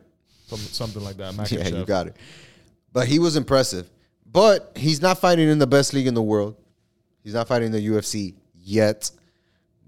Some, 0.58 0.90
something 0.90 1.04
like 1.04 1.18
that. 1.18 1.34
Makhachev. 1.34 1.58
Yeah, 1.72 1.80
you 1.80 1.86
got 1.86 2.08
it. 2.08 2.18
But 2.92 3.08
he 3.08 3.20
was 3.20 3.36
impressive. 3.36 3.90
But 4.32 4.72
he's 4.76 5.02
not 5.02 5.20
fighting 5.20 5.48
in 5.50 5.60
the 5.60 5.68
best 5.68 5.94
league 5.94 6.08
in 6.08 6.14
the 6.14 6.22
world. 6.22 6.56
He's 7.24 7.34
not 7.34 7.48
fighting 7.48 7.68
in 7.68 7.72
the 7.72 7.88
UFC 7.88 8.34
yet. 8.56 9.12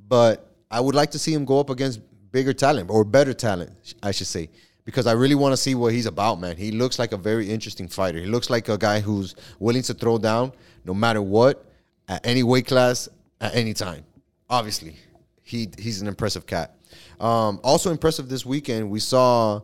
But 0.07 0.47
I 0.70 0.80
would 0.80 0.95
like 0.95 1.11
to 1.11 1.20
see 1.20 1.34
him 1.34 1.45
go 1.45 1.59
up 1.59 1.70
against 1.70 1.99
bigger 2.32 2.53
talent 2.53 2.89
or 2.89 3.03
better 3.03 3.34
talent, 3.34 3.72
I 4.03 4.11
should 4.11 4.28
say. 4.28 4.49
Because 4.84 5.07
I 5.07 5.13
really 5.13 5.34
want 5.34 5.53
to 5.53 5.57
see 5.57 5.74
what 5.74 5.93
he's 5.93 6.05
about, 6.05 6.39
man. 6.39 6.57
He 6.57 6.72
looks 6.72 6.99
like 6.99 7.11
a 7.11 7.18
very 7.18 7.49
interesting 7.49 7.88
fighter. 7.88 8.20
He 8.20 8.28
looks 8.28 8.51
like 8.51 8.70
a 8.70 8.78
guy 8.78 8.99
who's 8.99 9.36
willing 9.57 9.82
to 9.84 9.95
throw 9.95 10.20
down 10.20 10.51
no 10.84 10.93
matter 10.93 11.22
what, 11.22 11.66
at 12.07 12.26
any 12.26 12.43
weight 12.43 12.68
class, 12.68 13.09
at 13.41 13.55
any 13.55 13.74
time. 13.74 14.05
Obviously, 14.47 14.95
he 15.41 15.70
he's 15.80 16.01
an 16.01 16.07
impressive 16.07 16.45
cat. 16.45 16.76
Um, 17.20 17.59
also 17.63 17.89
impressive 17.91 18.30
this 18.30 18.45
weekend, 18.45 18.89
we 18.89 18.99
saw 18.99 19.61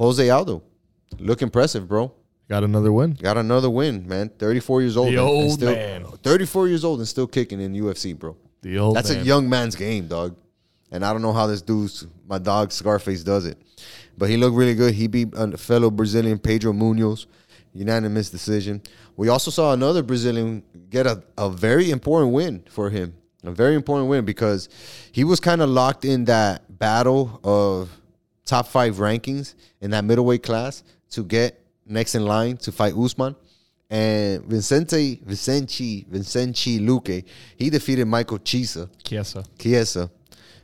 Jose 0.00 0.30
Aldo. 0.30 0.62
Look 1.18 1.42
impressive, 1.42 1.86
bro. 1.86 2.12
Got 2.48 2.64
another 2.64 2.90
win. 2.90 3.12
Got 3.20 3.36
another 3.36 3.68
win, 3.70 4.08
man. 4.08 4.30
34 4.38 4.80
years 4.80 4.96
old. 4.96 5.08
The 5.12 5.18
and- 5.18 5.18
and 5.18 5.28
old 5.28 5.52
still, 5.52 5.72
man. 5.72 6.06
34 6.22 6.68
years 6.68 6.84
old 6.84 6.98
and 7.00 7.06
still 7.08 7.26
kicking 7.26 7.60
in 7.60 7.74
UFC, 7.74 8.18
bro. 8.18 8.34
The 8.62 8.78
old 8.78 8.96
That's 8.96 9.10
man. 9.10 9.20
a 9.20 9.24
young 9.24 9.48
man's 9.48 9.76
game, 9.76 10.06
dog. 10.08 10.34
And 10.90 11.04
I 11.04 11.12
don't 11.12 11.22
know 11.22 11.32
how 11.34 11.46
this 11.46 11.62
dude's, 11.62 12.06
my 12.26 12.38
dog 12.38 12.72
Scarface 12.72 13.22
does 13.22 13.44
it. 13.46 13.58
But 14.16 14.30
he 14.30 14.36
looked 14.36 14.56
really 14.56 14.74
good. 14.74 14.94
He 14.94 15.06
beat 15.06 15.28
a 15.34 15.56
fellow 15.56 15.90
Brazilian, 15.90 16.38
Pedro 16.38 16.72
Munhoz, 16.72 17.26
unanimous 17.74 18.30
decision. 18.30 18.80
We 19.16 19.28
also 19.28 19.50
saw 19.50 19.72
another 19.74 20.02
Brazilian 20.02 20.62
get 20.88 21.06
a, 21.06 21.22
a 21.36 21.50
very 21.50 21.90
important 21.90 22.32
win 22.32 22.64
for 22.70 22.88
him. 22.90 23.14
A 23.44 23.50
very 23.50 23.74
important 23.74 24.08
win 24.10 24.24
because 24.24 24.68
he 25.12 25.24
was 25.24 25.40
kind 25.40 25.60
of 25.62 25.68
locked 25.70 26.04
in 26.04 26.24
that 26.24 26.78
battle 26.78 27.38
of 27.44 27.99
top 28.50 28.66
five 28.66 28.96
rankings 28.96 29.54
in 29.80 29.92
that 29.92 30.04
middleweight 30.04 30.42
class 30.42 30.82
to 31.10 31.22
get 31.22 31.64
next 31.86 32.16
in 32.16 32.24
line 32.24 32.56
to 32.56 32.72
fight 32.72 32.94
Usman. 32.94 33.36
And 33.88 34.44
Vicente 34.44 35.20
Vicente 35.24 36.04
Vicente 36.08 36.80
Luque, 36.80 37.24
he 37.56 37.70
defeated 37.70 38.06
Michael 38.06 38.38
Chiesa. 38.38 38.90
Chiesa. 39.04 39.44
Chiesa 39.58 40.10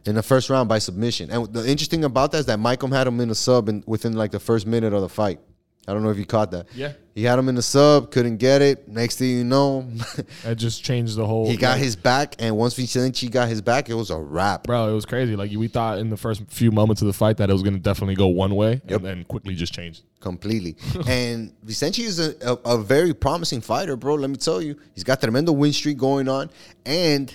in 0.05 0.15
the 0.15 0.23
first 0.23 0.51
round 0.51 0.69
by 0.69 0.79
submission. 0.79 1.31
And 1.31 1.53
the 1.53 1.69
interesting 1.69 2.05
about 2.05 2.33
that 2.33 2.39
is 2.39 2.47
that 2.47 2.59
Michael 2.59 2.89
had 2.89 3.07
him 3.07 3.21
in 3.21 3.31
a 3.31 3.35
sub 3.35 3.69
in, 3.69 3.83
within 3.87 4.15
like 4.15 4.33
the 4.33 4.41
first 4.41 4.67
minute 4.67 4.93
of 4.93 5.01
the 5.01 5.09
fight. 5.09 5.41
I 5.89 5.93
don't 5.93 6.03
know 6.03 6.11
if 6.11 6.19
you 6.19 6.27
caught 6.27 6.51
that. 6.51 6.67
Yeah. 6.75 6.93
He 7.15 7.23
had 7.25 7.39
him 7.39 7.49
in 7.49 7.55
the 7.55 7.63
sub, 7.63 8.11
couldn't 8.11 8.37
get 8.37 8.61
it. 8.61 8.89
Next 8.89 9.17
thing 9.19 9.31
you 9.31 9.45
know, 9.45 9.89
That 10.45 10.57
just 10.57 10.85
changed 10.85 11.17
the 11.17 11.25
whole. 11.27 11.49
he 11.49 11.57
got 11.57 11.79
his 11.79 11.97
back. 11.97 12.35
And 12.39 12.57
once 12.57 12.75
Vicente 12.75 13.29
got 13.29 13.49
his 13.49 13.63
back, 13.63 13.89
it 13.89 13.95
was 13.95 14.11
a 14.11 14.19
wrap. 14.19 14.65
Bro, 14.65 14.91
it 14.91 14.95
was 14.95 15.07
crazy. 15.07 15.35
Like 15.37 15.51
we 15.53 15.69
thought 15.69 15.99
in 15.99 16.11
the 16.11 16.17
first 16.17 16.43
few 16.49 16.71
moments 16.71 17.01
of 17.03 17.07
the 17.07 17.15
fight 17.15 17.39
that 17.39 17.49
it 17.49 17.53
was 17.53 17.63
going 17.63 17.75
to 17.75 17.81
definitely 17.81 18.17
go 18.17 18.27
one 18.27 18.55
way, 18.55 18.83
Yep. 18.89 18.97
and 18.99 19.05
then 19.05 19.25
quickly 19.25 19.55
just 19.55 19.73
changed. 19.73 20.03
completely. 20.21 20.77
and 21.09 21.53
Vicente 21.63 22.03
is 22.03 22.19
a, 22.19 22.35
a, 22.43 22.75
a 22.75 22.79
very 22.83 23.15
promising 23.15 23.61
fighter, 23.63 23.97
bro. 23.97 24.17
Let 24.17 24.29
me 24.29 24.37
tell 24.37 24.61
you, 24.61 24.77
he's 24.95 25.05
got 25.05 25.21
tremendous 25.21 25.55
win 25.55 25.73
streak 25.73 25.97
going 25.99 26.29
on, 26.29 26.51
and 26.85 27.35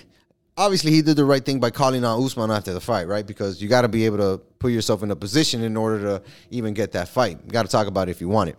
obviously 0.56 0.92
he 0.92 1.02
did 1.02 1.16
the 1.16 1.24
right 1.24 1.44
thing 1.44 1.58
by 1.58 1.70
calling 1.70 2.04
out 2.04 2.20
Usman 2.22 2.50
after 2.50 2.72
the 2.74 2.80
fight, 2.80 3.08
right? 3.08 3.26
Because 3.26 3.60
you 3.62 3.68
got 3.68 3.82
to 3.82 3.88
be 3.88 4.04
able 4.06 4.18
to 4.18 4.40
put 4.62 4.72
yourself 4.72 5.02
in 5.02 5.10
a 5.10 5.16
position 5.16 5.62
in 5.62 5.76
order 5.76 5.98
to 6.00 6.22
even 6.50 6.72
get 6.72 6.92
that 6.92 7.08
fight. 7.08 7.38
You 7.44 7.50
got 7.50 7.66
to 7.66 7.68
talk 7.70 7.88
about 7.88 8.08
it 8.08 8.12
if 8.12 8.20
you 8.20 8.28
want 8.28 8.50
it. 8.50 8.56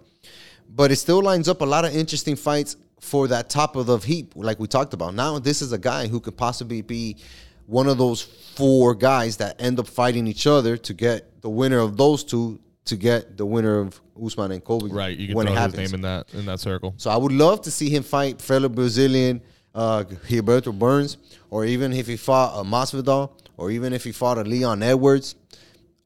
But 0.70 0.91
it 0.91 0.97
still 0.97 1.22
lines 1.22 1.47
up 1.47 1.62
a 1.62 1.66
lot 1.66 1.86
of 1.86 1.95
interesting 1.95 2.36
fights 2.36 2.76
for 2.99 3.28
that 3.30 3.49
top 3.49 3.76
of 3.76 3.86
the 3.86 3.97
heap, 3.97 4.34
like 4.36 4.60
we 4.60 4.68
talked 4.68 4.93
about. 4.93 5.16
Now, 5.16 5.39
this 5.39 5.62
is 5.62 5.72
a 5.72 5.78
guy 5.78 6.08
who 6.08 6.20
could 6.20 6.38
possibly 6.38 6.82
be 6.82 7.18
one 7.66 7.88
of 7.88 7.97
those 7.97 8.22
four 8.22 8.93
guys 8.93 9.38
that 9.38 9.62
end 9.62 9.80
up 9.80 9.88
fighting 9.88 10.28
each 10.28 10.45
other 10.45 10.76
to 10.78 10.93
get 10.93 11.41
the 11.41 11.49
winner 11.49 11.80
of 11.80 11.95
those 11.97 12.24
two 12.24 12.60
to 12.86 12.97
get 12.97 13.38
the 13.38 13.45
winner 13.45 13.80
of 13.80 14.01
Usman 14.22 14.51
and 14.51 14.64
Colby. 14.64 14.91
Right, 14.91 15.18
you 15.18 15.28
can 15.28 15.36
when 15.38 15.47
it 15.47 15.54
throw 15.54 15.64
his 15.64 15.76
name 15.78 15.93
in 15.93 16.01
that 16.01 16.34
in 16.34 16.45
that 16.45 16.60
circle. 16.60 16.93
So 16.97 17.10
I 17.10 17.16
would 17.16 17.32
love 17.32 17.62
to 17.62 17.72
see 17.72 17.89
him 17.89 18.04
fight 18.04 18.41
fellow 18.41 18.68
Brazilian 18.68 19.41
uh, 19.74 20.04
Gilberto 20.28 20.78
Burns, 20.78 21.18
or 21.49 21.64
even 21.66 21.93
if 21.93 22.08
he 22.08 22.18
fought 22.18 22.60
a 22.60 22.64
Masvidal, 22.64 23.32
or 23.58 23.72
even 23.72 23.93
if 23.93 24.04
he 24.04 24.12
fought 24.12 24.38
a 24.38 24.43
Leon 24.43 24.84
Edwards. 24.84 25.36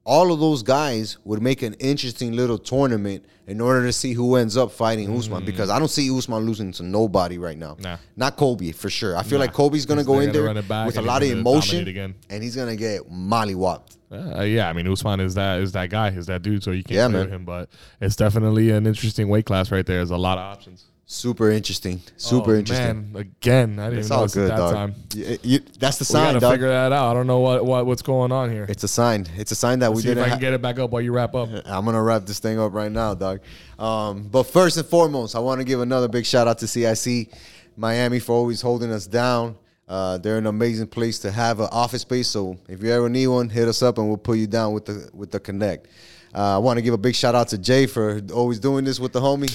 All 0.09 0.31
of 0.31 0.39
those 0.39 0.63
guys 0.63 1.17
would 1.25 1.41
make 1.41 1.61
an 1.63 1.73
interesting 1.75 2.31
little 2.33 2.57
tournament 2.57 3.25
in 3.45 3.59
order 3.59 3.85
to 3.85 3.91
see 3.91 4.13
who 4.13 4.35
ends 4.37 4.55
up 4.55 4.71
fighting 4.71 5.13
Usman. 5.15 5.43
Because 5.43 5.69
I 5.69 5.79
don't 5.79 5.89
see 5.89 6.09
Usman 6.09 6.45
losing 6.45 6.71
to 6.73 6.83
nobody 6.83 7.37
right 7.37 7.57
now. 7.57 7.75
Nah. 7.77 7.97
Not 8.15 8.37
Colby 8.37 8.71
for 8.71 8.89
sure. 8.89 9.17
I 9.17 9.23
feel 9.23 9.37
Nah. 9.37 9.43
like 9.45 9.53
Colby's 9.53 9.85
gonna 9.85 10.05
go 10.05 10.19
in 10.19 10.27
gonna 10.27 10.31
there 10.31 10.43
run 10.45 10.55
it 10.55 10.67
back 10.67 10.85
with 10.87 10.97
a 10.97 11.01
lot 11.01 11.23
of 11.23 11.29
emotion, 11.29 11.85
again. 11.87 12.15
and 12.29 12.41
he's 12.41 12.55
gonna 12.55 12.77
get 12.77 13.01
mollywopped. 13.11 13.97
Uh, 14.09 14.43
yeah, 14.43 14.69
I 14.69 14.73
mean 14.73 14.87
Usman 14.87 15.19
is 15.19 15.35
that 15.35 15.59
is 15.59 15.73
that 15.73 15.89
guy, 15.89 16.07
is 16.11 16.27
that 16.27 16.41
dude. 16.41 16.63
So 16.63 16.71
you 16.71 16.83
can't 16.85 17.13
Yeah, 17.13 17.25
him, 17.25 17.43
but 17.43 17.69
it's 17.99 18.15
definitely 18.15 18.69
an 18.71 18.87
interesting 18.87 19.27
weight 19.27 19.45
class 19.45 19.71
right 19.71 19.85
there. 19.85 19.97
There's 19.97 20.11
a 20.11 20.17
lot 20.17 20.37
of 20.37 20.45
options. 20.45 20.85
Super 21.09 21.49
interesting. 21.51 22.01
Super 22.17 22.55
Oh, 22.55 22.59
interesting. 22.59 23.13
Man, 23.13 23.21
again, 23.21 23.79
I 23.79 23.85
didn't 23.85 23.99
It's 23.99 24.07
even 24.09 24.17
all 24.17 24.27
good, 24.27 24.51
that 24.51 24.57
dog. 24.57 24.73
time. 24.73 24.95
You- 25.15 25.37
you- 25.41 25.59
that's 25.79 25.95
the 25.97 26.01
We 26.01 26.05
sign, 26.05 26.25
gotta 26.33 26.39
dog. 26.41 26.51
figure 26.55 26.67
that 26.67 26.91
out. 26.91 27.09
I 27.11 27.13
don't 27.13 27.27
know 27.27 27.39
what, 27.39 27.65
what 27.65 27.85
what's 27.85 28.01
going 28.01 28.33
on 28.33 28.51
here. 28.51 28.65
It's 28.67 28.83
a 28.83 28.89
sign. 28.89 29.25
It's 29.37 29.53
a 29.53 29.55
sign 29.55 29.79
that 29.79 29.93
we 29.93 30.01
See 30.01 30.09
if 30.09 30.15
didn't. 30.15 30.25
I 30.25 30.27
ha- 30.27 30.35
can 30.35 30.41
get 30.41 30.51
it 30.53 30.61
back 30.61 30.79
up 30.79 30.91
while 30.91 31.01
you 31.01 31.13
wrap 31.13 31.33
up. 31.33 31.47
I'm 31.65 31.85
gonna 31.85 32.03
wrap 32.03 32.25
this 32.25 32.39
thing 32.39 32.59
up 32.59 32.73
right 32.73 32.91
now, 32.91 33.13
dog. 33.13 33.39
Um, 33.79 34.23
but 34.29 34.43
first 34.43 34.75
and 34.75 34.85
foremost, 34.85 35.33
I 35.33 35.39
want 35.39 35.61
to 35.61 35.63
give 35.65 35.79
another 35.79 36.09
big 36.09 36.25
shout 36.25 36.45
out 36.45 36.57
to 36.59 36.67
CIC 36.67 37.29
Miami 37.77 38.19
for 38.19 38.33
always 38.33 38.59
holding 38.59 38.91
us 38.91 39.07
down. 39.07 39.55
Uh, 39.87 40.17
they're 40.17 40.37
an 40.37 40.47
amazing 40.47 40.87
place 40.87 41.19
to 41.19 41.31
have 41.31 41.61
an 41.61 41.69
office 41.71 42.01
space. 42.01 42.27
So 42.27 42.57
if 42.67 42.83
you 42.83 42.91
ever 42.91 43.07
need 43.07 43.27
one, 43.27 43.47
hit 43.47 43.69
us 43.69 43.81
up 43.81 43.97
and 43.97 44.09
we'll 44.09 44.17
put 44.17 44.39
you 44.39 44.47
down 44.47 44.73
with 44.73 44.83
the 44.83 45.09
with 45.13 45.31
the 45.31 45.39
connect. 45.39 45.87
Uh, 46.35 46.55
I 46.55 46.57
want 46.57 46.75
to 46.79 46.81
give 46.81 46.93
a 46.93 46.97
big 46.97 47.15
shout 47.15 47.33
out 47.33 47.47
to 47.47 47.57
Jay 47.57 47.85
for 47.85 48.19
always 48.33 48.59
doing 48.59 48.83
this 48.83 48.99
with 48.99 49.13
the 49.13 49.21
homie. 49.21 49.49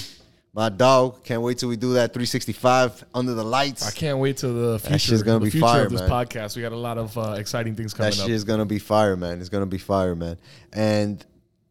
My 0.55 0.69
dog. 0.69 1.23
Can't 1.23 1.41
wait 1.41 1.57
till 1.57 1.69
we 1.69 1.75
do 1.77 1.93
that 1.93 2.13
365 2.13 3.05
under 3.15 3.33
the 3.33 3.43
lights. 3.43 3.87
I 3.87 3.91
can't 3.91 4.19
wait 4.19 4.37
till 4.37 4.53
the 4.53 4.77
future, 4.79 4.99
shit's 4.99 5.23
gonna 5.23 5.39
the 5.39 5.45
be 5.45 5.49
future 5.51 5.65
fire, 5.65 5.85
of 5.85 5.91
this 5.91 6.01
man. 6.01 6.09
podcast. 6.09 6.55
We 6.55 6.61
got 6.61 6.71
a 6.73 6.77
lot 6.77 6.99
of 6.99 7.17
uh, 7.17 7.31
exciting 7.39 7.75
things 7.75 7.93
coming 7.93 8.11
That 8.11 8.19
up. 8.19 8.25
shit 8.27 8.35
is 8.35 8.43
gonna 8.43 8.65
be 8.65 8.77
fire, 8.77 9.15
man. 9.17 9.39
It's 9.39 9.49
gonna 9.49 9.65
be 9.65 9.79
fire, 9.79 10.13
man. 10.15 10.37
And 10.71 11.25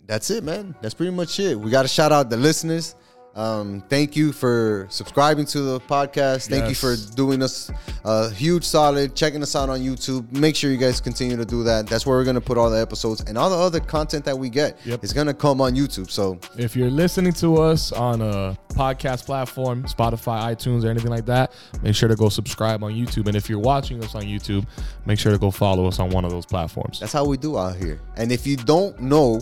that's 0.05 0.31
it, 0.31 0.43
man. 0.43 0.75
That's 0.83 0.95
pretty 0.95 1.13
much 1.13 1.39
it. 1.39 1.57
We 1.59 1.71
got 1.71 1.83
to 1.83 1.89
shout 1.89 2.11
out 2.11 2.29
the 2.29 2.37
listeners. 2.37 2.97
Um, 3.35 3.83
thank 3.89 4.15
you 4.15 4.33
for 4.33 4.87
subscribing 4.91 5.47
to 5.47 5.61
the 5.63 5.81
podcast. 5.81 6.49
Thank 6.51 6.69
you 6.69 6.75
for 6.75 6.97
doing 7.15 7.43
us 7.43 7.71
a 8.05 8.31
huge 8.31 8.65
solid, 8.65 9.15
checking 9.15 9.43
us 9.43 9.57
out 9.57 9.69
on 9.71 9.81
YouTube. 9.81 10.31
Make 10.33 10.55
sure 10.55 10.71
you 10.71 10.77
guys 10.77 11.01
continue 11.01 11.37
to 11.37 11.45
do 11.45 11.63
that. 11.65 11.87
That's 11.87 12.05
where 12.05 12.19
we're 12.19 12.25
gonna 12.25 12.41
put 12.41 12.59
all 12.59 12.69
the 12.69 12.81
episodes 12.81 13.23
and 13.23 13.39
all 13.39 13.49
the 13.49 13.57
other 13.57 13.81
content 13.81 14.25
that 14.27 14.39
we 14.39 14.51
get. 14.51 14.79
Yep. 14.85 15.03
It's 15.03 15.13
gonna 15.13 15.33
come 15.35 15.61
on 15.61 15.75
YouTube. 15.75 16.11
So 16.11 16.39
If 16.57 16.77
you're 16.77 16.91
listening 16.91 17.33
to 17.35 17.57
us 17.57 17.91
on 17.93 18.21
a 18.21 18.59
podcast 18.75 19.25
platform, 19.25 19.85
Spotify, 19.85 20.55
iTunes, 20.55 20.85
or 20.85 20.91
anything 20.91 21.11
like 21.11 21.27
that, 21.27 21.53
make 21.83 21.95
sure 21.95 22.09
to 22.09 22.17
go 22.17 22.29
subscribe 22.29 22.85
on 22.85 22.93
YouTube. 22.93 23.27
And 23.29 23.37
if 23.37 23.49
you're 23.49 23.59
watching 23.59 24.03
us 24.05 24.15
on 24.15 24.23
YouTube, 24.23 24.67
make 25.07 25.19
sure 25.19 25.33
to 25.33 25.39
go 25.39 25.51
follow 25.51 25.87
us 25.87 25.99
on 25.99 26.11
one 26.11 26.25
of 26.25 26.31
those 26.31 26.47
platforms. 26.47 27.01
That's 27.01 27.13
how 27.13 27.25
we 27.25 27.37
do 27.37 27.57
out 27.59 27.77
here. 27.77 28.01
And 28.17 28.31
if 28.31 28.47
you 28.47 28.57
don't 28.57 29.01
know, 29.01 29.41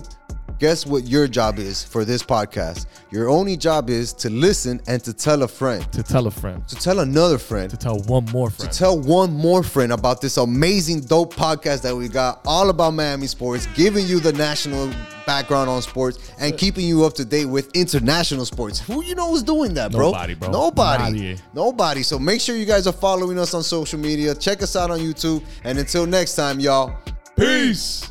guess 0.58 0.86
what 0.86 1.06
your 1.06 1.28
job 1.28 1.58
is 1.58 1.84
for 1.84 2.04
this 2.04 2.22
podcast? 2.22 2.86
Your 3.10 3.28
only 3.28 3.56
job 3.56 3.90
is 3.90 4.12
to 4.14 4.30
listen 4.30 4.80
and 4.86 5.02
to 5.04 5.12
tell 5.12 5.42
a 5.42 5.48
friend, 5.48 5.90
To 5.92 6.02
tell 6.02 6.26
a 6.26 6.30
friend, 6.30 6.66
to 6.68 6.76
tell 6.76 7.00
another 7.00 7.38
friend, 7.38 7.70
to 7.70 7.76
tell 7.76 7.98
one 8.00 8.24
more 8.26 8.50
friend. 8.50 8.70
To 8.72 8.78
tell 8.78 8.98
one 8.98 9.32
more 9.32 9.62
friend 9.62 9.92
about 9.92 10.20
this 10.20 10.36
amazing 10.36 11.00
dope 11.00 11.34
podcast 11.34 11.82
that 11.82 11.96
we 11.96 12.08
got 12.08 12.40
all 12.44 12.70
about 12.70 12.94
Miami 12.94 13.26
sports, 13.26 13.66
giving 13.74 14.06
you 14.06 14.20
the 14.20 14.32
national 14.32 14.90
background 15.26 15.70
on 15.70 15.80
sports 15.82 16.32
and 16.40 16.56
keeping 16.58 16.86
you 16.86 17.04
up 17.04 17.14
to 17.14 17.24
date 17.24 17.44
with 17.44 17.70
international 17.74 18.44
sports. 18.44 18.80
Who 18.80 19.04
you 19.04 19.14
know 19.14 19.34
is 19.36 19.42
doing 19.42 19.74
that, 19.74 19.92
bro? 19.92 20.06
Nobody, 20.06 20.34
bro. 20.34 20.50
Nobody. 20.50 21.04
Nadie. 21.18 21.40
Nobody. 21.54 22.02
So 22.02 22.18
make 22.18 22.40
sure 22.40 22.56
you 22.56 22.66
guys 22.66 22.86
are 22.86 22.92
following 22.92 23.38
us 23.38 23.54
on 23.54 23.62
social 23.62 23.98
media. 23.98 24.34
Check 24.34 24.62
us 24.62 24.74
out 24.76 24.90
on 24.90 24.98
YouTube. 24.98 25.44
And 25.64 25.78
until 25.78 26.06
next 26.06 26.34
time, 26.36 26.58
y'all. 26.60 26.96
Peace. 27.36 28.10